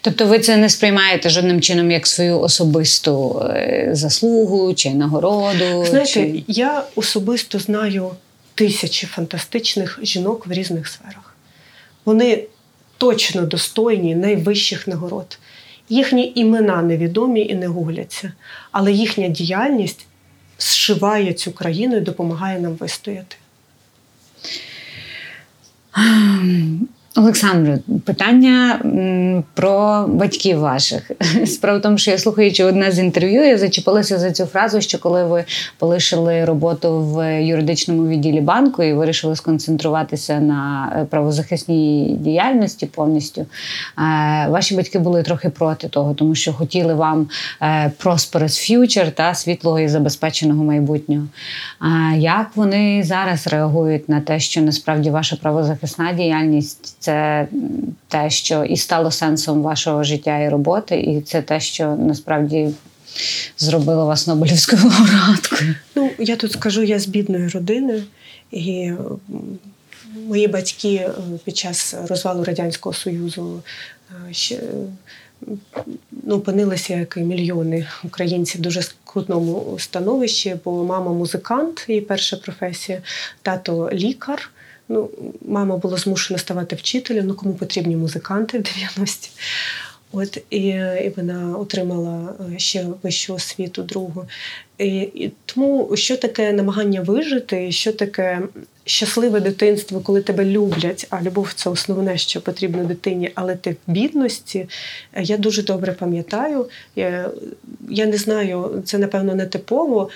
Тобто 0.00 0.26
ви 0.26 0.38
це 0.38 0.56
не 0.56 0.68
сприймаєте 0.68 1.30
жодним 1.30 1.60
чином 1.60 1.90
як 1.90 2.06
свою 2.06 2.40
особисту 2.40 3.42
заслугу 3.90 4.74
чи 4.74 4.90
нагороду? 4.90 5.84
Знаєте, 5.84 6.12
чи... 6.12 6.44
я 6.48 6.82
особисто 6.94 7.58
знаю 7.58 8.10
тисячі 8.54 9.06
фантастичних 9.06 9.98
жінок 10.02 10.46
в 10.46 10.52
різних 10.52 10.88
сферах. 10.88 11.35
Вони 12.06 12.44
точно 12.98 13.42
достойні 13.42 14.14
найвищих 14.14 14.88
нагород. 14.88 15.38
Їхні 15.88 16.32
імена 16.34 16.82
невідомі 16.82 17.40
і 17.40 17.54
не 17.54 17.66
гугляться, 17.66 18.32
але 18.72 18.92
їхня 18.92 19.28
діяльність 19.28 20.06
зшиває 20.58 21.32
цю 21.32 21.52
країну 21.52 21.96
і 21.96 22.00
допомагає 22.00 22.60
нам 22.60 22.74
вистояти. 22.74 23.36
Олександре, 27.16 27.78
питання 28.04 28.80
про 29.54 30.06
батьків 30.08 30.58
ваших. 30.58 31.10
Справа 31.46 31.78
в 31.78 31.82
тому, 31.82 31.98
що 31.98 32.10
я 32.10 32.18
слухаючи 32.18 32.64
одне 32.64 32.92
з 32.92 32.98
інтерв'ю, 32.98 33.44
я 33.46 33.58
зачепилася 33.58 34.18
за 34.18 34.30
цю 34.30 34.44
фразу, 34.44 34.80
що 34.80 34.98
коли 34.98 35.24
ви 35.24 35.44
полишили 35.78 36.44
роботу 36.44 37.00
в 37.00 37.42
юридичному 37.42 38.08
відділі 38.08 38.40
банку 38.40 38.82
і 38.82 38.92
вирішили 38.92 39.36
сконцентруватися 39.36 40.40
на 40.40 40.92
е, 40.96 41.04
правозахисній 41.04 42.16
діяльності 42.20 42.86
повністю, 42.86 43.40
е, 43.40 43.46
ваші 44.48 44.76
батьки 44.76 44.98
були 44.98 45.22
трохи 45.22 45.48
проти 45.48 45.88
того, 45.88 46.14
тому 46.14 46.34
що 46.34 46.52
хотіли 46.52 46.94
вам 46.94 47.28
е, 47.62 47.92
prosperous 48.04 48.72
future 48.72 49.10
та 49.10 49.34
світлого 49.34 49.80
і 49.80 49.88
забезпеченого 49.88 50.64
майбутнього. 50.64 51.26
Як 52.16 52.50
вони 52.54 53.02
зараз 53.02 53.46
реагують 53.46 54.08
на 54.08 54.20
те, 54.20 54.40
що 54.40 54.60
насправді 54.60 55.10
ваша 55.10 55.36
правозахисна 55.36 56.12
діяльність? 56.12 57.05
Це 57.06 57.48
те, 58.08 58.30
що 58.30 58.64
і 58.64 58.76
стало 58.76 59.10
сенсом 59.10 59.62
вашого 59.62 60.04
життя 60.04 60.38
і 60.38 60.48
роботи, 60.48 61.00
і 61.00 61.20
це 61.20 61.42
те, 61.42 61.60
що 61.60 61.96
насправді 61.96 62.68
зробило 63.58 64.06
вас 64.06 64.26
Нобелівською 64.26 64.82
лауреаткою. 64.84 65.74
Ну, 65.94 66.10
я 66.18 66.36
тут 66.36 66.52
скажу, 66.52 66.82
я 66.82 66.98
з 66.98 67.06
бідної 67.06 67.48
родини, 67.48 68.02
і 68.50 68.92
мої 70.26 70.48
батьки 70.48 70.94
е, 70.94 71.10
під 71.44 71.56
час 71.56 71.94
розвалу 72.08 72.44
Радянського 72.44 72.92
Союзу 72.92 73.62
е, 74.10 74.32
ще. 74.34 74.60
Ну, 76.22 76.34
опинилися, 76.34 76.94
як 76.94 77.16
і 77.16 77.20
мільйони 77.20 77.86
українців 78.04 78.60
в 78.60 78.64
дуже 78.64 78.82
скрутному 78.82 79.76
становищі, 79.78 80.56
бо 80.64 80.84
мама 80.84 81.12
музикант, 81.12 81.84
її 81.88 82.00
перша 82.00 82.36
професія, 82.36 83.02
тато 83.42 83.90
лікар. 83.92 84.50
Ну, 84.88 85.10
Мама 85.48 85.76
була 85.76 85.96
змушена 85.96 86.38
ставати 86.38 86.76
вчителем, 86.76 87.26
ну 87.26 87.34
кому 87.34 87.54
потрібні 87.54 87.96
музиканти 87.96 88.58
в 88.58 88.62
90-ті. 88.62 89.30
От 90.12 90.38
і 90.50 90.66
і 91.04 91.12
вона 91.16 91.58
отримала 91.58 92.34
е, 92.54 92.58
ще 92.58 92.86
вищу 93.02 93.34
освіту 93.34 93.82
другу. 93.82 94.24
І, 94.78 94.86
і 94.98 95.32
Тому 95.46 95.96
що 95.96 96.16
таке 96.16 96.52
намагання 96.52 97.00
вижити, 97.00 97.72
що 97.72 97.92
таке 97.92 98.42
щасливе 98.84 99.40
дитинство, 99.40 100.00
коли 100.00 100.22
тебе 100.22 100.44
люблять, 100.44 101.06
а 101.10 101.22
любов 101.22 101.52
це 101.54 101.70
основне, 101.70 102.18
що 102.18 102.40
потрібно 102.40 102.84
дитині, 102.84 103.30
але 103.34 103.56
ти 103.56 103.70
в 103.70 103.92
бідності. 103.92 104.68
Е, 105.12 105.22
я 105.22 105.36
дуже 105.36 105.62
добре 105.62 105.92
пам'ятаю. 105.92 106.66
Я, 106.96 107.30
я 107.88 108.06
не 108.06 108.16
знаю, 108.16 108.82
це 108.84 108.98
напевно 108.98 109.34
не 109.34 109.46
типово. 109.46 110.10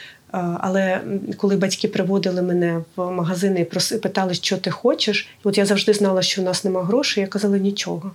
Але 0.61 1.01
коли 1.37 1.57
батьки 1.57 1.89
приводили 1.89 2.43
мене 2.43 2.83
в 2.97 3.11
магазини 3.11 3.61
і 3.61 3.97
питали, 3.99 4.35
що 4.35 4.57
ти 4.57 4.71
хочеш, 4.71 5.29
от 5.45 5.59
я 5.59 5.67
завжди 5.67 5.93
знала, 5.93 6.23
що 6.23 6.43
в 6.43 6.45
нас 6.45 6.65
нема 6.65 6.85
грошей, 6.85 7.21
я 7.21 7.27
казала 7.27 7.59
нічого. 7.59 8.13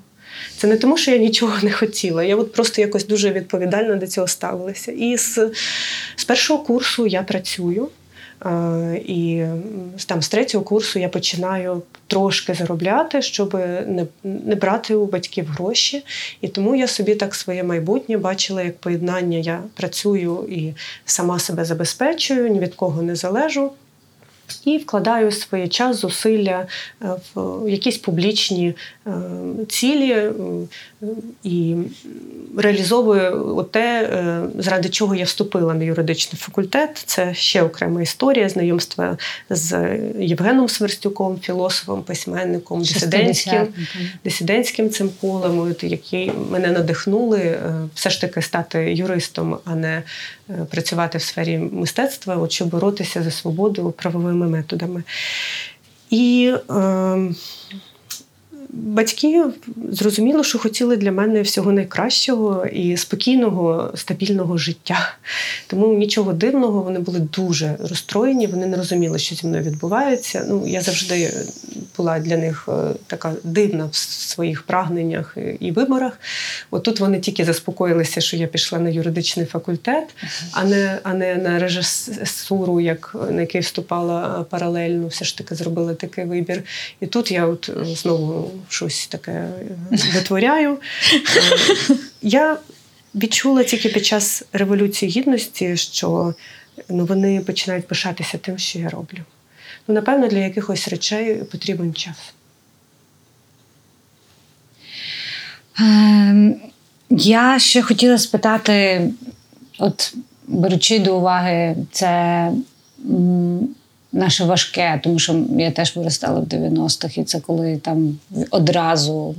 Це 0.58 0.68
не 0.68 0.78
тому, 0.78 0.98
що 0.98 1.12
я 1.12 1.18
нічого 1.18 1.54
не 1.64 1.72
хотіла. 1.72 2.24
Я 2.24 2.36
от 2.36 2.54
просто 2.54 2.82
якось 2.82 3.08
дуже 3.08 3.32
відповідально 3.32 3.96
до 3.96 4.08
цього 4.08 4.28
ставилася. 4.28 4.92
І 4.92 5.18
з, 5.18 5.52
з 6.16 6.26
першого 6.26 6.64
курсу 6.64 7.08
я 7.08 7.24
працюю. 7.24 7.90
І 9.06 9.46
там 10.06 10.22
з 10.22 10.30
третього 10.30 10.64
курсу 10.64 11.00
я 11.00 11.10
починаю 11.10 11.82
трошки 12.08 12.54
заробляти, 12.54 13.22
щоб 13.22 13.54
не 13.88 14.06
не 14.24 14.56
брати 14.56 14.96
у 14.96 15.06
батьків 15.06 15.48
гроші. 15.48 16.04
І 16.42 16.48
тому 16.48 16.76
я 16.76 16.88
собі 16.88 17.16
так 17.16 17.36
своє 17.36 17.64
майбутнє 17.64 18.18
бачила 18.18 18.64
як 18.64 18.78
поєднання. 18.78 19.38
Я 19.38 19.64
працюю 19.74 20.48
і 20.50 20.74
сама 21.06 21.40
себе 21.40 21.66
забезпечую, 21.66 22.50
ні 22.50 22.60
від 22.60 22.76
кого 22.76 23.02
не 23.02 23.16
залежу 23.16 23.72
і 24.66 24.78
вкладаю 24.78 25.32
своє 25.32 25.68
час, 25.68 25.98
зусилля 25.98 26.68
е, 27.02 27.08
в 27.36 27.70
якісь 27.70 27.98
публічні 27.98 28.76
е, 29.08 29.12
цілі 29.70 30.12
е, 30.12 30.32
і 31.44 31.76
реалізовую 32.58 33.68
те, 33.72 34.10
заради 34.58 34.90
чого 34.90 35.16
я 35.16 35.26
вступила 35.26 35.74
на 35.74 35.84
юридичний 35.84 36.40
факультет. 36.40 37.04
Це 37.06 37.34
ще 37.34 37.64
окрема 37.64 38.02
історія 38.02 38.50
знайомства 38.50 39.18
з 39.50 39.98
Євгеном 40.20 40.70
Сверстюком, 40.70 41.40
філософом, 41.40 42.04
письменником, 42.04 42.82
дисидентським 42.82 43.68
дисидентським 44.24 44.90
цим 44.90 45.10
полем, 45.10 45.76
які 45.82 46.32
мене 46.52 46.72
надихнули 46.72 47.60
все 47.96 48.10
ж 48.10 48.22
таки 48.22 48.42
стати 48.42 48.94
юристом, 48.94 49.58
а 49.66 49.76
не 49.76 50.04
працювати 50.70 51.18
в 51.18 51.22
сфері 51.22 51.58
мистецтва, 51.58 52.36
от 52.36 52.52
щоб 52.52 52.70
боротися 52.70 53.24
за 53.24 53.32
свободу 53.32 53.92
правовими 53.98 54.48
методами. 54.48 55.04
І 56.10 56.54
е, 56.70 57.30
батьки 58.76 59.44
зрозуміло, 59.92 60.44
що 60.44 60.60
хотіли 60.60 60.98
для 60.98 61.12
мене 61.12 61.42
всього 61.42 61.72
найкращого 61.72 62.66
і 62.66 62.98
спокійного, 62.98 63.92
стабільного 63.96 64.58
життя. 64.58 65.16
Тому 65.68 65.94
нічого 65.94 66.34
дивного, 66.34 66.82
вони 66.82 67.00
були 67.00 67.20
дуже 67.20 67.76
розстроєні, 67.80 68.48
вони 68.48 68.66
не 68.66 68.78
розуміли, 68.78 69.20
що 69.20 69.36
зі 69.36 69.48
мною 69.48 69.64
відбувається. 69.64 70.46
Ну, 70.50 70.68
Я 70.68 70.82
завжди 70.82 71.34
була 71.98 72.20
для 72.20 72.38
них 72.38 72.70
е, 72.70 72.72
така 73.08 73.34
дивна 73.44 73.86
в 73.86 73.96
своїх 73.96 74.64
прагненнях 74.64 75.38
і 75.60 75.72
виборах. 75.72 76.20
От 76.72 76.84
тут 76.84 77.00
вони 77.00 77.20
тільки 77.20 77.46
заспокоїлися, 77.46 78.22
що 78.22 78.38
я 78.38 78.48
пішла 78.48 78.80
на 78.80 78.90
юридичний 78.90 79.46
факультет, 79.46 80.16
а 80.52 80.64
не 80.64 81.00
а 81.04 81.14
не 81.14 81.36
на 81.36 81.60
режисуру, 81.60 82.80
як 82.80 83.16
на 83.32 83.42
який 83.42 83.62
вступала 83.62 84.46
паралельно. 84.50 85.08
Все 85.08 85.26
ж 85.26 85.38
таки 85.38 85.56
зробили 85.56 85.96
такий 85.96 86.26
вибір. 86.26 86.64
І 87.00 87.06
тут 87.06 87.32
я 87.32 87.46
от 87.46 87.72
знову 87.84 88.52
щось 88.70 89.08
таке 89.08 89.32
е, 89.32 89.50
витворяю. 90.14 90.78
Я 92.22 92.58
відчула 93.16 93.64
тільки 93.64 93.90
під 93.90 94.06
час 94.06 94.44
Революції 94.54 95.12
Гідності, 95.12 95.78
що 95.78 96.34
ну, 96.90 97.06
вони 97.06 97.40
починають 97.40 97.88
пишатися 97.88 98.38
тим, 98.38 98.58
що 98.58 98.80
я 98.80 98.90
роблю. 98.90 99.20
Ну, 99.88 99.96
напевно, 99.96 100.28
для 100.28 100.38
якихось 100.38 100.88
речей 100.88 101.36
потрібен 101.36 101.94
час. 101.94 102.34
Ем, 105.80 106.56
я 107.10 107.60
ще 107.60 107.82
хотіла 107.82 108.18
спитати, 108.18 109.10
от 109.80 110.14
беручи 110.48 111.00
до 111.00 111.18
уваги 111.18 111.76
це 111.92 112.52
наше 114.16 114.46
важке, 114.46 115.00
тому 115.04 115.20
що 115.20 115.46
я 115.58 115.72
теж 115.72 115.96
виростала 115.96 116.40
в 116.40 116.44
90-х, 116.44 117.18
і 117.18 117.24
це 117.24 117.40
коли 117.40 117.78
там 117.78 118.18
одразу 118.52 119.36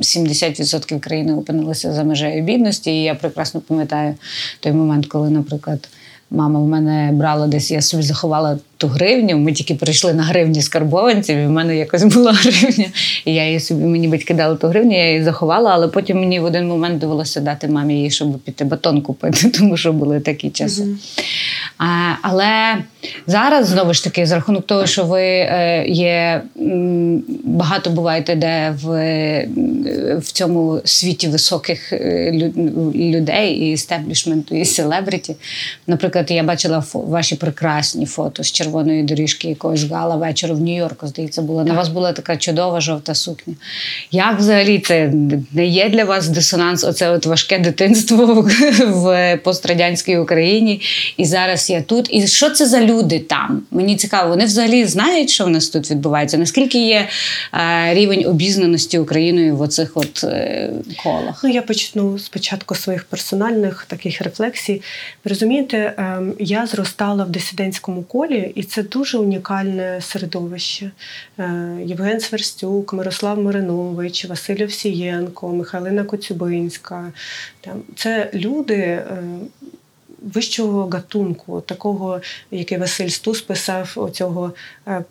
70% 0.00 1.00
країни 1.00 1.34
опинилися 1.34 1.92
за 1.92 2.04
межею 2.04 2.42
бідності. 2.42 2.90
І 2.90 3.02
я 3.02 3.14
прекрасно 3.14 3.60
пам'ятаю 3.60 4.14
той 4.60 4.72
момент, 4.72 5.06
коли, 5.06 5.30
наприклад, 5.30 5.88
мама 6.30 6.60
в 6.60 6.66
мене 6.66 7.10
брала 7.12 7.46
десь, 7.46 7.70
я 7.70 7.82
собі 7.82 8.02
заховала 8.02 8.58
ту 8.76 8.88
гривню. 8.88 9.38
Ми 9.38 9.52
тільки 9.52 9.74
прийшли 9.74 10.14
на 10.14 10.22
гривні 10.22 10.62
скарбованців, 10.62 11.36
і 11.36 11.46
в 11.46 11.50
мене 11.50 11.76
якось 11.76 12.04
була 12.04 12.32
гривня. 12.42 12.86
І 13.24 13.34
я 13.34 13.46
її 13.46 13.60
собі 13.60 13.84
мені 13.84 14.08
батьки 14.08 14.34
дали 14.34 14.56
ту 14.56 14.68
гривню, 14.68 14.96
я 14.96 15.08
її 15.08 15.24
заховала, 15.24 15.70
але 15.70 15.88
потім 15.88 16.20
мені 16.20 16.40
в 16.40 16.44
один 16.44 16.68
момент 16.68 16.98
довелося 16.98 17.40
дати 17.40 17.68
мамі 17.68 17.94
її, 17.94 18.10
щоб 18.10 18.38
піти 18.38 18.64
батон 18.64 19.02
купити, 19.02 19.50
тому 19.58 19.76
що 19.76 19.92
були 19.92 20.20
такі 20.20 20.50
часи. 20.50 20.82
Mm-hmm. 20.82 21.22
А, 21.78 22.14
Але 22.22 22.76
зараз 23.26 23.66
знову 23.66 23.94
ж 23.94 24.04
таки, 24.04 24.26
за 24.26 24.34
рахунок 24.34 24.66
того, 24.66 24.86
що 24.86 25.04
ви 25.04 25.22
е, 25.22 25.84
є 25.88 26.42
багато 27.44 27.90
буваєте, 27.90 28.34
де 28.34 28.74
в 28.82 28.86
в 30.18 30.32
цьому 30.32 30.80
світі 30.84 31.28
високих 31.28 31.92
е, 31.92 32.52
людей, 32.94 33.54
і 33.54 33.72
істеблішменту, 33.72 34.54
і 34.54 34.64
селебриті. 34.64 35.36
Наприклад, 35.86 36.30
я 36.30 36.42
бачила 36.42 36.84
ваші 36.92 37.36
прекрасні 37.36 38.06
фото 38.06 38.42
з 38.42 38.52
червоної 38.66 39.02
доріжки 39.02 39.48
якогось 39.48 39.84
гала 39.84 40.16
вечора 40.16 40.54
в 40.54 40.60
Нью-Йорку. 40.60 41.06
Здається, 41.06 41.42
була 41.42 41.64
на 41.64 41.74
вас 41.74 41.88
була 41.88 42.12
така 42.12 42.36
чудова 42.36 42.80
жовта 42.80 43.14
сукня. 43.14 43.54
Як 44.10 44.38
взагалі 44.38 44.78
це 44.78 45.12
не 45.52 45.66
є 45.66 45.88
для 45.88 46.04
вас 46.04 46.28
дисонанс? 46.28 46.84
Оце 46.84 47.10
от 47.10 47.26
важке 47.26 47.58
дитинство 47.58 48.46
в 48.80 49.36
пострадянській 49.44 50.16
Україні, 50.18 50.80
і 51.16 51.24
зараз 51.24 51.70
я 51.70 51.82
тут. 51.82 52.08
І 52.10 52.26
що 52.26 52.50
це 52.50 52.66
за 52.66 52.80
люди 52.80 53.18
там? 53.18 53.62
Мені 53.70 53.96
цікаво, 53.96 54.28
вони 54.28 54.44
взагалі 54.44 54.84
знають, 54.84 55.30
що 55.30 55.44
в 55.44 55.48
нас 55.48 55.68
тут 55.68 55.90
відбувається. 55.90 56.38
Наскільки 56.38 56.86
є 56.86 57.08
е, 57.54 57.94
рівень 57.94 58.26
обізнаності 58.26 58.98
Україною 58.98 59.56
в 59.56 59.60
оцих 59.60 59.92
от 59.94 60.24
е, 60.24 60.70
колах? 61.02 61.40
Ну 61.44 61.50
я 61.50 61.62
почну 61.62 62.18
спочатку 62.18 62.74
своїх 62.74 63.04
персональних 63.04 63.86
таких 63.88 64.22
рефлексій. 64.22 64.82
Ви 65.24 65.28
розумієте, 65.28 65.76
е, 65.78 66.22
я 66.38 66.66
зростала 66.66 67.24
в 67.24 67.28
дисидентському 67.28 68.02
колі, 68.02 68.52
і 68.56 68.62
це 68.62 68.82
дуже 68.82 69.18
унікальне 69.18 70.00
середовище. 70.00 70.90
Е, 71.38 71.78
Євген 71.84 72.20
Сверстюк, 72.20 72.92
Мирослав 72.92 73.42
Маринович, 73.42 74.24
Василь 74.24 74.64
Овсієнко, 74.64 75.48
Михайлина 75.48 76.04
Коцюбинська. 76.04 77.12
Це 77.96 78.30
люди. 78.34 78.74
Е, 78.74 79.22
вищого 80.34 80.88
гатунку, 80.88 81.60
такого, 81.60 82.20
який 82.50 82.78
Василь 82.78 83.08
Стус 83.08 83.40
писав, 83.40 83.92
оцього 83.96 84.54
е, 84.88 85.04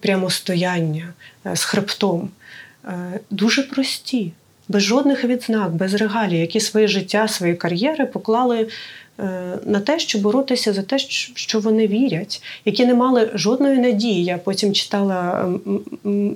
прямостояння 0.00 1.12
з 1.54 1.64
хребтом. 1.64 2.30
Дуже 3.30 3.62
прості, 3.62 4.32
без 4.68 4.82
жодних 4.82 5.24
відзнак, 5.24 5.74
без 5.74 5.94
регалій, 5.94 6.38
які 6.38 6.60
своє 6.60 6.88
життя, 6.88 7.28
свої 7.28 7.54
кар'єри 7.54 8.06
поклали. 8.06 8.68
На 9.66 9.80
те, 9.80 9.98
щоб 9.98 10.22
боротися 10.22 10.72
за 10.72 10.82
те, 10.82 10.98
що 10.98 11.60
вони 11.60 11.86
вірять, 11.86 12.42
які 12.64 12.86
не 12.86 12.94
мали 12.94 13.30
жодної 13.34 13.78
надії. 13.78 14.24
Я 14.24 14.38
потім 14.38 14.72
читала 14.72 15.48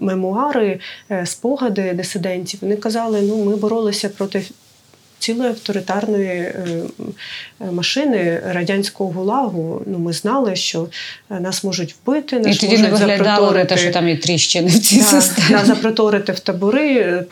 мемуари, 0.00 0.80
спогади 1.24 1.92
дисидентів. 1.92 2.60
Вони 2.62 2.76
казали, 2.76 3.22
ну 3.22 3.44
ми 3.44 3.56
боролися 3.56 4.08
проти 4.08 4.42
цілої 5.18 5.50
авторитарної 5.50 6.28
е, 6.28 6.54
е, 7.60 7.70
машини 7.72 8.42
радянського 8.46 9.10
гулагу. 9.10 9.82
Ну, 9.86 9.98
ми 9.98 10.12
знали, 10.12 10.56
що 10.56 10.88
е, 11.30 11.40
нас 11.40 11.64
можуть 11.64 11.94
вбити, 11.94 12.40
нас 12.40 12.56
І 12.56 12.58
тоді 12.58 12.78
можуть 12.78 12.92
не 12.92 13.06
виглядало 13.06 13.64
те, 13.64 13.76
що 13.76 13.90
там 13.90 14.08
є 14.08 14.16
тріщини 14.16 14.68
в 14.68 14.78
цій 14.78 14.98
да, 14.98 15.04
системі. 15.04 15.50
Нас 15.50 15.66
запроторити 15.66 16.32
в 16.32 16.40
табори 16.40 17.24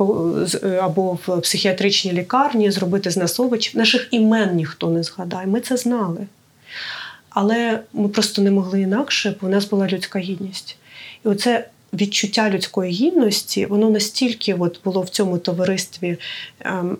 або 0.82 1.18
в 1.26 1.40
психіатричній 1.40 2.12
лікарні, 2.12 2.70
зробити 2.70 3.10
з 3.10 3.16
нас 3.16 3.40
овочів. 3.40 3.76
Наших 3.76 4.08
імен 4.10 4.56
ніхто 4.56 4.90
не 4.90 5.02
згадає. 5.02 5.46
Ми 5.46 5.60
це 5.60 5.76
знали. 5.76 6.26
Але 7.30 7.80
ми 7.92 8.08
просто 8.08 8.42
не 8.42 8.50
могли 8.50 8.80
інакше, 8.80 9.36
бо 9.40 9.46
у 9.46 9.50
нас 9.50 9.64
була 9.64 9.88
людська 9.88 10.18
гідність. 10.18 10.76
І 11.24 11.28
оце 11.28 11.64
відчуття 11.94 12.50
людської 12.50 12.92
гідності, 12.92 13.66
воно 13.66 13.90
настільки 13.90 14.54
от 14.54 14.80
було 14.84 15.02
в 15.02 15.08
цьому 15.08 15.38
товаристві 15.38 16.16
ем, 16.60 16.98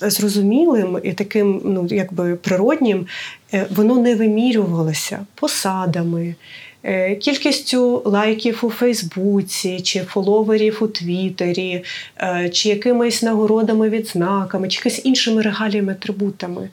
зрозумілим 0.00 1.00
і 1.02 1.12
таким, 1.12 1.60
ну 1.64 1.88
якби 1.90 2.36
природнім, 2.36 3.06
е, 3.54 3.66
воно 3.70 3.98
не 3.98 4.14
вимірювалося 4.14 5.26
посадами. 5.34 6.34
Е, 6.82 7.16
кількістю 7.16 8.02
лайків 8.04 8.60
у 8.62 8.70
Фейсбуці, 8.70 9.80
чи 9.80 10.00
фоловерів 10.00 10.78
у 10.80 10.86
Твіттері, 10.86 11.84
е, 12.18 12.50
чи 12.52 12.68
якимись 12.68 13.22
нагородами, 13.22 13.88
відзнаками, 13.88 14.68
чи 14.68 14.76
якимись 14.76 15.00
іншими 15.04 15.42
регаліями, 15.42 15.92
атрибутами. 15.92 16.68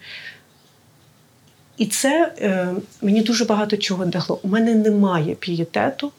І 1.78 1.86
це 1.86 2.34
мені 3.02 3.22
дуже 3.22 3.46
багато 3.46 3.78
чого 3.78 4.06
дало. 4.06 4.40
У 4.44 4.48
мене 4.48 4.76
немає 4.76 5.36
пієтету 5.36 6.12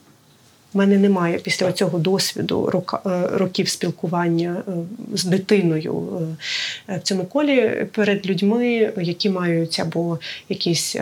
у 0.73 0.77
мене 0.77 0.97
немає 0.97 1.37
після 1.37 1.71
цього 1.71 1.99
досвіду 1.99 2.83
е, 2.93 3.09
років 3.31 3.69
спілкування 3.69 4.63
е, 4.67 4.71
з 5.13 5.23
дитиною 5.23 6.21
е, 6.89 6.97
в 6.97 7.01
цьому 7.01 7.25
колі 7.25 7.87
перед 7.91 8.25
людьми, 8.25 8.93
які 8.97 9.29
мають 9.29 9.79
або 9.79 10.19
якісь 10.49 10.95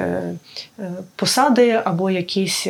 посади, 1.16 1.82
або 1.84 2.10
якісь. 2.10 2.68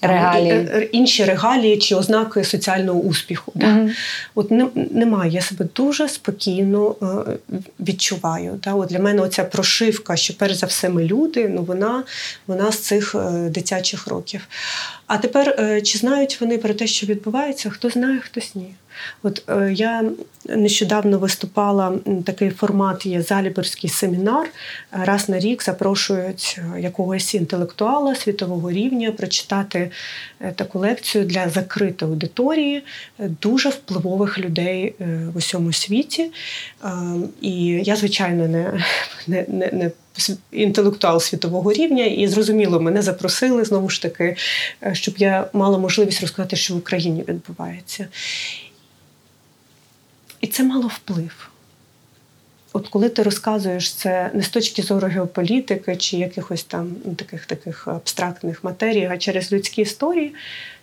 Регалії. 0.00 0.88
інші 0.92 1.24
регалії 1.24 1.78
чи 1.78 1.94
ознаки 1.94 2.44
соціального 2.44 3.00
успіху. 3.00 3.52
Mm-hmm. 3.56 3.90
От 4.34 4.50
не, 4.50 4.66
немає. 4.74 5.30
Я 5.30 5.40
себе 5.40 5.66
дуже 5.76 6.08
спокійно 6.08 6.94
е, 7.02 7.06
відчуваю. 7.80 8.60
Да? 8.64 8.74
От 8.74 8.88
Для 8.88 8.98
мене 8.98 9.22
оця 9.22 9.44
прошивка, 9.44 10.16
що 10.16 10.34
перш 10.34 10.54
за 10.54 10.66
все 10.66 10.88
ми 10.88 11.04
люди, 11.04 11.48
ну 11.48 11.62
вона 11.62 12.04
вона 12.46 12.72
з 12.72 12.78
цих 12.78 13.14
е, 13.14 13.48
дитячих 13.48 14.06
років. 14.06 14.48
А 15.06 15.18
тепер, 15.18 15.56
е, 15.58 15.82
чи 15.82 15.98
знають 15.98 16.40
вони 16.40 16.58
про 16.58 16.74
те, 16.74 16.86
що 16.86 17.06
відбувається? 17.06 17.70
Хто 17.70 17.90
знає, 17.90 18.20
хтось 18.20 18.54
ні. 18.54 18.74
От 19.22 19.42
е, 19.48 19.72
я 19.72 20.04
нещодавно 20.48 21.18
виступала 21.18 21.98
такий 22.26 22.50
формат 22.50 23.06
є 23.06 23.22
заліберський 23.22 23.90
семінар. 23.90 24.48
Раз 24.92 25.28
на 25.28 25.38
рік 25.38 25.62
запрошують 25.62 26.60
е, 26.76 26.80
якогось 26.80 27.34
інтелектуала 27.34 28.14
світового 28.14 28.70
рівня 28.70 29.12
прочитати 29.12 29.90
е, 30.40 30.52
таку 30.52 30.78
лекцію 30.78 31.24
для 31.24 31.48
закритої 31.48 32.12
аудиторії 32.12 32.82
дуже 33.18 33.68
впливових 33.68 34.38
людей 34.38 34.94
в 35.34 35.36
усьому 35.36 35.72
світі. 35.72 36.30
І 37.40 37.64
я, 37.66 37.96
звичайно, 37.96 38.48
не, 38.48 38.84
не, 39.26 39.44
не, 39.48 39.70
не 39.72 39.90
Інтелектуал 40.50 41.20
світового 41.20 41.72
рівня, 41.72 42.04
і 42.04 42.26
зрозуміло, 42.26 42.80
мене 42.80 43.02
запросили 43.02 43.64
знову 43.64 43.88
ж 43.88 44.02
таки, 44.02 44.36
щоб 44.92 45.14
я 45.18 45.48
мала 45.52 45.78
можливість 45.78 46.20
розказати, 46.20 46.56
що 46.56 46.74
в 46.74 46.76
Україні 46.76 47.24
відбувається. 47.28 48.06
І 50.42 50.46
це 50.46 50.64
мало 50.64 50.88
вплив. 50.88 51.48
От 52.72 52.88
коли 52.88 53.08
ти 53.08 53.22
розказуєш 53.22 53.92
це 53.92 54.30
не 54.34 54.42
з 54.42 54.48
точки 54.48 54.82
зору 54.82 55.08
геополітики 55.08 55.96
чи 55.96 56.16
якихось 56.16 56.64
там 56.64 56.96
ну, 57.04 57.14
таких 57.14 57.46
таких 57.46 57.88
абстрактних 57.88 58.64
матерій, 58.64 59.08
а 59.12 59.18
через 59.18 59.52
людські 59.52 59.82
історії, 59.82 60.34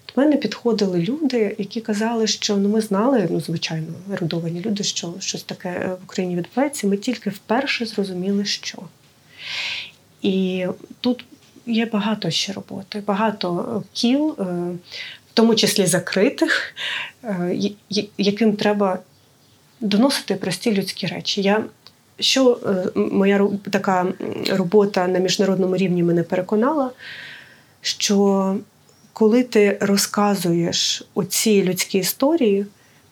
до 0.07 0.21
мене 0.21 0.37
підходили 0.37 0.99
люди, 0.99 1.55
які 1.57 1.81
казали, 1.81 2.27
що 2.27 2.57
ну 2.57 2.69
ми 2.69 2.81
знали, 2.81 3.27
ну 3.31 3.41
звичайно, 3.41 3.87
ерудовані 4.13 4.61
люди, 4.61 4.83
що 4.83 5.13
щось 5.19 5.43
таке 5.43 5.97
в 6.01 6.03
Україні 6.03 6.35
відбувається. 6.35 6.87
Ми 6.87 6.97
тільки 6.97 7.29
вперше 7.29 7.85
зрозуміли, 7.85 8.45
що. 8.45 8.77
І 10.21 10.65
тут 11.01 11.25
є 11.65 11.85
багато 11.85 12.29
ще 12.29 12.53
роботи, 12.53 13.03
багато 13.07 13.83
кіл, 13.93 14.35
е, 14.39 14.43
в 15.29 15.33
тому 15.33 15.55
числі 15.55 15.85
закритих, 15.85 16.75
е, 17.23 17.57
яким 18.17 18.53
треба 18.53 18.99
доносити 19.81 20.35
прості 20.35 20.73
людські 20.73 21.07
речі. 21.07 21.41
Я 21.41 21.63
що 22.19 22.59
е, 22.65 22.99
моя 22.99 23.49
така 23.71 24.13
робота 24.49 25.07
на 25.07 25.19
міжнародному 25.19 25.77
рівні 25.77 26.03
мене 26.03 26.23
переконала, 26.23 26.91
що 27.81 28.57
коли 29.13 29.43
ти 29.43 29.77
розказуєш 29.81 31.03
оці 31.13 31.63
людські 31.63 31.97
історії, 31.97 32.65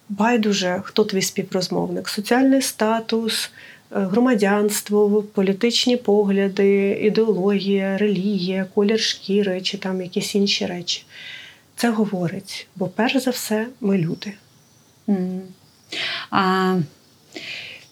байдуже, 0.09 0.81
хто 0.83 1.03
твій 1.03 1.21
співрозмовник, 1.21 2.09
соціальний 2.09 2.61
статус, 2.61 3.51
е, 3.91 3.99
громадянство, 3.99 5.23
політичні 5.33 5.97
погляди, 5.97 6.99
ідеологія, 7.01 7.97
релігія, 7.97 8.65
колір 8.75 8.99
шкіри 8.99 9.61
чи 9.61 9.77
там 9.77 10.01
якісь 10.01 10.35
інші 10.35 10.65
речі. 10.65 11.03
Це 11.75 11.89
говорить, 11.89 12.67
бо 12.75 12.87
перш 12.87 13.17
за 13.17 13.31
все 13.31 13.67
ми 13.81 13.97
люди. 13.97 14.33
Mm. 15.07 15.39
А, 16.31 16.75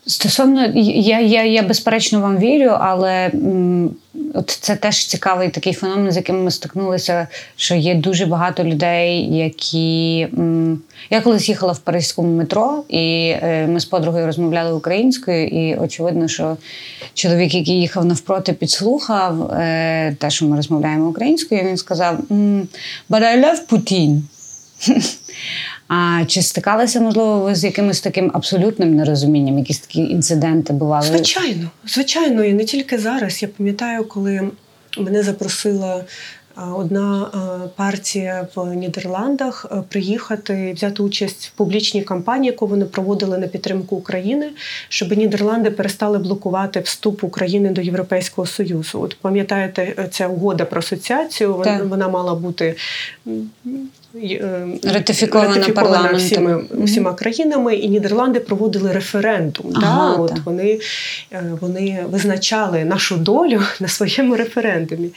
Стосовно, 0.08 0.66
я 0.76 1.20
я, 1.20 1.44
я 1.44 1.64
безперечно 1.64 2.22
вам 2.22 2.38
вірю, 2.38 2.70
але 2.80 3.32
м, 3.34 3.90
от 4.34 4.50
це 4.62 4.76
теж 4.76 5.06
цікавий 5.06 5.50
такий 5.50 5.74
феномен, 5.74 6.12
з 6.12 6.16
яким 6.16 6.44
ми 6.44 6.52
стикнулися, 6.52 7.28
що 7.56 7.76
є 7.76 7.96
дуже 7.96 8.26
багато 8.26 8.64
людей, 8.64 9.38
які. 9.38 10.28
М, 10.38 10.82
я 11.10 11.22
колись 11.22 11.50
їхала 11.50 11.74
в 11.74 11.80
Паризькому 11.80 12.38
метро, 12.38 12.84
і 12.90 13.34
е, 13.42 13.68
ми 13.68 13.80
з 13.80 13.86
подругою 13.86 14.26
розмовляли 14.26 14.74
українською, 14.74 15.48
і 15.48 15.76
очевидно, 15.76 16.28
що 16.28 16.58
чоловік, 17.14 17.54
який 17.56 17.82
їхав 17.82 18.06
навпроти, 18.06 18.54
підслухав 18.54 19.52
е, 19.52 20.16
те, 20.20 20.30
що 20.30 20.46
ми 20.46 20.56
розмовляємо 20.56 21.08
українською, 21.08 21.64
він 21.64 21.78
сказав: 21.78 22.20
But 23.10 23.22
I 23.24 23.44
love 23.46 23.68
Putin. 23.70 24.22
А 25.88 26.24
чи 26.28 26.42
стикалися, 26.42 27.02
можливо, 27.02 27.40
ви 27.40 27.56
з 27.56 27.64
якимось 27.64 28.02
таким 28.02 28.32
абсолютним 28.34 28.96
нерозумінням? 28.96 29.60
Якісь 29.60 29.80
такі 29.80 30.00
інциденти 30.00 30.74
бували? 30.74 31.08
Звичайно, 31.08 31.70
звичайно, 31.88 32.44
і 32.44 32.54
не 32.54 32.66
тільки 32.66 32.98
зараз. 32.98 33.42
Я 33.42 33.48
пам'ятаю, 33.48 34.06
коли 34.06 34.50
мене 34.98 35.24
запросила. 35.24 36.04
Одна 36.76 37.28
партія 37.76 38.48
в 38.56 38.74
Нідерландах 38.74 39.66
приїхати 39.90 40.70
і 40.70 40.74
взяти 40.74 41.04
участь 41.04 41.46
в 41.46 41.52
публічній 41.52 42.02
кампанії, 42.02 42.52
яку 42.52 42.68
вони 42.68 42.86
проводили 42.86 43.38
на 43.38 43.48
підтримку 43.48 43.96
України, 43.96 44.50
щоб 44.90 45.18
Нідерланди 45.18 45.72
перестали 45.72 46.18
блокувати 46.18 46.80
вступ 46.80 47.24
України 47.24 47.70
до 47.70 47.82
Європейського 47.82 48.48
Союзу. 48.48 49.02
От 49.02 49.18
пам'ятаєте, 49.22 50.10
ця 50.12 50.28
угода 50.28 50.66
про 50.66 50.80
асоціацію, 50.80 51.56
вона, 51.56 51.84
вона 51.84 52.08
мала 52.08 52.36
бути 52.36 52.76
Е, 53.28 53.30
ратифікована, 54.84 55.56
ратифікована 55.56 56.14
всіми, 56.14 56.64
всіма 56.72 57.14
країнами, 57.14 57.76
і 57.76 57.90
Нідерланди 57.90 58.40
проводили 58.40 58.92
референдум. 58.92 59.72
Ага, 59.76 60.16
да? 60.16 60.22
От 60.22 60.40
Вони 60.46 60.80
вони 61.62 62.06
визначали 62.10 62.86
нашу 62.86 63.18
долю 63.18 63.62
на 63.80 63.88
своєму 63.88 64.36
референдумі. 64.36 65.10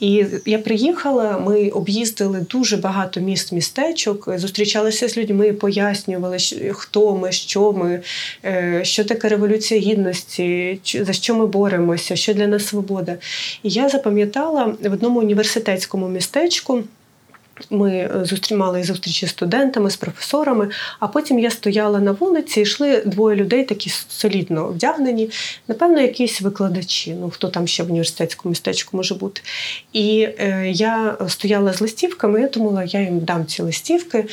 І 0.00 0.26
я 0.46 0.58
приїхала, 0.58 1.38
ми 1.38 1.68
об'їздили 1.68 2.46
дуже 2.50 2.76
багато 2.76 3.20
міст, 3.20 3.52
містечок, 3.52 4.38
зустрічалися 4.38 5.08
з 5.08 5.16
людьми, 5.16 5.52
пояснювали, 5.52 6.36
хто 6.72 7.16
ми, 7.16 7.32
що 7.32 7.72
ми, 7.72 8.00
що 8.82 9.04
таке 9.04 9.28
революція 9.28 9.80
гідності, 9.80 10.80
за 10.84 11.12
що 11.12 11.34
ми 11.34 11.46
боремося, 11.46 12.16
що 12.16 12.34
для 12.34 12.46
нас 12.46 12.66
свобода. 12.66 13.16
І 13.62 13.68
я 13.70 13.88
запам'ятала 13.88 14.74
в 14.82 14.92
одному 14.92 15.20
університетському 15.20 16.08
містечку. 16.08 16.82
Ми 17.70 17.90
е, 17.90 18.24
зустрімали 18.24 18.82
зустрічі 18.82 19.26
з 19.26 19.30
студентами, 19.30 19.90
з 19.90 19.96
професорами, 19.96 20.68
а 21.00 21.08
потім 21.08 21.38
я 21.38 21.50
стояла 21.50 22.00
на 22.00 22.12
вулиці, 22.12 22.60
і 22.60 22.62
йшли 22.62 23.02
двоє 23.06 23.36
людей, 23.36 23.64
такі 23.64 23.90
солідно 24.08 24.68
вдягнені. 24.68 25.30
Напевно, 25.68 26.00
якісь 26.00 26.40
викладачі, 26.40 27.14
ну 27.20 27.30
хто 27.30 27.48
там 27.48 27.66
ще 27.66 27.82
в 27.82 27.90
університетському 27.90 28.50
містечку 28.50 28.96
може 28.96 29.14
бути. 29.14 29.40
І 29.92 30.28
е, 30.38 30.70
я 30.70 31.18
стояла 31.28 31.72
з 31.72 31.80
листівками, 31.80 32.40
я 32.40 32.48
думала, 32.48 32.84
я 32.84 33.00
їм 33.00 33.20
дам 33.20 33.46
ці 33.46 33.62
листівки. 33.62 34.24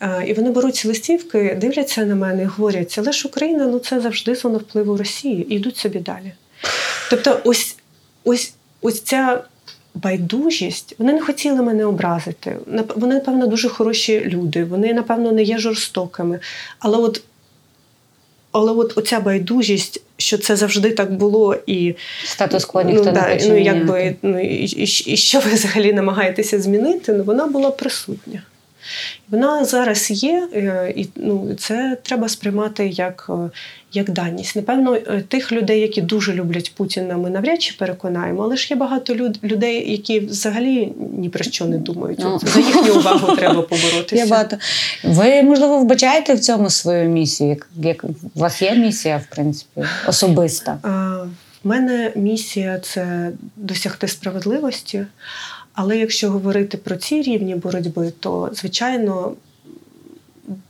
Е, 0.00 0.24
і 0.26 0.32
вони 0.32 0.50
беруть 0.50 0.76
ці 0.76 0.88
листівки, 0.88 1.58
дивляться 1.60 2.04
на 2.04 2.14
мене 2.14 2.42
і 2.42 2.46
говорять, 2.46 2.96
але 2.98 3.12
ж 3.12 3.28
Україна 3.28 3.66
ну 3.66 3.78
це 3.78 4.00
завжди 4.00 4.34
зона 4.34 4.58
впливу 4.58 4.96
Росії, 4.96 5.52
і 5.52 5.56
йдуть 5.56 5.76
собі 5.76 5.98
далі. 5.98 6.32
Тобто, 7.10 7.40
ось 7.44 7.76
ось 8.24 8.54
ось 8.80 9.00
ця 9.00 9.44
байдужість, 9.94 10.94
вони 10.98 11.12
не 11.12 11.20
хотіли 11.20 11.62
мене 11.62 11.84
образити. 11.84 12.56
Вони, 12.96 13.14
напевно, 13.14 13.46
дуже 13.46 13.68
хороші 13.68 14.20
люди, 14.24 14.64
вони, 14.64 14.94
напевно, 14.94 15.32
не 15.32 15.42
є 15.42 15.58
жорстокими. 15.58 16.40
Але 16.78 16.98
от 16.98 17.22
але 18.52 18.72
от 18.72 18.98
оця 18.98 19.20
байдужість, 19.20 20.02
що 20.16 20.38
це 20.38 20.56
завжди 20.56 20.90
так 20.90 21.12
було, 21.12 21.56
і 21.66 21.94
статус-кво 22.24 22.82
ніхто 22.82 23.04
ну, 23.04 23.12
не 23.12 23.20
хоче 23.20 23.48
ну, 23.48 23.58
якби, 23.58 24.16
ну, 24.22 24.40
і, 24.40 24.64
і, 24.64 24.82
і 24.82 25.16
що 25.16 25.40
ви 25.40 25.50
взагалі 25.50 25.92
намагаєтеся 25.92 26.60
змінити, 26.60 27.12
ну, 27.12 27.22
вона 27.24 27.46
була 27.46 27.70
присутня. 27.70 28.42
Вона 29.30 29.64
зараз 29.64 30.10
є, 30.10 30.48
е, 30.54 30.92
і 30.96 31.08
ну, 31.16 31.54
це 31.58 31.96
треба 32.02 32.28
сприймати 32.28 32.88
як 32.88 33.30
е, 33.30 33.50
як 33.92 34.10
даність. 34.10 34.56
Напевно, 34.56 34.94
е, 34.94 35.22
тих 35.28 35.52
людей, 35.52 35.80
які 35.80 36.02
дуже 36.02 36.32
люблять 36.34 36.72
Путіна, 36.74 37.16
ми 37.16 37.30
навряд 37.30 37.62
чи 37.62 37.74
переконаємо, 37.78 38.42
але 38.42 38.56
ж 38.56 38.66
є 38.70 38.76
багато 38.76 39.14
людей, 39.44 39.92
які 39.92 40.20
взагалі 40.20 40.92
ні 41.18 41.28
про 41.28 41.44
що 41.44 41.64
не 41.64 41.78
думають. 41.78 42.18
Ну. 42.22 42.40
За 42.42 42.60
їхню 42.60 42.94
увагу 42.94 43.36
треба 43.36 43.62
поборотися. 43.62 44.16
Є 44.16 44.26
багато. 44.26 44.56
Ви, 45.04 45.42
можливо, 45.42 45.78
вбачаєте 45.78 46.34
в 46.34 46.40
цьому 46.40 46.70
свою 46.70 47.08
місію? 47.08 47.50
Як, 47.50 47.68
як 47.76 48.04
У 48.34 48.40
вас 48.40 48.62
є 48.62 48.74
місія, 48.74 49.16
в 49.16 49.34
принципі, 49.34 49.82
особиста? 50.08 50.78
У 51.64 51.68
мене 51.68 52.12
місія 52.16 52.78
це 52.78 53.30
досягти 53.56 54.08
справедливості. 54.08 55.06
Але 55.82 55.98
якщо 55.98 56.30
говорити 56.30 56.76
про 56.76 56.96
ці 56.96 57.22
рівні 57.22 57.54
боротьби, 57.54 58.12
то 58.20 58.50
звичайно 58.52 59.32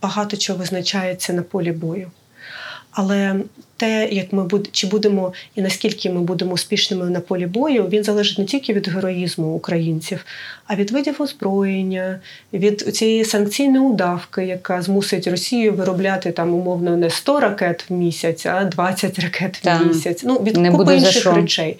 багато 0.01 0.37
чого 0.37 0.59
визначається 0.59 1.33
на 1.33 1.41
полі 1.41 1.71
бою. 1.71 2.11
Але 2.91 3.35
те, 3.77 4.09
як 4.11 4.33
ми 4.33 4.43
буд... 4.43 4.69
чи 4.71 4.87
будемо 4.87 5.33
і 5.55 5.61
наскільки 5.61 6.09
ми 6.09 6.21
будемо 6.21 6.51
успішними 6.51 7.09
на 7.09 7.19
полі 7.19 7.45
бою, 7.45 7.87
він 7.87 8.03
залежить 8.03 8.37
не 8.39 8.45
тільки 8.45 8.73
від 8.73 8.87
героїзму 8.87 9.55
українців, 9.55 10.25
а 10.67 10.75
від 10.75 10.91
видів 10.91 11.21
озброєння, 11.21 12.19
від 12.53 12.79
цієї 12.79 13.25
санкційної 13.25 13.85
удавки, 13.85 14.45
яка 14.45 14.81
змусить 14.81 15.27
Росію 15.27 15.73
виробляти 15.73 16.31
там 16.31 16.53
умовно 16.53 16.97
не 16.97 17.09
100 17.09 17.39
ракет 17.39 17.85
в 17.89 17.93
місяць, 17.93 18.45
а 18.45 18.63
20 18.63 19.19
ракет 19.19 19.65
в 19.65 19.85
місяць. 19.87 20.23
Ну 20.23 20.35
від 20.35 20.75
купи 20.77 20.95
інших 20.95 21.33
речей. 21.33 21.77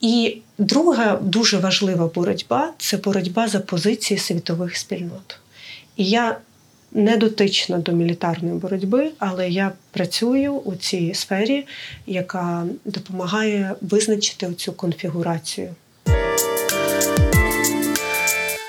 І 0.00 0.38
друга 0.58 1.18
дуже 1.22 1.58
важлива 1.58 2.10
боротьба 2.14 2.72
це 2.78 2.96
боротьба 2.96 3.48
за 3.48 3.60
позиції 3.60 4.18
світових 4.18 4.76
спільнот. 4.76 5.38
І 5.96 6.04
я 6.04 6.36
не 6.92 7.16
дотична 7.16 7.78
до 7.78 7.92
мілітарної 7.92 8.54
боротьби, 8.54 9.10
але 9.18 9.50
я 9.50 9.72
працюю 9.90 10.54
у 10.54 10.74
цій 10.74 11.14
сфері, 11.14 11.66
яка 12.06 12.66
допомагає 12.84 13.74
визначити 13.80 14.54
цю 14.54 14.72
конфігурацію. 14.72 15.74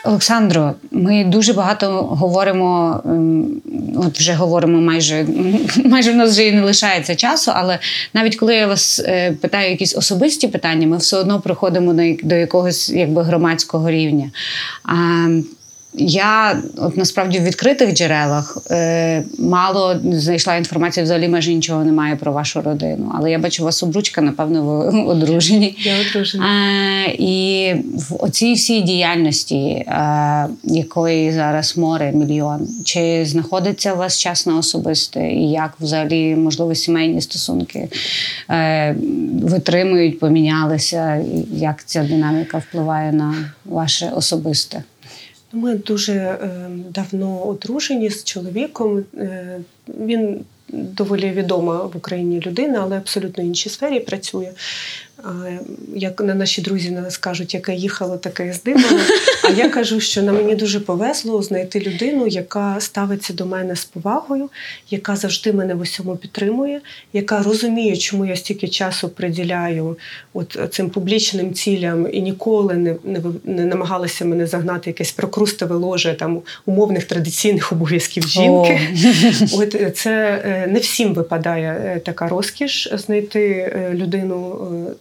Олександро, 0.08 0.74
ми 0.92 1.24
дуже 1.24 1.54
багато 1.54 1.92
говоримо, 1.92 3.02
ем, 3.06 3.62
от 3.96 4.20
вже 4.20 4.34
говоримо 4.34 4.82
майже 4.82 5.26
майже 5.86 6.12
в 6.12 6.16
нас 6.16 6.32
вже 6.32 6.48
і 6.48 6.52
не 6.52 6.62
лишається 6.62 7.16
часу, 7.16 7.52
але 7.56 7.80
навіть 8.14 8.36
коли 8.36 8.56
я 8.56 8.68
вас 8.68 9.00
е, 9.00 9.32
питаю 9.32 9.72
якісь 9.72 9.98
особисті 9.98 10.48
питання, 10.48 10.88
ми 10.88 10.98
все 10.98 11.18
одно 11.18 11.42
приходимо 11.42 11.94
до 12.24 12.36
якогось 12.36 12.90
якби 12.90 13.24
громадського 13.24 13.90
рівня. 13.90 14.32
Я 15.94 16.62
от 16.78 16.98
насправді 16.98 17.40
в 17.40 17.44
відкритих 17.44 17.94
джерелах 17.94 18.58
е, 18.72 19.24
мало 19.40 20.00
знайшла 20.12 20.56
інформацію, 20.56 21.04
взагалі 21.04 21.28
майже 21.28 21.54
нічого 21.54 21.84
немає 21.84 22.16
про 22.16 22.32
вашу 22.32 22.62
родину. 22.62 23.12
Але 23.16 23.32
я 23.32 23.40
бачу, 23.40 23.64
у 23.64 23.66
вас 23.66 23.84
обручка, 23.84 24.22
напевно, 24.22 24.64
ви 24.64 25.02
одружені. 25.04 25.76
Я 25.80 25.94
одружена. 26.02 26.46
Е, 26.46 27.16
і 27.20 27.74
в 27.94 28.24
оцій 28.24 28.54
всій 28.54 28.82
діяльності, 28.82 29.56
е, 29.58 30.48
якої 30.64 31.32
зараз 31.32 31.78
море 31.78 32.12
мільйон, 32.12 32.68
чи 32.86 33.26
знаходиться 33.26 33.94
у 33.94 33.98
вас 33.98 34.20
час 34.20 34.46
на 34.46 34.58
особисте? 34.58 35.32
І 35.32 35.52
як 35.52 35.74
взагалі 35.80 36.36
можливо 36.36 36.76
сімейні 36.76 37.22
стосунки 37.22 37.90
е, 38.50 38.96
витримують, 39.42 40.20
помінялися? 40.20 41.22
Як 41.52 41.86
ця 41.86 42.04
динаміка 42.04 42.58
впливає 42.58 43.12
на 43.12 43.36
ваше 43.66 44.12
особисте? 44.16 44.84
Ми 45.52 45.76
дуже 45.76 46.14
е, 46.14 46.70
давно 46.90 47.48
одружені 47.48 48.10
з 48.10 48.24
чоловіком. 48.24 49.04
Е, 49.18 49.60
він 49.88 50.40
доволі 50.70 51.30
відома 51.30 51.84
в 51.84 51.98
Україні 51.98 52.42
людина, 52.46 52.80
але 52.82 52.98
абсолютно 52.98 53.44
в 53.44 53.48
іншій 53.48 53.70
сфері 53.70 54.00
працює 54.00 54.52
як 55.96 56.22
на 56.22 56.36
наші 56.36 56.62
друзі 56.62 56.92
нас 57.02 57.18
кажуть, 57.18 57.54
яка 57.54 57.72
їхала, 57.72 58.18
така 58.18 58.44
і. 58.44 58.86
А 59.44 59.50
я 59.50 59.70
кажу, 59.70 60.00
що 60.00 60.24
на 60.24 60.32
мені 60.32 60.56
дуже 60.56 60.80
повезло 60.80 61.44
знайти 61.44 61.80
людину, 61.80 62.28
яка 62.28 62.76
ставиться 62.80 63.34
до 63.34 63.46
мене 63.46 63.76
з 63.76 63.86
повагою, 63.86 64.50
яка 64.90 65.16
завжди 65.16 65.54
мене 65.54 65.76
в 65.76 65.80
усьому 65.80 66.16
підтримує, 66.16 66.82
яка 67.14 67.44
розуміє, 67.44 67.98
чому 67.98 68.26
я 68.26 68.36
стільки 68.36 68.68
часу 68.68 69.10
приділяю 69.10 69.98
от 70.34 70.58
цим 70.72 70.90
публічним 70.90 71.54
цілям 71.54 72.08
і 72.14 72.22
ніколи 72.22 72.74
не 72.74 72.96
не, 73.04 73.22
не 73.44 73.66
намагалася 73.66 74.26
мене 74.26 74.48
загнати 74.48 74.90
якесь 74.90 75.12
прокрустове 75.12 75.76
ложе 75.76 76.14
там 76.14 76.42
умовних 76.66 77.04
традиційних 77.04 77.72
обов'язків 77.72 78.28
жінки. 78.28 78.80
О. 79.54 79.62
От 79.62 79.98
це 79.98 80.42
е, 80.46 80.68
не 80.68 80.80
всім 80.80 81.14
випадає 81.14 81.82
е, 81.86 82.00
така 82.00 82.28
розкіш 82.28 82.90
знайти 82.94 83.42
е, 83.50 83.92
людину 83.94 84.58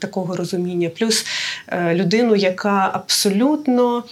такого 0.06 0.36
розуміння, 0.36 0.90
плюс 0.98 1.26
е, 1.68 1.94
людину, 1.94 2.36
яка 2.36 2.90
абсолютно. 2.92 4.04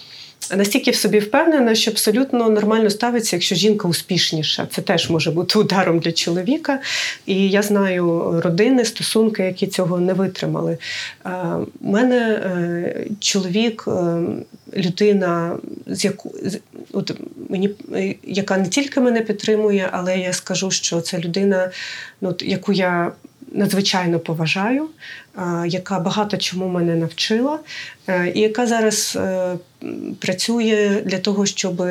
Настільки 0.55 0.91
в 0.91 0.95
собі 0.95 1.19
впевнена, 1.19 1.75
що 1.75 1.91
абсолютно 1.91 2.49
нормально 2.49 2.89
ставиться, 2.89 3.35
якщо 3.35 3.55
жінка 3.55 3.87
успішніша. 3.87 4.67
Це 4.71 4.81
теж 4.81 5.09
може 5.09 5.31
бути 5.31 5.59
ударом 5.59 5.99
для 5.99 6.11
чоловіка. 6.11 6.79
І 7.25 7.49
я 7.49 7.61
знаю 7.61 8.33
родини, 8.43 8.85
стосунки, 8.85 9.43
які 9.43 9.67
цього 9.67 9.99
не 9.99 10.13
витримали. 10.13 10.77
У 11.25 11.29
е, 11.29 11.65
мене 11.81 12.17
е, 12.17 13.07
чоловік, 13.19 13.87
людина, 14.77 15.57
з 15.87 16.05
яку 16.05 16.35
от 16.93 17.11
мені 17.49 17.69
яка 18.23 18.57
не 18.57 18.67
тільки 18.67 18.99
мене 18.99 19.21
підтримує, 19.21 19.89
але 19.91 20.19
я 20.19 20.33
скажу, 20.33 20.71
що 20.71 21.01
це 21.01 21.19
людина, 21.19 21.71
ну, 22.21 22.35
яку 22.39 22.73
я 22.73 23.11
надзвичайно 23.51 24.19
поважаю, 24.19 24.89
яка 25.67 25.99
багато 25.99 26.37
чому 26.37 26.67
мене 26.67 26.95
навчила, 26.95 27.59
е, 28.07 28.31
і 28.35 28.39
яка 28.39 28.67
зараз 28.67 29.17
е, 29.21 29.55
працює 30.19 31.01
для 31.05 31.19
того, 31.19 31.45
щоб 31.45 31.83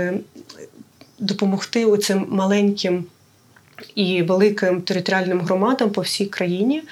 допомогти 1.19 1.85
оцим 1.85 2.27
маленьким 2.29 3.05
і 3.95 4.23
великим 4.23 4.83
територіальним 4.83 5.41
громадам 5.41 5.91
по 5.91 6.01
всій 6.01 6.27
країні. 6.27 6.83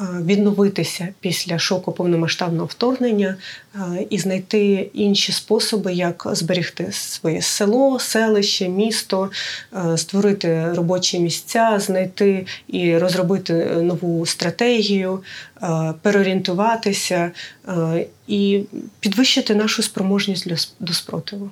Е, 0.00 0.04
відновитися 0.24 1.08
після 1.20 1.58
шоку 1.58 1.92
повномасштабного 1.92 2.66
вторгнення 2.66 3.36
е, 3.74 3.78
і 4.10 4.18
знайти 4.18 4.90
інші 4.94 5.32
способи, 5.32 5.92
як 5.92 6.26
зберегти 6.32 6.92
своє 6.92 7.42
село, 7.42 7.98
селище, 7.98 8.68
місто, 8.68 9.30
е, 9.72 9.98
створити 9.98 10.72
робочі 10.72 11.18
місця, 11.18 11.78
знайти 11.80 12.46
і 12.68 12.98
розробити 12.98 13.54
нову 13.82 14.26
стратегію, 14.26 15.22
переорієнтуватися 16.02 17.30
і 18.26 18.64
підвищити 19.00 19.54
нашу 19.54 19.82
спроможність 19.82 20.48
до 20.80 20.92
спротиву. 20.92 21.50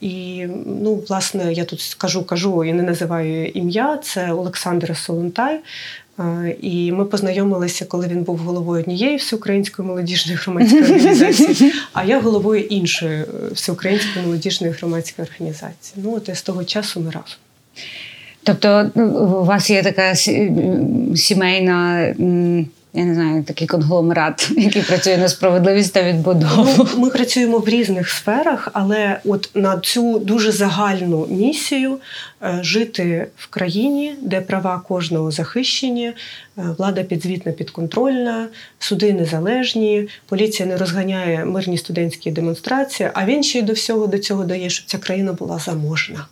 І, 0.00 0.46
ну, 0.66 1.02
власне, 1.08 1.52
я 1.52 1.64
тут 1.64 1.80
скажу, 1.80 2.24
кажу 2.24 2.64
і 2.64 2.72
не 2.72 2.82
називаю 2.82 3.46
ім'я. 3.46 3.96
Це 3.96 4.32
Олександр 4.32 4.96
Солонтай, 4.96 5.60
І 6.60 6.92
ми 6.92 7.04
познайомилися, 7.04 7.84
коли 7.84 8.06
він 8.06 8.22
був 8.22 8.38
головою 8.38 8.82
однієї 8.82 9.16
всеукраїнської 9.16 9.88
молодіжної 9.88 10.38
громадської 10.38 10.82
організації, 10.82 11.72
а 11.92 12.04
я 12.04 12.20
головою 12.20 12.62
іншої 12.62 13.20
е, 13.20 13.26
всеукраїнської 13.52 14.24
молодіжної 14.24 14.72
громадської 14.72 15.28
організації. 15.28 16.04
Ну 16.04 16.14
от 16.16 16.28
і 16.28 16.34
з 16.34 16.42
того 16.42 16.64
часу 16.64 17.00
ми 17.00 17.06
разом. 17.06 17.38
Тобто 18.42 18.90
ну, 18.94 19.08
у 19.08 19.44
вас 19.44 19.70
є 19.70 19.82
така 19.82 20.14
сімейна 21.16 22.14
я 22.94 23.04
не 23.04 23.14
знаю, 23.14 23.44
такий 23.44 23.66
конгломерат, 23.66 24.50
який 24.56 24.82
працює 24.82 25.18
на 25.18 25.28
справедливість 25.28 25.92
та 25.92 26.02
відбудову. 26.02 26.68
Ну, 26.78 26.88
ми 26.96 27.10
працюємо 27.10 27.58
в 27.58 27.68
різних 27.68 28.10
сферах, 28.10 28.68
але 28.72 29.20
от 29.24 29.50
на 29.54 29.78
цю 29.78 30.18
дуже 30.18 30.52
загальну 30.52 31.26
місію 31.30 31.98
е, 32.42 32.58
жити 32.62 33.26
в 33.36 33.46
країні, 33.46 34.14
де 34.22 34.40
права 34.40 34.82
кожного 34.88 35.30
захищені, 35.30 36.06
е, 36.06 36.14
влада 36.78 37.02
підзвітна, 37.02 37.52
підконтрольна, 37.52 38.48
суди 38.78 39.12
незалежні, 39.12 40.08
поліція 40.28 40.68
не 40.68 40.76
розганяє 40.76 41.44
мирні 41.44 41.78
студентські 41.78 42.30
демонстрації. 42.30 43.10
А 43.14 43.24
він 43.24 43.42
ще 43.42 43.58
й 43.58 43.62
до 43.62 43.72
всього 43.72 44.06
до 44.06 44.18
цього 44.18 44.44
дає, 44.44 44.70
щоб 44.70 44.86
ця 44.86 44.98
країна 44.98 45.32
була 45.32 45.58
заможна 45.58 46.26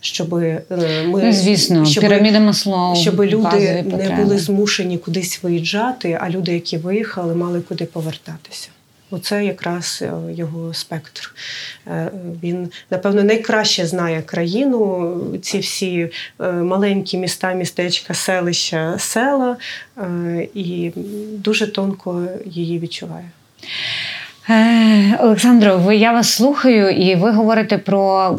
щоб 0.00 0.34
е, 0.34 0.62
ми 1.06 1.22
ну, 1.22 1.32
звісно, 1.32 1.86
щоб, 1.86 2.02
піраміда 2.02 2.40
масло, 2.40 2.94
щоб 2.96 3.24
люди 3.24 3.84
не 3.86 4.16
були 4.16 4.38
змушені 4.38 4.98
кудись 4.98 5.42
виїжджати, 5.42 6.18
а 6.20 6.30
люди, 6.30 6.52
які 6.52 6.76
виїхали, 6.76 7.34
мали 7.34 7.60
куди 7.60 7.84
повертатися. 7.84 8.68
Оце 9.10 9.44
якраз 9.44 10.02
е, 10.02 10.12
його 10.34 10.74
спектр. 10.74 11.34
Е, 11.86 12.10
він, 12.42 12.70
напевно, 12.90 13.24
найкраще 13.24 13.86
знає 13.86 14.22
країну, 14.22 15.20
ці 15.42 15.58
всі 15.58 16.08
маленькі 16.38 17.18
міста, 17.18 17.52
містечка, 17.52 18.14
селища, 18.14 18.98
села, 18.98 19.56
і 20.54 20.92
дуже 21.38 21.66
тонко 21.66 22.28
її 22.44 22.78
відчуває. 22.78 23.30
Е, 24.50 25.18
Олександро, 25.22 25.78
ви 25.78 25.96
я 25.96 26.12
вас 26.12 26.30
слухаю, 26.30 26.90
і 26.90 27.14
ви 27.14 27.30
говорите 27.30 27.78
про 27.78 28.38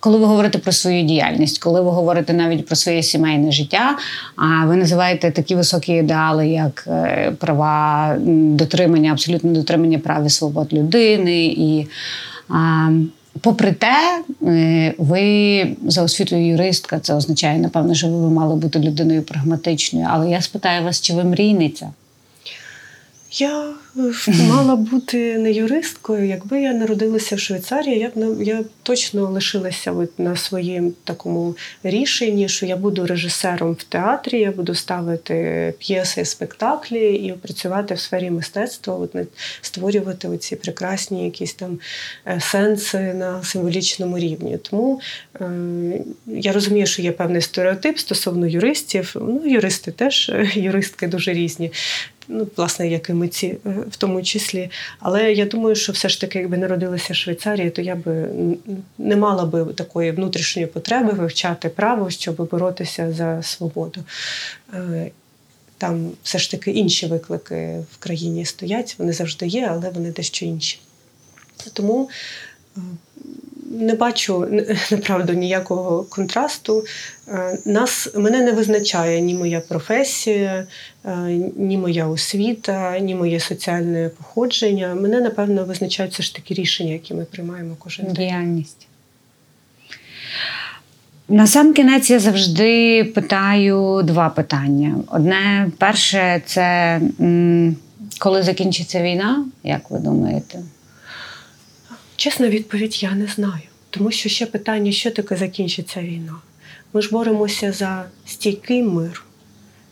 коли 0.00 0.18
ви 0.18 0.26
говорите 0.26 0.58
про 0.58 0.72
свою 0.72 1.02
діяльність, 1.02 1.58
коли 1.58 1.80
ви 1.80 1.90
говорите 1.90 2.32
навіть 2.32 2.66
про 2.66 2.76
своє 2.76 3.02
сімейне 3.02 3.52
життя, 3.52 3.96
а 4.36 4.66
ви 4.66 4.76
називаєте 4.76 5.30
такі 5.30 5.54
високі 5.54 5.92
ідеали, 5.92 6.48
як 6.48 6.84
е, 6.88 7.32
права 7.38 8.16
дотримання, 8.56 9.12
абсолютне 9.12 9.50
дотримання 9.50 9.98
прав 9.98 10.26
і 10.26 10.30
свобод 10.30 10.72
людини. 10.72 11.44
І 11.46 11.86
а, 12.48 12.88
попри 13.40 13.72
те, 13.72 14.22
е, 14.42 14.94
ви 14.98 15.76
за 15.86 16.02
освітою 16.02 16.46
юристка, 16.46 16.98
це 16.98 17.14
означає, 17.14 17.58
напевно, 17.58 17.94
що 17.94 18.08
ви 18.08 18.30
мали 18.30 18.56
бути 18.56 18.78
людиною 18.78 19.22
прагматичною. 19.22 20.06
Але 20.10 20.30
я 20.30 20.40
спитаю 20.40 20.84
вас, 20.84 21.00
чи 21.00 21.14
ви 21.14 21.24
мрійниця? 21.24 21.90
Я 23.34 23.74
мала 24.26 24.76
бути 24.76 25.38
не 25.38 25.52
юристкою. 25.52 26.26
Якби 26.26 26.62
я 26.62 26.72
народилася 26.72 27.36
в 27.36 27.38
Швейцарії, 27.38 27.98
я 27.98 28.08
б 28.08 28.42
я 28.42 28.64
точно 28.82 29.30
лишилася 29.30 29.94
на 30.18 30.36
своїм 30.36 30.92
такому 31.04 31.56
рішенні, 31.82 32.48
що 32.48 32.66
я 32.66 32.76
буду 32.76 33.06
режисером 33.06 33.72
в 33.72 33.82
театрі, 33.82 34.40
я 34.40 34.50
буду 34.50 34.74
ставити 34.74 35.74
п'єси 35.78 36.24
спектаклі 36.24 37.14
і 37.14 37.32
працювати 37.32 37.94
в 37.94 38.00
сфері 38.00 38.30
мистецтва, 38.30 38.94
от 38.94 39.16
створювати 39.60 40.28
оці 40.28 40.56
прекрасні 40.56 41.24
якісь 41.24 41.54
там 41.54 41.78
е, 42.26 42.40
сенси 42.40 42.98
на 43.14 43.42
символічному 43.42 44.18
рівні. 44.18 44.58
Тому 44.58 45.00
е, 45.40 45.50
я 46.26 46.52
розумію, 46.52 46.86
що 46.86 47.02
є 47.02 47.12
певний 47.12 47.42
стереотип 47.42 47.98
стосовно 47.98 48.46
юристів. 48.46 49.12
Ну, 49.14 49.42
юристи 49.46 49.90
теж 49.90 50.32
юристки 50.54 51.06
дуже 51.06 51.32
різні 51.32 51.70
ну, 52.28 52.48
власне, 52.56 52.88
як 52.88 53.08
і 53.08 53.12
митці 53.12 53.46
е, 53.46 53.70
в 53.90 53.96
тому 53.96 54.22
числі. 54.22 54.70
Але 55.00 55.32
я 55.32 55.46
думаю, 55.46 55.76
що 55.76 55.92
все 55.92 56.08
ж 56.08 56.20
таки, 56.20 56.38
якби 56.38 56.56
народилася 56.56 57.12
в 57.12 57.16
Швейцарії, 57.16 57.70
то 57.70 57.82
я 57.82 57.94
би 57.94 58.28
не 58.98 59.16
мала 59.16 59.44
би 59.44 59.64
такої 59.64 60.10
внутрішньої 60.10 60.66
потреби 60.66 61.12
вивчати 61.12 61.68
право, 61.68 62.10
щоб 62.10 62.48
боротися 62.50 63.12
за 63.12 63.42
свободу. 63.42 64.04
Е, 64.74 65.10
там 65.78 66.10
все 66.22 66.38
ж 66.38 66.50
таки 66.50 66.70
інші 66.70 67.06
виклики 67.06 67.84
в 67.92 67.98
країні 67.98 68.44
стоять, 68.44 68.94
вони 68.98 69.12
завжди 69.12 69.46
є, 69.46 69.68
але 69.70 69.90
вони 69.90 70.10
дещо 70.10 70.46
інші. 70.46 70.80
Тому 71.72 72.08
е, 72.76 72.80
не 73.72 73.94
бачу 73.94 74.46
направду 74.90 75.32
ніякого 75.32 76.02
контрасту. 76.02 76.84
Е, 77.28 77.58
нас 77.64 78.08
мене 78.14 78.40
не 78.40 78.52
визначає 78.52 79.20
ні 79.20 79.34
моя 79.34 79.60
професія, 79.60 80.66
е, 81.04 81.16
ні 81.56 81.78
моя 81.78 82.06
освіта, 82.06 82.98
ні 82.98 83.14
моє 83.14 83.40
соціальне 83.40 84.10
походження. 84.18 84.94
Мене 84.94 85.20
напевно 85.20 85.64
визначають 85.64 86.12
все 86.12 86.22
ж 86.22 86.34
таки 86.34 86.54
рішення, 86.54 86.92
які 86.92 87.14
ми 87.14 87.24
приймаємо 87.24 87.76
кожен 87.78 88.06
день. 88.06 88.14
Діяльність. 88.14 88.86
На 91.28 91.46
сам 91.46 91.74
кінець 91.74 92.10
я 92.10 92.18
завжди 92.18 93.04
питаю 93.04 94.02
два 94.02 94.28
питання. 94.28 94.96
Одне 95.10 95.70
перше 95.78 96.42
це 96.46 97.00
коли 98.18 98.42
закінчиться 98.42 99.02
війна, 99.02 99.44
як 99.64 99.90
ви 99.90 99.98
думаєте? 99.98 100.58
Чесна 102.22 102.48
відповідь, 102.48 103.02
я 103.02 103.14
не 103.14 103.26
знаю. 103.26 103.62
Тому 103.90 104.10
що 104.10 104.28
ще 104.28 104.46
питання, 104.46 104.92
що 104.92 105.10
таке 105.10 105.36
закінчиться 105.36 106.02
війна. 106.02 106.36
Ми 106.92 107.02
ж 107.02 107.10
боремося 107.10 107.72
за 107.72 108.04
стійкий 108.26 108.82
мир, 108.82 109.24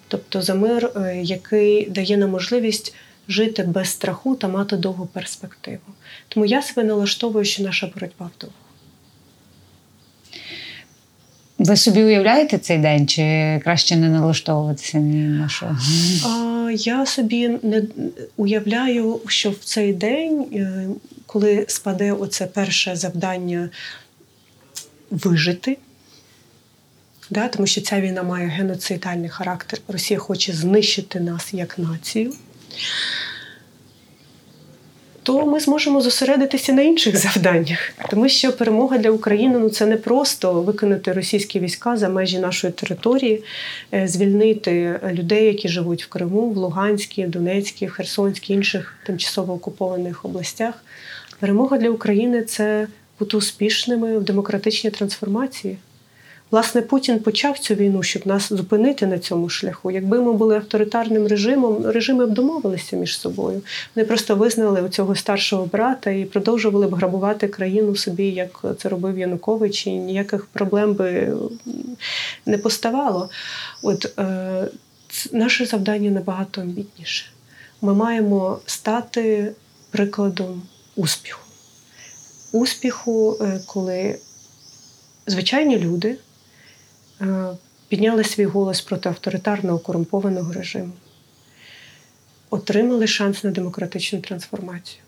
тобто 0.09 0.43
за 0.43 0.55
мир, 0.55 0.93
е, 0.97 1.20
який 1.22 1.91
дає 1.91 2.16
нам 2.16 2.31
можливість 2.31 2.95
жити 3.28 3.62
без 3.62 3.89
страху 3.89 4.35
та 4.35 4.49
мати 4.49 4.76
довгу 4.76 5.07
перспективу. 5.07 5.81
Тому 6.28 6.47
я 6.47 6.62
себе 6.62 6.85
налаштовую, 6.85 7.45
що 7.45 7.62
наша 7.62 7.87
боротьба 7.95 8.31
вдовго. 8.37 8.57
Ви 11.61 11.76
собі 11.76 12.04
уявляєте 12.04 12.58
цей 12.58 12.78
день, 12.78 13.08
чи 13.08 13.61
краще 13.64 13.96
не 13.96 14.08
налаштовуватися 14.08 14.98
ні 14.98 15.22
на 15.22 15.48
що? 15.48 15.76
Я 16.74 17.06
собі 17.06 17.48
не 17.62 17.82
уявляю, 18.36 19.20
що 19.26 19.50
в 19.50 19.58
цей 19.64 19.92
день, 19.92 20.46
е, 20.54 20.86
коли 21.26 21.64
спаде 21.68 22.12
оце 22.12 22.46
перше 22.46 22.96
завдання 22.96 23.70
вижити, 25.11 25.78
да, 27.30 27.48
тому 27.48 27.66
що 27.66 27.80
ця 27.80 28.00
війна 28.00 28.22
має 28.22 28.48
геноцидальний 28.48 29.28
характер. 29.28 29.80
Росія 29.88 30.20
хоче 30.20 30.52
знищити 30.52 31.20
нас 31.20 31.54
як 31.54 31.78
націю 31.78 32.32
то 35.22 35.46
ми 35.46 35.60
зможемо 35.60 36.00
зосередитися 36.00 36.72
на 36.72 36.82
інших 36.82 37.16
завданнях, 37.16 37.92
тому 38.10 38.28
що 38.28 38.52
перемога 38.52 38.98
для 38.98 39.10
України 39.10 39.58
ну 39.58 39.70
це 39.70 39.86
не 39.86 39.96
просто 39.96 40.52
виконати 40.52 41.12
російські 41.12 41.60
війська 41.60 41.96
за 41.96 42.08
межі 42.08 42.38
нашої 42.38 42.72
території, 42.72 43.42
е, 43.94 44.08
звільнити 44.08 45.00
людей, 45.12 45.46
які 45.46 45.68
живуть 45.68 46.04
в 46.04 46.08
Криму, 46.08 46.50
в 46.50 46.56
Луганській, 46.56 47.26
Донецькій, 47.26 47.88
Херсонській, 47.88 48.54
інших 48.54 48.94
тимчасово 49.06 49.52
окупованих 49.54 50.24
областях. 50.24 50.74
Перемога 51.40 51.78
для 51.78 51.90
України 51.90 52.42
це 52.42 52.86
бути 53.18 53.36
успішними 53.36 54.18
в 54.18 54.24
демократичній 54.24 54.90
трансформації. 54.90 55.76
Власне, 56.51 56.82
Путін 56.82 57.18
почав 57.18 57.59
цю 57.59 57.74
війну, 57.74 58.03
щоб 58.03 58.26
нас 58.26 58.53
зупинити 58.53 59.07
на 59.07 59.18
цьому 59.18 59.48
шляху. 59.48 59.90
Якби 59.90 60.20
ми 60.20 60.32
були 60.32 60.57
авторитарним 60.57 61.26
режимом, 61.26 61.86
режими 61.86 62.26
б 62.26 62.30
домовилися 62.30 62.96
між 62.96 63.18
собою. 63.18 63.62
Вони 63.94 64.07
просто 64.07 64.36
визнали 64.36 64.88
цього 64.88 65.16
старшого 65.16 65.66
брата 65.66 66.11
і 66.11 66.24
продовжували 66.24 66.86
б 66.86 66.94
грабувати 66.94 67.48
країну 67.48 67.96
собі, 67.96 68.24
як 68.24 68.64
це 68.78 68.88
робив 68.88 69.18
Янукович, 69.18 69.86
і 69.86 69.90
ніяких 69.90 70.46
проблем 70.46 70.94
би 70.94 71.36
не 72.46 72.59
поставало. 72.59 73.30
От 73.82 74.18
е, 74.18 74.68
наше 75.32 75.66
завдання 75.66 76.11
набагато 76.11 76.61
амбітніше. 76.61 77.26
Ми 77.82 77.94
маємо 77.94 78.59
стати 78.66 79.53
прикладом 79.90 80.62
успіху. 80.96 81.40
Успіху, 82.53 83.36
е, 83.40 83.61
коли 83.66 84.18
звичайні 85.26 85.78
люди. 85.78 86.16
Е, 87.20 87.56
підняли 87.88 88.24
свій 88.24 88.44
голос 88.44 88.80
проти 88.80 89.08
авторитарного 89.08 89.78
корумпованого 89.78 90.52
режиму, 90.52 90.92
отримали 92.50 93.06
шанс 93.06 93.44
на 93.44 93.50
демократичну 93.50 94.20
трансформацію, 94.20 95.02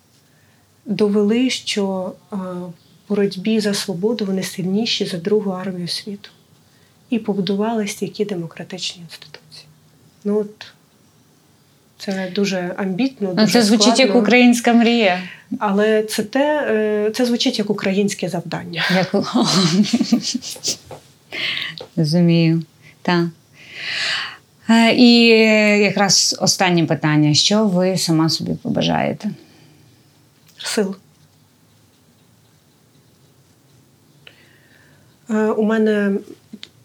довели, 0.87 1.51
що 1.51 2.13
е, 2.33 2.37
в 2.37 2.73
боротьбі 3.09 3.61
за 3.61 3.75
свободу 3.75 4.25
вони 4.25 4.43
сильніші 4.43 5.07
за 5.07 5.19
Другу 5.19 5.51
армію 5.51 5.89
світу 5.89 6.31
і 7.11 7.19
побудували 7.19 7.87
стійкі 7.87 8.25
демократичні 8.25 9.03
інституції. 9.03 9.67
Ну 10.25 10.39
от 10.39 10.67
це 11.99 12.33
дуже 12.35 12.75
амбітно. 12.77 13.29
Ну, 13.29 13.35
дуже 13.35 13.53
Це 13.53 13.63
звучить 13.63 13.95
складно. 13.95 14.15
як 14.15 14.23
українська 14.23 14.73
мрія. 14.73 15.23
Але 15.59 16.03
це 16.03 16.23
те, 16.23 16.67
е, 16.71 17.11
це 17.11 17.27
звучить 17.27 17.59
як 17.59 17.71
українське 17.71 18.29
завдання. 18.29 18.85
Як... 18.95 19.15
Розумію. 21.97 22.63
Так. 23.03 23.27
Е, 24.71 24.95
і 24.95 25.27
якраз 25.83 26.37
останнє 26.41 26.87
питання: 26.87 27.35
що 27.35 27.65
ви 27.65 27.99
сама 27.99 28.29
собі 28.29 28.55
побажаєте? 28.63 29.31
Сил. 30.59 30.97
Е, 35.31 35.35
у 35.35 35.63
мене 35.63 36.13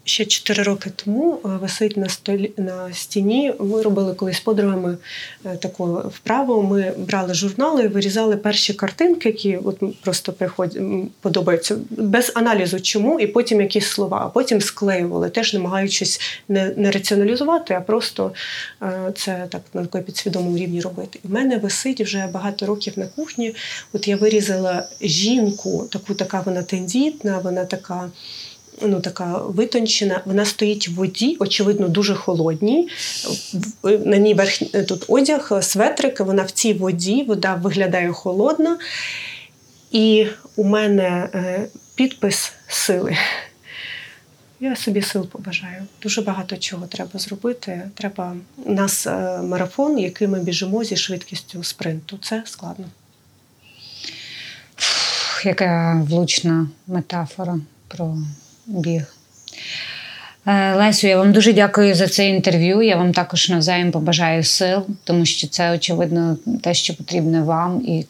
ще 0.08 0.24
4 0.24 0.62
роки 0.62 0.90
тому 0.96 1.40
е, 1.44 1.48
висить 1.48 1.96
на 1.96 2.08
столі 2.08 2.52
на 2.56 2.92
стіні. 2.92 3.54
Ми 3.60 3.82
робили 3.82 4.14
колись 4.14 4.36
з 4.36 4.40
подругами 4.40 4.96
е, 5.44 5.56
таку 5.56 5.86
вправу. 5.86 6.62
Ми 6.62 6.92
брали 6.98 7.34
журнали, 7.34 7.88
вирізали 7.88 8.36
перші 8.36 8.74
картинки, 8.74 9.28
які 9.28 9.56
от 9.56 10.02
просто 10.02 10.32
приходять, 10.32 10.82
подобаються 11.20 11.76
без 11.90 12.32
аналізу, 12.34 12.80
чому, 12.80 13.20
і 13.20 13.26
потім 13.26 13.60
якісь 13.60 13.86
слова, 13.86 14.22
а 14.24 14.28
потім 14.28 14.60
склеювали, 14.60 15.30
теж 15.30 15.54
намагаючись 15.54 16.20
не 16.48 16.74
не 16.76 16.90
раціоналізувати, 16.90 17.74
а 17.74 17.80
просто 17.80 18.32
е, 18.82 19.12
це 19.16 19.46
так 19.50 19.62
на 19.74 19.82
такому 19.82 20.04
підсвідомому 20.04 20.58
рівні 20.58 20.80
робити. 20.80 21.18
У 21.24 21.28
мене 21.28 21.58
висить 21.58 22.00
вже 22.00 22.26
багато 22.32 22.66
років 22.66 22.98
на 22.98 23.06
кухні. 23.06 23.54
От 23.92 24.08
я 24.08 24.16
вирізала 24.16 24.88
жінку, 25.00 25.88
таку 25.90 26.14
така 26.14 26.40
вона 26.40 26.62
тендітна, 26.62 27.38
вона 27.38 27.64
така 27.64 28.10
ну, 28.82 29.00
така 29.00 29.38
витончена, 29.38 30.22
вона 30.24 30.44
стоїть 30.44 30.88
в 30.88 30.94
воді, 30.94 31.36
очевидно, 31.40 31.88
дуже 31.88 32.14
холодній. 32.14 32.88
На 33.82 34.16
ній 34.16 34.34
верх 34.34 34.58
тут 34.88 35.04
одяг, 35.08 35.52
светрик, 35.62 36.20
вона 36.20 36.42
в 36.42 36.50
цій 36.50 36.72
воді, 36.72 37.24
вода 37.28 37.54
виглядає 37.54 38.12
холодна. 38.12 38.78
І 39.90 40.26
у 40.56 40.64
мене 40.64 41.28
е, 41.34 41.68
підпис 41.94 42.52
сили. 42.68 43.16
Я 44.60 44.76
собі 44.76 45.02
сил 45.02 45.26
побажаю. 45.26 45.82
Дуже 46.02 46.22
багато 46.22 46.56
чого 46.56 46.86
треба 46.86 47.20
зробити. 47.20 47.90
Треба 47.94 48.36
у 48.64 48.72
нас 48.72 49.06
е, 49.06 49.42
марафон, 49.42 49.98
який 49.98 50.28
ми 50.28 50.40
біжимо 50.40 50.84
зі 50.84 50.96
швидкістю 50.96 51.64
спринту. 51.64 52.18
Це 52.22 52.42
складно. 52.46 52.84
Яка 55.44 56.02
влучна 56.08 56.68
метафора 56.86 57.60
про 57.88 58.18
біг. 58.68 59.02
Е, 60.46 60.74
Лесю, 60.74 61.06
я 61.06 61.18
вам 61.18 61.32
дуже 61.32 61.52
дякую 61.52 61.94
за 61.94 62.08
це 62.08 62.28
інтерв'ю. 62.28 62.82
Я 62.82 62.96
вам 62.96 63.12
також 63.12 63.48
навзаєм 63.48 63.90
побажаю 63.90 64.44
сил, 64.44 64.86
тому 65.04 65.26
що 65.26 65.48
це, 65.48 65.74
очевидно, 65.74 66.36
те, 66.62 66.74
що 66.74 66.96
потрібно 66.96 67.44
вам 67.44 67.82
і 67.86 68.06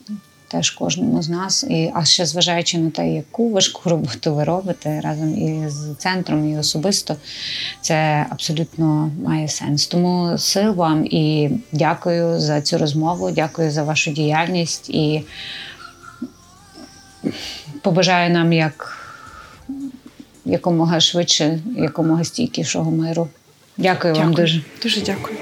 теж 0.49 0.71
кожному 0.71 1.23
з 1.23 1.29
нас. 1.29 1.65
І, 1.65 1.91
А 1.95 2.05
ще 2.05 2.27
зважаючи 2.27 2.79
на 2.79 2.91
те, 2.91 3.09
яку 3.09 3.51
важку 3.51 3.91
роботу 3.91 4.35
ви 4.35 4.45
робите 4.45 5.01
разом 5.01 5.39
із 5.39 5.97
центром, 5.99 6.53
і 6.53 6.59
особисто, 6.59 7.17
це 7.81 8.27
абсолютно 8.31 9.11
має 9.25 9.49
сенс. 9.49 9.87
Тому 9.87 10.39
сил 10.39 10.75
вам 10.75 11.07
і 11.07 11.51
дякую 11.73 12.41
за 12.41 12.61
цю 12.63 12.79
розмову, 12.79 13.31
дякую 13.31 13.71
за 13.71 13.83
вашу 13.83 14.11
діяльність 14.11 14.91
і 14.91 15.25
побажаю 17.83 18.31
нам 18.31 18.53
як 18.53 18.98
якомога 20.49 21.01
швидше, 21.01 21.61
якомога 21.77 22.25
стійкішого 22.25 22.91
миру. 22.91 23.29
Дякую, 23.77 24.15
дякую. 24.15 24.27
вам 24.27 24.35
дуже. 24.35 24.63
Дуже 24.83 25.01
дякую. 25.01 25.37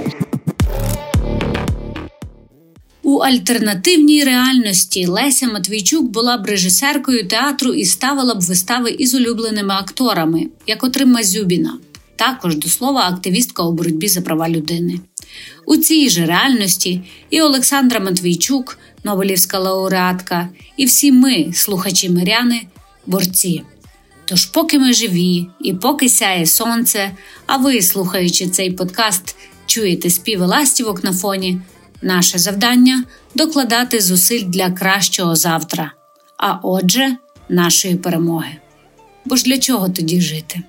У 3.02 3.18
альтернативній 3.18 4.24
реальності 4.24 5.06
Леся 5.06 5.46
Матвійчук 5.46 6.04
була 6.04 6.38
б 6.38 6.46
режисеркою 6.46 7.28
театру 7.28 7.72
і 7.72 7.84
ставила 7.84 8.34
б 8.34 8.40
вистави 8.40 8.90
із 8.90 9.14
улюбленими 9.14 9.74
акторами, 9.74 10.46
як 10.66 10.84
отрима 10.84 11.22
Зюбіна, 11.22 11.78
також 12.16 12.56
до 12.56 12.68
слова, 12.68 13.00
активістка 13.00 13.62
у 13.62 13.72
боротьбі 13.72 14.08
за 14.08 14.20
права 14.20 14.48
людини. 14.48 15.00
У 15.66 15.76
цій 15.76 16.10
же 16.10 16.26
реальності 16.26 17.00
і 17.30 17.40
Олександра 17.40 18.00
Матвійчук, 18.00 18.78
Нобелівська 19.04 19.58
лауреатка, 19.58 20.48
і 20.76 20.84
всі 20.84 21.12
ми, 21.12 21.52
слухачі 21.54 22.10
миряни, 22.10 22.62
борці. 23.06 23.62
Тож, 24.28 24.44
поки 24.44 24.78
ми 24.78 24.92
живі 24.92 25.48
і 25.60 25.72
поки 25.72 26.08
сяє 26.08 26.46
сонце, 26.46 27.12
а 27.46 27.56
ви, 27.56 27.82
слухаючи 27.82 28.48
цей 28.48 28.70
подкаст, 28.70 29.36
чуєте 29.66 30.10
співи 30.10 30.46
ластівок 30.46 31.04
на 31.04 31.12
фоні, 31.12 31.60
наше 32.02 32.38
завдання 32.38 33.04
докладати 33.34 34.00
зусиль 34.00 34.44
для 34.44 34.70
кращого 34.70 35.36
завтра, 35.36 35.92
а 36.38 36.58
отже, 36.62 37.16
нашої 37.48 37.96
перемоги. 37.96 38.56
Бо 39.24 39.36
ж 39.36 39.44
для 39.44 39.58
чого 39.58 39.88
тоді 39.88 40.20
жити? 40.20 40.62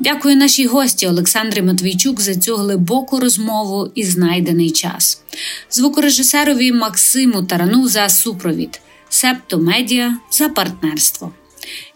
Дякую 0.00 0.36
нашій 0.36 0.66
гості 0.66 1.06
Олександрі 1.06 1.62
Матвійчук 1.62 2.20
за 2.20 2.34
цю 2.34 2.56
глибоку 2.56 3.20
розмову 3.20 3.90
і 3.94 4.04
знайдений 4.04 4.70
час, 4.70 5.22
звукорежисерові 5.70 6.72
Максиму 6.72 7.42
Тарану 7.42 7.88
за 7.88 8.08
супровід, 8.08 8.80
Септо 9.08 9.58
Медіа 9.58 10.16
за 10.30 10.48
партнерство. 10.48 11.32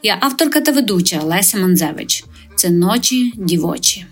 Я 0.03 0.18
авторка 0.21 0.61
та 0.61 0.73
ведуча 0.73 1.23
Леся 1.23 1.59
Манзевич. 1.59 2.25
Це 2.57 2.71
ночі 2.71 3.33
дівочі. 3.37 4.07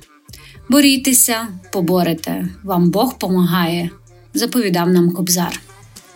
Борітеся, 0.69 1.49
поборете, 1.73 2.49
вам 2.65 2.91
Бог 2.91 3.19
помагає, 3.19 3.91
заповідав 4.35 4.89
нам 4.89 5.11
Кобзар. 5.11 5.61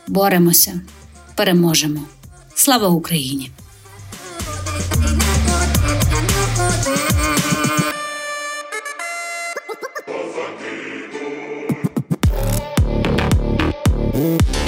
Боремося, 0.08 0.80
переможемо. 1.34 2.00
Слава 2.54 2.88
Україні! 2.88 3.50
Mm-hmm. 14.14 14.61